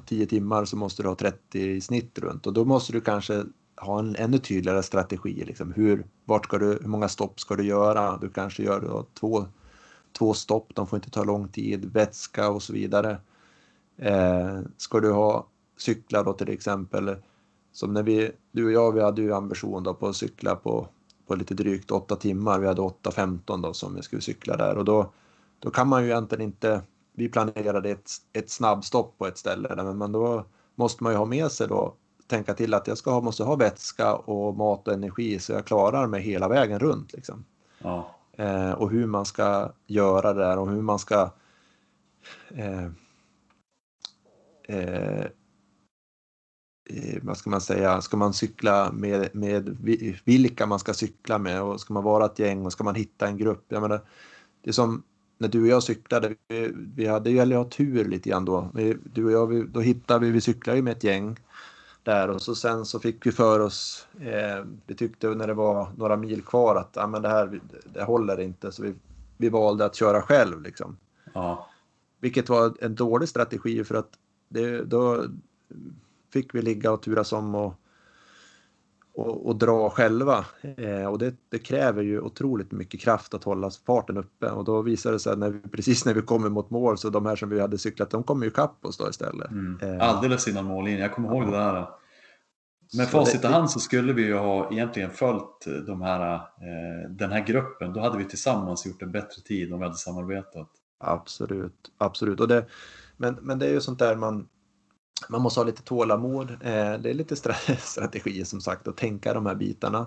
10 0.06 0.26
timmar 0.26 0.66
så 0.66 0.78
måste 0.78 1.04
du 1.04 1.10
ha 1.10 1.16
30 1.16 1.60
i 1.60 1.82
snitt 1.82 2.20
runt 2.20 2.48
och 2.48 2.54
då 2.54 2.66
måste 2.66 2.94
du 2.94 3.02
kanske 3.02 3.44
ha 3.78 4.00
en 4.00 4.16
ännu 4.16 4.38
tydligare 4.38 4.84
strategi. 4.84 5.44
Liksom. 5.46 5.74
Hur, 5.74 6.06
vart 6.26 6.46
ska 6.46 6.58
du, 6.58 6.66
hur 6.66 6.88
många 6.88 7.10
stopp 7.10 7.40
ska 7.40 7.56
du 7.56 7.64
göra? 7.64 8.18
Du 8.18 8.30
kanske 8.30 8.64
gör 8.64 8.82
då 8.82 9.06
två, 9.20 9.46
två 10.18 10.34
stopp, 10.34 10.76
de 10.76 10.88
får 10.88 10.98
inte 10.98 11.10
ta 11.10 11.24
lång 11.24 11.48
tid, 11.48 11.86
vätska 11.86 12.50
och 12.50 12.64
så 12.64 12.74
vidare. 12.74 13.18
Eh, 13.98 14.60
ska 14.78 15.00
du 15.00 15.12
ha 15.12 15.48
cyklar 15.78 16.24
då 16.24 16.34
till 16.34 16.50
exempel, 16.50 17.16
som 17.76 17.94
när 17.94 18.04
vi, 18.04 18.32
du 18.52 18.66
och 18.66 18.72
jag, 18.72 18.92
vi 18.92 19.02
hade 19.02 19.22
ju 19.22 19.34
ambition 19.34 19.84
då 19.84 19.94
på 19.94 20.08
att 20.08 20.16
cykla 20.16 20.56
på, 20.56 20.88
på 21.28 21.36
lite 21.36 21.54
drygt 21.54 21.92
8 21.92 22.16
timmar. 22.16 22.60
Vi 22.60 22.68
hade 22.68 22.82
8.15 22.82 23.62
då 23.62 23.74
som 23.74 23.96
vi 23.96 24.02
skulle 24.02 24.22
cykla 24.22 24.58
där 24.58 24.78
och 24.78 24.86
då, 24.86 25.12
då 25.60 25.70
kan 25.70 25.88
man 25.88 26.04
ju 26.04 26.10
egentligen 26.10 26.42
inte, 26.42 26.82
vi 27.14 27.30
planerade 27.30 27.90
ett, 27.90 28.10
ett 28.34 28.50
snabbstopp 28.50 29.18
på 29.18 29.28
ett 29.28 29.38
ställe, 29.38 29.76
där, 29.76 29.94
men 29.94 30.12
då 30.12 30.46
måste 30.76 31.04
man 31.04 31.14
ju 31.14 31.18
ha 31.18 31.26
med 31.26 31.52
sig 31.52 31.68
då 31.68 31.96
tänka 32.28 32.54
till 32.54 32.74
att 32.74 32.88
jag 32.88 32.98
ska 32.98 33.12
ha, 33.12 33.22
måste 33.22 33.44
ha 33.44 33.56
vätska 33.56 34.16
och 34.16 34.58
mat 34.58 34.88
och 34.88 34.94
energi 34.94 35.40
så 35.40 35.54
jag 35.54 35.66
klarar 35.66 36.08
mig 36.08 36.22
hela 36.22 36.48
vägen 36.48 36.80
runt. 36.80 37.14
Liksom. 37.14 37.46
Ja. 37.80 38.16
Eh, 38.38 38.72
och 38.72 38.92
hur 38.92 39.06
man 39.06 39.26
ska 39.26 39.72
göra 39.88 40.34
det 40.34 40.40
där 40.40 40.58
och 40.58 40.70
hur 40.70 40.82
man 40.82 41.00
ska 41.00 41.32
eh, 42.50 42.86
eh, 44.68 45.26
eh 46.86 47.20
vad 47.22 47.38
ska 47.38 47.50
man 47.50 47.62
säga, 47.62 48.02
ska 48.02 48.18
man 48.18 48.34
cykla 48.34 48.92
med, 48.92 49.36
med 49.36 49.78
vilka 50.24 50.66
man 50.66 50.80
ska 50.80 50.94
cykla 50.94 51.38
med 51.38 51.62
och 51.62 51.82
ska 51.82 51.94
man 51.94 52.04
vara 52.04 52.26
ett 52.26 52.40
gäng 52.40 52.66
och 52.66 52.72
ska 52.72 52.84
man 52.84 52.96
hitta 52.96 53.28
en 53.28 53.38
grupp. 53.38 53.66
Jag 53.68 53.82
menar, 53.82 54.02
det 54.62 54.70
är 54.70 54.74
som 54.74 55.04
när 55.38 55.48
du 55.48 55.62
och 55.62 55.68
jag 55.68 55.84
cyklade, 55.84 56.36
vi, 56.48 56.72
vi 56.96 57.08
hade 57.08 57.30
ju 57.30 57.56
ha 57.56 57.70
tur 57.70 58.06
lite 58.06 58.30
grann 58.30 58.46
då. 58.46 58.70
Vi, 58.74 58.98
du 59.14 59.26
och 59.26 59.32
jag, 59.32 59.48
vi, 59.48 59.64
då 59.64 59.80
hittade 59.80 60.26
vi, 60.26 60.32
vi 60.32 60.42
cyklade 60.42 60.78
ju 60.78 60.84
med 60.84 60.98
ett 60.98 61.04
gäng 61.04 61.40
där 62.04 62.30
och 62.30 62.42
så 62.42 62.56
sen 62.56 62.86
så 62.86 63.00
fick 63.00 63.26
vi 63.26 63.32
för 63.32 63.60
oss, 63.60 64.08
eh, 64.20 64.66
vi 64.88 64.96
tyckte 64.96 65.30
när 65.30 65.48
det 65.48 65.54
var 65.54 65.88
några 65.98 66.18
mil 66.18 66.42
kvar 66.42 66.76
att 66.76 66.98
ah, 66.98 67.08
men 67.08 67.22
det 67.22 67.30
här 67.30 67.60
det 67.94 68.04
håller 68.04 68.40
inte 68.40 68.72
så 68.72 68.84
vi, 68.84 68.94
vi 69.38 69.50
valde 69.50 69.86
att 69.86 69.96
köra 69.96 70.22
själv 70.22 70.62
liksom. 70.62 70.98
Ja. 71.34 71.70
Vilket 72.20 72.50
var 72.50 72.74
en 72.82 72.96
dålig 72.96 73.30
strategi 73.30 73.84
för 73.84 73.96
att 73.96 74.10
det, 74.50 74.84
då 74.84 75.26
fick 76.36 76.56
vi 76.56 76.62
ligga 76.62 76.92
och 76.92 77.02
turas 77.02 77.34
om 77.34 77.56
och, 77.56 77.74
och, 79.14 79.46
och 79.48 79.56
dra 79.56 79.90
själva. 79.90 80.46
Eh, 80.78 81.06
och 81.06 81.20
det, 81.20 81.36
det, 81.50 81.60
kräver 81.60 82.04
ju 82.04 82.20
otroligt 82.20 82.72
mycket 82.72 83.02
kraft 83.02 83.34
att 83.34 83.44
hålla 83.44 83.72
farten 83.86 84.18
uppe 84.18 84.50
och 84.50 84.64
då 84.64 84.82
visade 84.82 85.16
det 85.16 85.20
sig 85.20 85.38
när 85.38 85.50
vi, 85.50 85.60
precis 85.60 86.06
när 86.06 86.14
vi 86.14 86.22
kommer 86.22 86.50
mot 86.50 86.70
mål 86.70 86.98
så 86.98 87.10
de 87.10 87.26
här 87.26 87.36
som 87.36 87.50
vi 87.50 87.60
hade 87.60 87.78
cyklat 87.78 88.10
de 88.10 88.24
kommer 88.24 88.46
ju 88.46 88.52
kapp 88.52 88.86
oss 88.86 88.98
då 88.98 89.10
istället. 89.10 89.52
Mm. 89.52 89.80
Eh. 89.82 90.10
Alldeles 90.10 90.48
innan 90.48 90.66
mållinjen, 90.66 91.02
jag 91.02 91.14
kommer 91.14 91.30
ihåg 91.30 91.46
det 91.46 91.52
där. 91.52 91.88
Med 92.98 93.08
facit 93.08 93.44
i 93.44 93.48
hand 93.48 93.72
så 93.72 93.80
skulle 93.80 94.14
vi 94.14 94.26
ju 94.26 94.38
ha 94.38 94.72
egentligen 94.72 95.10
följt 95.10 95.66
de 95.88 96.02
här, 96.02 96.34
eh, 96.36 97.10
den 97.10 97.32
här 97.32 97.46
gruppen. 97.46 97.94
Då 97.94 98.00
hade 98.00 98.18
vi 98.18 98.26
tillsammans 98.26 98.86
gjort 98.86 99.02
en 99.02 99.12
bättre 99.12 99.42
tid 99.42 99.74
om 99.74 99.80
vi 99.80 99.86
hade 99.86 99.98
samarbetat. 99.98 100.70
Absolut, 101.00 101.92
absolut. 101.98 102.40
Och 102.40 102.48
det, 102.48 102.66
men, 103.18 103.38
men 103.42 103.60
det 103.60 103.66
är 103.66 103.72
ju 103.72 103.82
sånt 103.82 104.00
där 104.00 104.16
man, 104.16 104.48
man 105.30 105.42
måste 105.42 105.60
ha 105.60 105.66
lite 105.66 105.84
tålamod. 105.84 106.52
Eh, 106.52 106.94
det 107.00 107.10
är 107.10 107.14
lite 107.14 107.36
strategi 107.80 108.46
som 108.46 108.62
sagt 108.62 108.88
att 108.88 108.98
tänka 108.98 109.34
de 109.34 109.46
här 109.46 109.56
bitarna. 109.56 110.06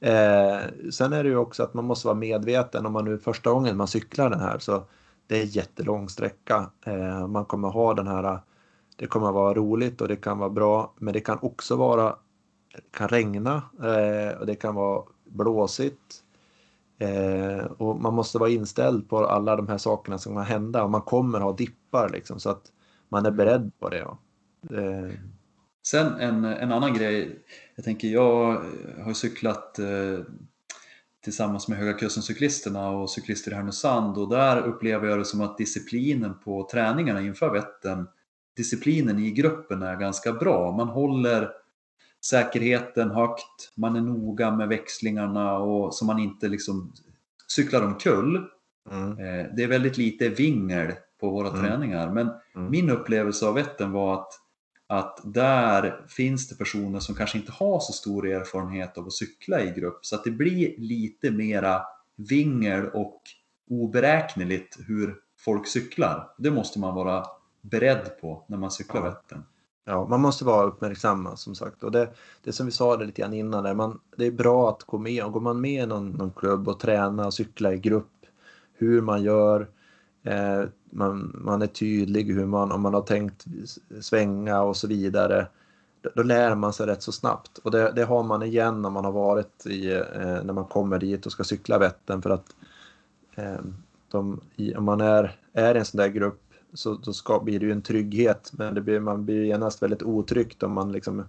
Eh, 0.00 0.60
sen 0.92 1.12
är 1.12 1.22
det 1.22 1.28
ju 1.28 1.36
också 1.36 1.62
att 1.62 1.74
man 1.74 1.84
måste 1.84 2.06
vara 2.06 2.18
medveten 2.18 2.86
om 2.86 2.92
man 2.92 3.04
nu 3.04 3.18
första 3.18 3.50
gången 3.50 3.76
man 3.76 3.88
cyklar 3.88 4.30
den 4.30 4.40
här 4.40 4.58
så 4.58 4.84
det 5.26 5.40
är 5.40 5.56
jättelång 5.56 6.08
sträcka. 6.08 6.70
Eh, 6.86 7.26
man 7.26 7.44
kommer 7.44 7.68
ha 7.68 7.94
den 7.94 8.06
här, 8.06 8.40
det 8.96 9.06
kommer 9.06 9.32
vara 9.32 9.54
roligt 9.54 10.00
och 10.00 10.08
det 10.08 10.16
kan 10.16 10.38
vara 10.38 10.50
bra 10.50 10.94
men 10.98 11.14
det 11.14 11.20
kan 11.20 11.38
också 11.42 11.76
vara, 11.76 12.16
kan 12.90 13.08
regna 13.08 13.62
eh, 13.82 14.38
och 14.38 14.46
det 14.46 14.54
kan 14.54 14.74
vara 14.74 15.02
blåsigt. 15.24 16.22
Eh, 16.98 17.64
och 17.64 18.00
man 18.00 18.14
måste 18.14 18.38
vara 18.38 18.50
inställd 18.50 19.08
på 19.08 19.26
alla 19.26 19.56
de 19.56 19.68
här 19.68 19.78
sakerna 19.78 20.18
som 20.18 20.34
kan 20.34 20.44
hända 20.44 20.84
och 20.84 20.90
man 20.90 21.02
kommer 21.02 21.40
ha 21.40 21.52
dippar 21.52 22.08
liksom 22.08 22.40
så 22.40 22.50
att 22.50 22.72
man 23.08 23.26
är 23.26 23.30
beredd 23.30 23.72
på 23.78 23.88
det. 23.88 23.98
Ja. 23.98 24.18
Eh. 24.70 25.14
Sen 25.86 26.06
en, 26.06 26.44
en 26.44 26.72
annan 26.72 26.94
grej. 26.94 27.44
Jag 27.74 27.84
tänker, 27.84 28.08
jag 28.08 28.64
har 29.04 29.12
cyklat 29.12 29.78
eh, 29.78 30.18
tillsammans 31.24 31.68
med 31.68 31.78
Höga 31.78 31.92
Kusten-cyklisterna 31.92 32.90
och 32.90 33.10
cyklister 33.10 33.50
i 33.50 33.54
Härnösand 33.54 34.18
och 34.18 34.28
där 34.28 34.62
upplever 34.62 35.08
jag 35.08 35.18
det 35.18 35.24
som 35.24 35.40
att 35.40 35.58
disciplinen 35.58 36.34
på 36.44 36.68
träningarna 36.72 37.22
inför 37.22 37.50
Vättern, 37.52 38.06
disciplinen 38.56 39.18
i 39.18 39.30
gruppen 39.30 39.82
är 39.82 39.96
ganska 39.96 40.32
bra. 40.32 40.72
Man 40.76 40.88
håller 40.88 41.50
säkerheten 42.24 43.10
högt, 43.10 43.72
man 43.76 43.96
är 43.96 44.00
noga 44.00 44.50
med 44.50 44.68
växlingarna 44.68 45.58
och 45.58 45.94
så 45.94 46.04
man 46.04 46.18
inte 46.18 46.48
liksom 46.48 46.92
cyklar 47.48 47.82
omkull. 47.82 48.46
Mm. 48.90 49.10
Eh, 49.10 49.46
det 49.56 49.62
är 49.62 49.68
väldigt 49.68 49.98
lite 49.98 50.28
vingel 50.28 50.92
på 51.20 51.30
våra 51.30 51.48
mm. 51.48 51.60
träningar 51.60 52.10
men 52.10 52.30
mm. 52.56 52.70
min 52.70 52.90
upplevelse 52.90 53.46
av 53.46 53.54
Vättern 53.54 53.92
var 53.92 54.14
att 54.14 54.32
att 54.92 55.20
där 55.24 56.04
finns 56.08 56.48
det 56.48 56.54
personer 56.54 57.00
som 57.00 57.14
kanske 57.14 57.38
inte 57.38 57.52
har 57.52 57.80
så 57.80 57.92
stor 57.92 58.28
erfarenhet 58.28 58.98
av 58.98 59.06
att 59.06 59.12
cykla 59.12 59.62
i 59.62 59.70
grupp 59.70 59.98
så 60.06 60.16
att 60.16 60.24
det 60.24 60.30
blir 60.30 60.74
lite 60.78 61.30
mera 61.30 61.82
vingel 62.16 62.88
och 62.88 63.20
oberäkneligt 63.70 64.78
hur 64.86 65.14
folk 65.38 65.66
cyklar. 65.66 66.34
Det 66.38 66.50
måste 66.50 66.78
man 66.78 66.94
vara 66.94 67.26
beredd 67.60 68.20
på 68.20 68.44
när 68.48 68.58
man 68.58 68.70
cyklar 68.70 69.00
ja. 69.00 69.10
Vättern. 69.10 69.42
Ja, 69.84 70.06
man 70.08 70.20
måste 70.20 70.44
vara 70.44 70.66
uppmärksam 70.66 71.28
som 71.36 71.54
sagt. 71.54 71.82
Och 71.82 71.92
det, 71.92 72.08
det 72.44 72.52
som 72.52 72.66
vi 72.66 72.72
sa 72.72 72.96
det 72.96 73.04
lite 73.04 73.22
grann 73.22 73.34
innan, 73.34 73.64
där, 73.64 73.74
man, 73.74 74.00
det 74.16 74.26
är 74.26 74.30
bra 74.30 74.70
att 74.70 74.82
gå 74.82 74.98
med. 74.98 75.24
Och 75.24 75.32
går 75.32 75.40
man 75.40 75.60
med 75.60 75.82
i 75.82 75.86
någon, 75.86 76.10
någon 76.10 76.32
klubb 76.32 76.68
och 76.68 76.80
träna 76.80 77.26
och 77.26 77.34
cykla 77.34 77.72
i 77.72 77.78
grupp, 77.78 78.26
hur 78.74 79.00
man 79.00 79.22
gör, 79.22 79.68
Eh, 80.22 80.64
man, 80.90 81.40
man 81.44 81.62
är 81.62 81.66
tydlig 81.66 82.24
hur 82.24 82.46
man, 82.46 82.72
om 82.72 82.80
man 82.80 82.94
har 82.94 83.02
tänkt 83.02 83.44
svänga 84.00 84.62
och 84.62 84.76
så 84.76 84.88
vidare. 84.88 85.46
Då, 86.00 86.10
då 86.14 86.22
lär 86.22 86.54
man 86.54 86.72
sig 86.72 86.86
rätt 86.86 87.02
så 87.02 87.12
snabbt 87.12 87.58
och 87.58 87.70
det, 87.70 87.92
det 87.96 88.04
har 88.04 88.22
man 88.22 88.42
igen 88.42 88.82
när 88.82 88.90
man 88.90 89.04
har 89.04 89.12
varit 89.12 89.66
i, 89.66 89.92
eh, 89.92 90.44
när 90.44 90.52
man 90.52 90.64
kommer 90.64 90.98
dit 90.98 91.26
och 91.26 91.32
ska 91.32 91.44
cykla 91.44 91.78
Vättern 91.78 92.22
för 92.22 92.30
att 92.30 92.56
eh, 93.34 93.60
de, 94.08 94.40
i, 94.56 94.74
om 94.74 94.84
man 94.84 95.00
är, 95.00 95.38
är 95.52 95.74
i 95.74 95.78
en 95.78 95.84
sån 95.84 95.98
där 95.98 96.08
grupp 96.08 96.40
så 96.74 96.94
då 96.94 97.12
ska, 97.12 97.40
blir 97.40 97.60
det 97.60 97.66
ju 97.66 97.72
en 97.72 97.82
trygghet 97.82 98.52
men 98.52 98.74
det 98.74 98.80
blir, 98.80 99.00
man 99.00 99.24
blir 99.24 99.44
genast 99.44 99.82
väldigt 99.82 100.02
otryggt 100.02 100.62
om 100.62 100.72
man 100.72 100.92
liksom 100.92 101.24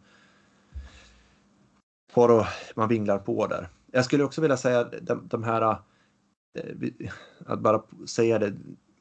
får 2.12 2.32
och, 2.32 2.46
man 2.76 2.90
vinglar 2.90 3.18
på 3.18 3.48
där. 3.48 3.70
Jag 3.92 4.06
skulle 4.06 4.24
också 4.24 4.42
vilja 4.42 4.58
säga 4.58 4.84
de, 5.02 5.28
de 5.28 5.44
här 5.44 5.62
eh, 5.62 5.78
att 7.46 7.60
bara 7.60 7.82
säga 8.08 8.40
det 8.40 8.54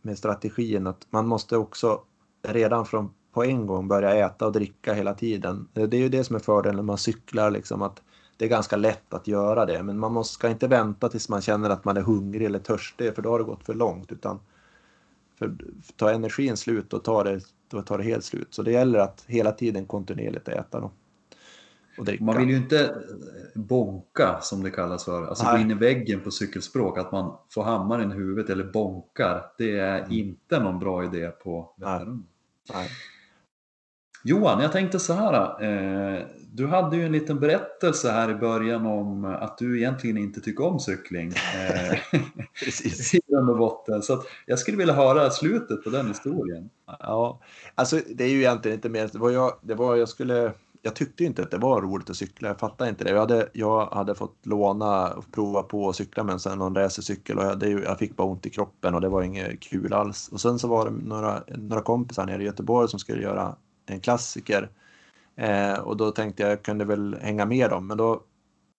med 0.02 0.18
strategin 0.18 0.86
att 0.86 1.06
man 1.10 1.26
måste 1.26 1.56
också 1.56 2.00
redan 2.42 2.86
från 2.86 3.10
på 3.32 3.44
en 3.44 3.66
gång 3.66 3.88
börja 3.88 4.26
äta 4.26 4.46
och 4.46 4.52
dricka 4.52 4.94
hela 4.94 5.14
tiden. 5.14 5.68
Det 5.72 5.94
är 5.96 6.00
ju 6.00 6.08
det 6.08 6.24
som 6.24 6.36
är 6.36 6.40
fördelen 6.40 6.76
när 6.76 6.82
man 6.82 6.98
cyklar, 6.98 7.50
liksom 7.50 7.82
att 7.82 8.02
det 8.36 8.44
är 8.44 8.48
ganska 8.48 8.76
lätt 8.76 9.14
att 9.14 9.26
göra 9.26 9.66
det. 9.66 9.82
Men 9.82 9.98
man 9.98 10.12
måste, 10.12 10.34
ska 10.34 10.48
inte 10.48 10.68
vänta 10.68 11.08
tills 11.08 11.28
man 11.28 11.40
känner 11.40 11.70
att 11.70 11.84
man 11.84 11.96
är 11.96 12.00
hungrig 12.00 12.46
eller 12.46 12.58
törstig, 12.58 13.14
för 13.14 13.22
då 13.22 13.30
har 13.30 13.38
det 13.38 13.44
gått 13.44 13.64
för 13.64 13.74
långt. 13.74 14.12
Utan 14.12 14.40
för 15.38 15.56
tar 15.96 16.12
energin 16.12 16.56
slut, 16.56 16.90
då 16.90 16.98
tar, 16.98 17.24
det, 17.24 17.40
då 17.70 17.82
tar 17.82 17.98
det 17.98 18.04
helt 18.04 18.24
slut. 18.24 18.54
Så 18.54 18.62
det 18.62 18.72
gäller 18.72 18.98
att 18.98 19.24
hela 19.26 19.52
tiden 19.52 19.86
kontinuerligt 19.86 20.48
äta. 20.48 20.80
Då. 20.80 20.90
Man 22.20 22.38
vill 22.38 22.50
ju 22.50 22.56
inte 22.56 22.94
bonka 23.54 24.38
som 24.40 24.62
det 24.62 24.70
kallas 24.70 25.04
för, 25.04 25.26
alltså 25.26 25.44
Nej. 25.44 25.54
gå 25.54 25.60
in 25.60 25.70
i 25.70 25.74
väggen 25.74 26.20
på 26.20 26.30
cykelspråk, 26.30 26.98
att 26.98 27.12
man 27.12 27.36
får 27.50 27.62
hammaren 27.62 28.12
i 28.12 28.14
huvudet 28.14 28.50
eller 28.50 28.64
bonkar. 28.64 29.44
Det 29.58 29.78
är 29.78 29.98
mm. 29.98 30.12
inte 30.12 30.60
någon 30.60 30.78
bra 30.78 31.04
idé 31.04 31.28
på 31.28 31.74
veteran. 31.76 32.26
Johan, 34.24 34.62
jag 34.62 34.72
tänkte 34.72 34.98
så 34.98 35.12
här. 35.12 35.62
Eh, 35.64 36.22
du 36.52 36.66
hade 36.66 36.96
ju 36.96 37.06
en 37.06 37.12
liten 37.12 37.40
berättelse 37.40 38.10
här 38.10 38.30
i 38.30 38.34
början 38.34 38.86
om 38.86 39.24
att 39.24 39.58
du 39.58 39.78
egentligen 39.78 40.16
inte 40.16 40.40
tycker 40.40 40.64
om 40.64 40.80
cykling. 40.80 41.28
Eh, 41.28 41.98
Precis. 42.64 43.14
I 43.14 43.20
och 43.50 43.58
botten. 43.58 44.02
Så 44.02 44.22
jag 44.46 44.58
skulle 44.58 44.76
vilja 44.76 44.94
höra 44.94 45.30
slutet 45.30 45.84
på 45.84 45.90
den 45.90 46.08
historien. 46.08 46.70
Ja, 46.86 47.40
alltså 47.74 48.00
det 48.14 48.24
är 48.24 48.28
ju 48.28 48.38
egentligen 48.38 48.74
inte 48.78 48.88
mer. 48.88 49.10
Det 49.12 49.18
var 49.18 49.30
jag, 49.30 49.52
det 49.62 49.74
var 49.74 49.96
jag 49.96 50.08
skulle 50.08 50.52
jag 50.82 50.96
tyckte 50.96 51.24
inte 51.24 51.42
att 51.42 51.50
det 51.50 51.58
var 51.58 51.82
roligt 51.82 52.10
att 52.10 52.16
cykla. 52.16 52.48
Jag 52.48 52.58
fattade 52.58 52.90
inte 52.90 53.04
det. 53.04 53.10
Jag 53.10 53.20
hade, 53.20 53.48
jag 53.52 53.86
hade 53.86 54.14
fått 54.14 54.46
låna 54.46 55.12
och 55.14 55.24
prova 55.32 55.62
på 55.62 55.88
att 55.88 55.96
cykla 55.96 56.24
med 56.24 56.46
en 56.46 56.58
någon 56.58 56.74
racercykel 56.74 57.38
och 57.38 57.44
jag, 57.44 57.58
det, 57.58 57.68
jag 57.68 57.98
fick 57.98 58.16
bara 58.16 58.28
ont 58.28 58.46
i 58.46 58.50
kroppen 58.50 58.94
och 58.94 59.00
det 59.00 59.08
var 59.08 59.22
inget 59.22 59.60
kul 59.60 59.92
alls. 59.92 60.28
Och 60.32 60.40
sen 60.40 60.58
så 60.58 60.68
var 60.68 60.84
det 60.84 60.90
några, 60.90 61.42
några 61.48 61.82
kompisar 61.82 62.26
nere 62.26 62.42
i 62.42 62.46
Göteborg 62.46 62.88
som 62.88 62.98
skulle 62.98 63.22
göra 63.22 63.56
en 63.86 64.00
klassiker 64.00 64.70
Eh, 65.36 65.78
och 65.78 65.96
då 65.96 66.10
tänkte 66.10 66.42
jag 66.42 66.52
jag 66.52 66.62
kunde 66.62 66.84
väl 66.84 67.16
hänga 67.20 67.46
med 67.46 67.70
dem 67.70 67.86
men 67.86 67.96
då, 67.96 68.22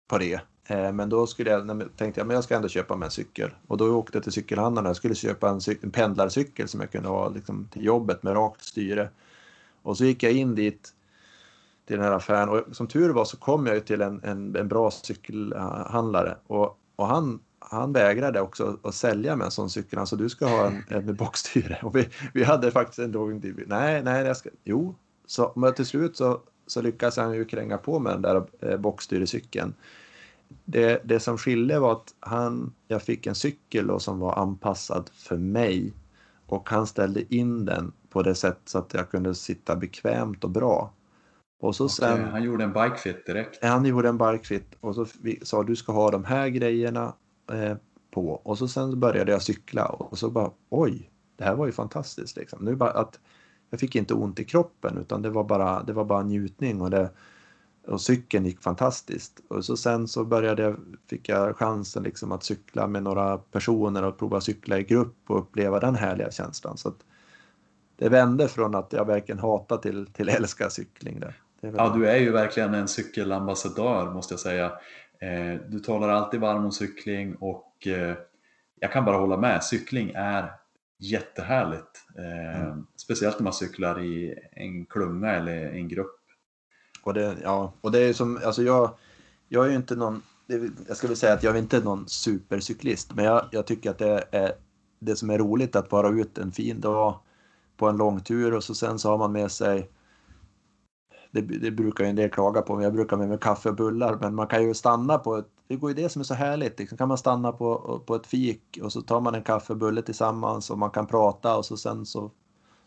på 0.07 0.17
det. 0.17 0.41
Eh, 0.65 0.91
men 0.91 1.09
då 1.09 1.27
skulle 1.27 1.49
jag, 1.49 1.89
tänkte 1.97 2.19
jag 2.19 2.27
men 2.27 2.35
jag 2.35 2.43
ska 2.43 2.55
ändå 2.55 2.67
köpa 2.67 2.95
mig 2.95 3.05
en 3.05 3.11
cykel. 3.11 3.51
Och 3.67 3.77
då 3.77 3.95
åkte 3.95 4.17
jag 4.17 4.23
till 4.23 4.31
cykelhandlarna 4.31 4.89
och 4.89 4.97
skulle 4.97 5.15
köpa 5.15 5.49
en, 5.49 5.59
en 5.81 5.91
pendlarcykel 5.91 6.67
som 6.67 6.79
jag 6.79 6.91
kunde 6.91 7.09
ha 7.09 7.29
liksom, 7.29 7.67
till 7.71 7.85
jobbet 7.85 8.23
med 8.23 8.35
rakt 8.35 8.63
styre. 8.63 9.09
Och 9.81 9.97
så 9.97 10.05
gick 10.05 10.23
jag 10.23 10.33
in 10.33 10.55
dit 10.55 10.93
till 11.85 11.97
den 11.97 12.05
här 12.05 12.11
affären 12.11 12.49
och 12.49 12.75
som 12.75 12.87
tur 12.87 13.09
var 13.09 13.25
så 13.25 13.37
kom 13.37 13.65
jag 13.65 13.75
ju 13.75 13.81
till 13.81 14.01
en, 14.01 14.21
en, 14.23 14.55
en 14.55 14.67
bra 14.67 14.91
cykelhandlare 14.91 16.37
och, 16.47 16.79
och 16.95 17.07
han, 17.07 17.39
han 17.59 17.93
vägrade 17.93 18.41
också 18.41 18.77
att 18.83 18.95
sälja 18.95 19.35
med 19.35 19.45
en 19.45 19.51
sån 19.51 19.69
cykel. 19.69 19.97
Han 19.97 20.07
sa 20.07 20.15
du 20.15 20.29
ska 20.29 20.47
ha 20.47 20.67
en, 20.67 20.83
en 20.89 21.05
med 21.05 21.15
bockstyre. 21.15 21.79
Och 21.83 21.95
vi, 21.95 22.09
vi 22.33 22.43
hade 22.43 22.71
faktiskt 22.71 22.99
en 22.99 23.11
lång 23.11 23.41
Nej, 23.67 24.03
nej, 24.03 24.25
jag 24.25 24.37
ska, 24.37 24.49
jo. 24.63 24.95
Så, 25.25 25.53
men 25.55 25.73
till 25.73 25.85
slut 25.85 26.17
så, 26.17 26.39
så 26.67 26.81
lyckades 26.81 27.17
han 27.17 27.33
ju 27.33 27.45
kränga 27.45 27.77
på 27.77 27.99
med 27.99 28.13
den 28.13 28.21
där 28.21 28.43
eh, 28.59 28.77
bockstyrecykeln. 28.77 29.73
Det, 30.65 31.01
det 31.03 31.19
som 31.19 31.37
skilde 31.37 31.79
var 31.79 31.91
att 31.91 32.13
han, 32.19 32.73
jag 32.87 33.01
fick 33.01 33.27
en 33.27 33.35
cykel 33.35 33.87
då 33.87 33.99
som 33.99 34.19
var 34.19 34.35
anpassad 34.39 35.09
för 35.13 35.37
mig 35.37 35.93
och 36.45 36.69
han 36.69 36.87
ställde 36.87 37.35
in 37.35 37.65
den 37.65 37.91
på 38.09 38.21
det 38.21 38.35
sätt 38.35 38.59
så 38.65 38.77
att 38.77 38.93
jag 38.93 39.11
kunde 39.11 39.35
sitta 39.35 39.75
bekvämt 39.75 40.43
och 40.43 40.49
bra. 40.49 40.91
Och 41.63 41.75
så 41.75 41.89
sen, 41.89 42.13
okay, 42.13 42.25
han 42.25 42.43
gjorde 42.43 42.63
en 42.63 42.73
bikefit 42.73 43.25
direkt? 43.25 43.63
Han 43.63 43.85
gjorde 43.85 44.09
en 44.09 44.17
bikefit 44.17 44.75
och 44.79 44.95
så 44.95 45.05
sa 45.41 45.63
du 45.63 45.75
ska 45.75 45.91
ha 45.91 46.11
de 46.11 46.23
här 46.25 46.47
grejerna 46.47 47.15
eh, 47.51 47.77
på. 48.11 48.29
Och 48.29 48.57
så 48.57 48.67
sen 48.67 48.99
började 48.99 49.31
jag 49.31 49.41
cykla 49.41 49.85
och 49.85 50.17
så 50.17 50.29
bara 50.29 50.51
oj, 50.69 51.11
det 51.35 51.43
här 51.43 51.55
var 51.55 51.65
ju 51.65 51.71
fantastiskt. 51.71 52.37
Liksom. 52.37 52.65
Nu 52.65 52.75
bara 52.75 52.91
att 52.91 53.19
jag 53.69 53.79
fick 53.79 53.95
inte 53.95 54.13
ont 54.13 54.39
i 54.39 54.43
kroppen 54.43 54.97
utan 54.97 55.21
det 55.21 55.29
var 55.29 55.43
bara, 55.43 55.83
det 55.83 55.93
var 55.93 56.05
bara 56.05 56.23
njutning 56.23 56.81
och, 56.81 56.89
det, 56.89 57.09
och 57.87 58.01
cykeln 58.01 58.45
gick 58.45 58.61
fantastiskt. 58.61 59.41
Och 59.47 59.65
så 59.65 59.77
sen 59.77 60.07
så 60.07 60.25
började 60.25 60.63
jag, 60.63 60.77
fick 61.09 61.29
jag 61.29 61.57
chansen 61.57 62.03
liksom 62.03 62.31
att 62.31 62.43
cykla 62.43 62.87
med 62.87 63.03
några 63.03 63.37
personer 63.37 64.03
och 64.03 64.17
prova 64.17 64.41
cykla 64.41 64.79
i 64.79 64.83
grupp 64.83 65.17
och 65.27 65.39
uppleva 65.39 65.79
den 65.79 65.95
härliga 65.95 66.31
känslan. 66.31 66.77
Så 66.77 66.93
det 67.95 68.09
vände 68.09 68.47
från 68.47 68.75
att 68.75 68.93
jag 68.93 69.05
verkligen 69.05 69.39
hatar 69.39 69.77
till, 69.77 70.05
till 70.05 70.29
älska 70.29 70.69
cykling. 70.69 71.19
Där. 71.19 71.42
Ja, 71.71 71.93
du 71.95 72.09
är 72.09 72.17
ju 72.17 72.31
verkligen 72.31 72.73
en 72.73 72.87
cykelambassadör 72.87 74.13
måste 74.13 74.33
jag 74.33 74.39
säga. 74.39 74.65
Eh, 75.19 75.61
du 75.69 75.79
talar 75.79 76.09
alltid 76.09 76.39
varm 76.39 76.65
om 76.65 76.71
cykling 76.71 77.35
och 77.35 77.87
eh, 77.87 78.15
jag 78.79 78.91
kan 78.91 79.05
bara 79.05 79.17
hålla 79.17 79.37
med. 79.37 79.63
Cykling 79.63 80.11
är 80.15 80.51
jättehärligt. 80.97 82.05
Eh, 82.17 82.61
mm. 82.61 82.85
Speciellt 82.95 83.39
när 83.39 83.43
man 83.43 83.53
cyklar 83.53 84.03
i 84.03 84.35
en 84.51 84.85
klunga 84.85 85.31
eller 85.31 85.71
en 85.71 85.87
grupp. 85.87 86.19
Och 87.03 87.13
det, 87.13 87.35
ja, 87.43 87.73
och 87.81 87.91
det 87.91 87.99
är 87.99 88.13
som, 88.13 88.39
alltså 88.45 88.63
jag, 88.63 88.91
jag 89.47 89.65
är 89.65 89.69
ju 89.69 89.75
inte 89.75 89.95
någon, 89.95 90.21
jag 90.87 90.97
ska 90.97 91.07
väl 91.07 91.17
säga 91.17 91.33
att 91.33 91.43
jag 91.43 91.55
är 91.55 91.59
inte 91.59 91.79
någon 91.79 92.07
supercyklist, 92.07 93.13
men 93.13 93.25
jag, 93.25 93.45
jag 93.51 93.67
tycker 93.67 93.91
att 93.91 93.97
det 93.97 94.23
är 94.31 94.51
det 94.99 95.15
som 95.15 95.29
är 95.29 95.37
roligt 95.37 95.75
att 95.75 95.91
vara 95.91 96.09
ute 96.09 96.41
en 96.41 96.51
fin 96.51 96.81
dag 96.81 97.19
på 97.77 97.87
en 97.87 97.97
lång 97.97 98.19
tur 98.19 98.53
och 98.53 98.63
så 98.63 98.75
sen 98.75 98.99
så 98.99 99.09
har 99.09 99.17
man 99.17 99.31
med 99.31 99.51
sig 99.51 99.89
det, 101.33 101.41
det 101.41 101.71
brukar 101.71 102.03
ju 102.03 102.09
en 102.09 102.15
del 102.15 102.29
klaga 102.29 102.61
på, 102.61 102.75
men 102.75 102.83
jag 102.83 102.93
brukar 102.93 103.17
med 103.17 103.29
mig 103.29 103.37
kaffe 103.37 103.69
och 103.69 103.75
bullar. 103.75 104.17
Men 104.21 104.35
man 104.35 104.47
kan 104.47 104.63
ju 104.63 104.73
stanna 104.73 105.17
på 105.17 105.37
ett, 105.37 105.47
det 105.67 105.75
går 105.75 105.89
ju 105.89 105.93
det 105.93 106.09
som 106.09 106.19
är 106.19 106.23
så 106.23 106.33
härligt. 106.33 106.79
Liksom 106.79 106.97
kan 106.97 107.07
man 107.07 107.17
stanna 107.17 107.51
på, 107.51 108.01
på 108.05 108.15
ett 108.15 108.27
fik 108.27 108.79
och 108.81 108.93
så 108.93 109.01
tar 109.01 109.21
man 109.21 109.35
en 109.35 109.43
kaffe 109.43 109.73
och 109.73 109.79
bulle 109.79 110.01
tillsammans 110.01 110.69
och 110.69 110.77
man 110.77 110.89
kan 110.89 111.07
prata 111.07 111.57
och 111.57 111.65
så 111.65 111.77
sen 111.77 112.05
så 112.05 112.31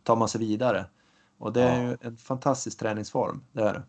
tar 0.03 0.17
man 0.17 0.29
sig 0.29 0.41
vidare. 0.41 0.87
Och 1.39 1.53
det 1.53 1.63
är 1.63 1.83
ju 1.83 1.97
en 2.01 2.17
fantastisk 2.17 2.79
träningsform, 2.79 3.41
det 3.53 3.63
är 3.63 3.75
det. 3.75 3.83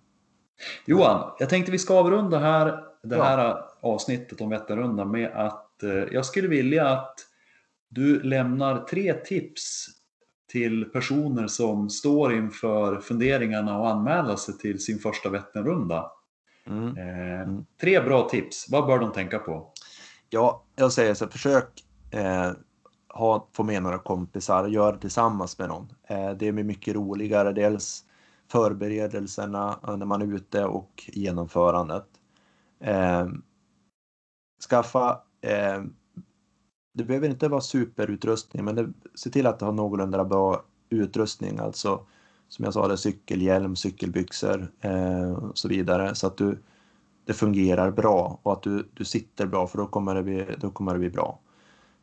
Johan, 0.85 1.31
jag 1.39 1.49
tänkte 1.49 1.71
vi 1.71 1.79
ska 1.79 1.99
avrunda 1.99 2.39
här, 2.39 2.83
det 3.03 3.23
här 3.23 3.37
ja. 3.37 3.69
avsnittet 3.81 4.41
om 4.41 4.49
Vätternrundan 4.49 5.11
med 5.11 5.31
att 5.31 5.83
eh, 5.83 5.91
jag 5.91 6.25
skulle 6.25 6.47
vilja 6.47 6.89
att 6.89 7.15
du 7.89 8.23
lämnar 8.23 8.79
tre 8.79 9.13
tips 9.13 9.87
till 10.47 10.85
personer 10.85 11.47
som 11.47 11.89
står 11.89 12.33
inför 12.33 12.99
funderingarna 12.99 13.75
att 13.77 13.95
anmäla 13.95 14.37
sig 14.37 14.57
till 14.57 14.79
sin 14.79 14.99
första 14.99 15.29
Vätternrunda. 15.29 16.11
Mm. 16.67 16.97
Eh, 16.97 17.41
mm. 17.41 17.65
tre 17.81 18.01
bra 18.01 18.29
tips, 18.29 18.67
vad 18.69 18.85
bör 18.85 18.99
de 18.99 19.11
tänka 19.11 19.39
på? 19.39 19.71
Ja, 20.29 20.63
jag 20.75 20.91
säger 20.91 21.13
så 21.13 21.27
försök 21.27 21.83
eh, 22.11 22.51
ha, 23.13 23.47
få 23.53 23.63
med 23.63 23.83
några 23.83 23.97
kompisar 23.97 24.63
och 24.63 24.69
gör 24.69 24.93
det 24.93 24.99
tillsammans 24.99 25.59
med 25.59 25.67
någon. 25.67 25.91
Eh, 26.07 26.31
det 26.31 26.47
är 26.47 26.51
mycket 26.51 26.95
roligare, 26.95 27.51
dels 27.53 28.03
förberedelserna 28.51 29.79
när 29.97 30.05
man 30.05 30.21
är 30.21 30.35
ute 30.35 30.65
och 30.65 31.03
genomförandet. 31.07 32.05
Eh, 32.79 33.27
skaffa 34.69 35.21
eh, 35.41 35.83
det 36.97 37.03
behöver 37.03 37.29
inte 37.29 37.47
vara 37.47 37.61
superutrustning, 37.61 38.65
men 38.65 38.75
det, 38.75 38.89
se 39.15 39.29
till 39.29 39.47
att 39.47 39.59
du 39.59 39.65
har 39.65 39.71
någorlunda 39.71 40.25
bra 40.25 40.63
utrustning, 40.89 41.59
alltså 41.59 42.05
som 42.49 42.65
jag 42.65 42.73
sa, 42.73 42.87
det, 42.87 42.97
cykelhjälm, 42.97 43.75
cykelbyxor 43.75 44.71
eh, 44.81 45.31
och 45.31 45.57
så 45.57 45.67
vidare, 45.67 46.15
så 46.15 46.27
att 46.27 46.37
du, 46.37 46.57
det 47.25 47.33
fungerar 47.33 47.91
bra 47.91 48.39
och 48.43 48.53
att 48.53 48.63
du, 48.63 48.89
du 48.93 49.05
sitter 49.05 49.45
bra, 49.45 49.67
för 49.67 49.77
då 49.77 49.87
kommer 49.87 50.15
det 50.15 50.23
bli, 50.23 50.45
då 50.59 50.69
kommer 50.69 50.93
det 50.93 50.99
bli 50.99 51.09
bra. 51.09 51.39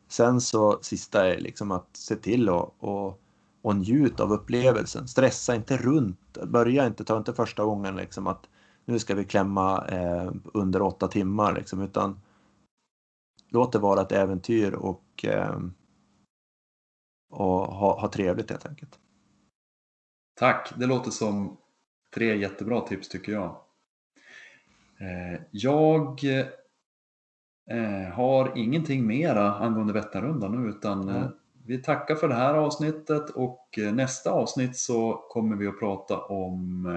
Sen 0.07 0.41
så 0.41 0.79
sista 0.81 1.27
är 1.27 1.39
liksom 1.39 1.71
att 1.71 1.89
se 1.93 2.15
till 2.15 2.49
och, 2.49 2.75
och, 2.79 3.21
och 3.61 3.75
njut 3.75 4.19
av 4.19 4.33
upplevelsen. 4.33 5.07
Stressa 5.07 5.55
inte 5.55 5.77
runt. 5.77 6.37
Börja 6.43 6.87
inte, 6.87 7.03
ta 7.03 7.17
inte 7.17 7.33
första 7.33 7.63
gången 7.63 7.95
liksom 7.95 8.27
att 8.27 8.41
nu 8.85 8.99
ska 8.99 9.15
vi 9.15 9.23
klämma 9.23 9.85
eh, 9.87 10.31
under 10.53 10.81
åtta 10.81 11.07
timmar 11.07 11.53
liksom, 11.53 11.81
utan 11.81 12.19
låt 13.49 13.71
det 13.71 13.79
vara 13.79 14.01
ett 14.01 14.11
äventyr 14.11 14.73
och, 14.73 15.25
eh, 15.25 15.59
och 17.29 17.59
ha, 17.59 18.01
ha 18.01 18.11
trevligt 18.11 18.49
helt 18.49 18.65
enkelt. 18.65 18.99
Tack, 20.35 20.73
det 20.77 20.85
låter 20.85 21.11
som 21.11 21.57
tre 22.13 22.37
jättebra 22.37 22.81
tips 22.81 23.09
tycker 23.09 23.31
jag. 23.31 23.55
Eh, 24.99 25.41
jag 25.51 26.23
eh, 27.71 28.13
har 28.13 28.57
ingenting 28.57 29.07
mera 29.07 29.53
angående 29.53 29.93
Vätternrundan 29.93 30.61
nu 30.61 30.69
utan 30.69 31.09
mm. 31.09 31.31
vi 31.65 31.77
tackar 31.77 32.15
för 32.15 32.27
det 32.27 32.35
här 32.35 32.53
avsnittet 32.53 33.29
och 33.29 33.79
nästa 33.93 34.31
avsnitt 34.31 34.77
så 34.77 35.13
kommer 35.29 35.55
vi 35.55 35.67
att 35.67 35.79
prata 35.79 36.21
om 36.21 36.87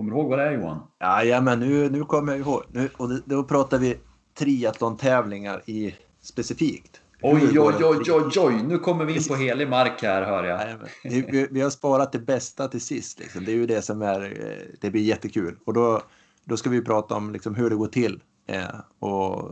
Kommer 0.00 0.12
du 0.12 0.18
ihåg 0.18 0.28
vad 0.28 0.38
det 0.38 0.44
är 0.44 0.52
Johan? 0.52 0.82
Ja, 0.98 1.40
men 1.40 1.60
nu, 1.60 1.90
nu 1.90 2.04
kommer 2.04 2.32
jag 2.32 2.40
ihåg. 2.40 2.62
Nu, 2.68 2.88
och 2.96 3.08
då 3.24 3.44
pratar 3.44 3.78
vi 3.78 3.98
triathlon-tävlingar 4.34 5.62
i 5.66 5.94
specifikt. 6.20 7.00
Oj, 7.22 7.58
oj, 7.58 7.84
oj, 7.84 8.12
oj, 8.12 8.32
oj, 8.36 8.62
nu 8.62 8.78
kommer 8.78 9.04
vi 9.04 9.16
in 9.16 9.24
på 9.28 9.34
helig 9.34 9.68
mark 9.68 10.02
här 10.02 10.22
hör 10.22 10.44
jag. 10.44 10.58
Nej, 11.04 11.26
vi, 11.32 11.48
vi, 11.50 11.60
har 11.60 11.70
sparat 11.70 12.12
det 12.12 12.18
bästa 12.18 12.68
till 12.68 12.80
sist. 12.80 13.18
Liksom. 13.18 13.44
Det 13.44 13.52
är 13.52 13.56
ju 13.56 13.66
det 13.66 13.82
som 13.82 14.02
är, 14.02 14.22
eh, 14.22 14.66
det 14.80 14.90
blir 14.90 15.02
jättekul. 15.02 15.58
Och 15.64 15.74
då, 15.74 16.02
då 16.44 16.56
ska 16.56 16.70
vi 16.70 16.82
prata 16.82 17.14
om 17.14 17.32
liksom 17.32 17.54
hur 17.54 17.70
det 17.70 17.76
går 17.76 17.86
till 17.86 18.20
eh, 18.46 18.64
och, 18.98 19.50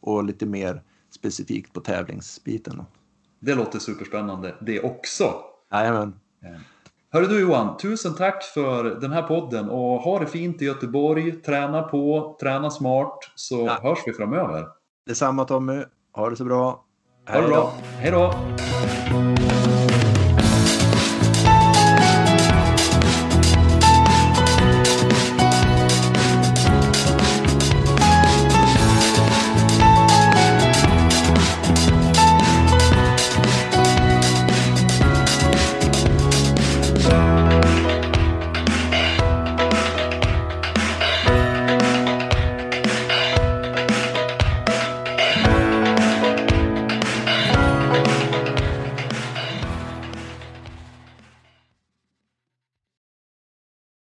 och 0.00 0.24
lite 0.24 0.46
mer 0.46 0.82
specifikt 1.10 1.72
på 1.72 1.80
tävlingsbiten. 1.80 2.82
Det 3.40 3.54
låter 3.54 3.78
superspännande 3.78 4.54
det 4.60 4.80
också. 4.80 5.34
Jajamän. 5.72 6.14
Hörru 7.16 7.26
du 7.26 7.40
Johan, 7.40 7.76
tusen 7.76 8.14
tack 8.14 8.44
för 8.44 8.84
den 8.84 9.12
här 9.12 9.22
podden 9.22 9.70
och 9.70 10.00
ha 10.00 10.18
det 10.18 10.26
fint 10.26 10.62
i 10.62 10.64
Göteborg. 10.64 11.32
Träna 11.32 11.82
på, 11.82 12.36
träna 12.40 12.70
smart 12.70 13.18
så 13.34 13.66
ja. 13.66 13.78
hörs 13.82 13.98
vi 14.06 14.12
framöver. 14.12 14.66
Detsamma 15.06 15.44
Tommy, 15.44 15.82
ha 16.12 16.30
det 16.30 16.36
så 16.36 16.44
bra. 16.44 16.84
Hej 17.26 17.40
ha 17.40 17.48
det 17.48 17.54
bra. 17.54 17.72
Hej 17.98 18.10
då. 18.10 18.34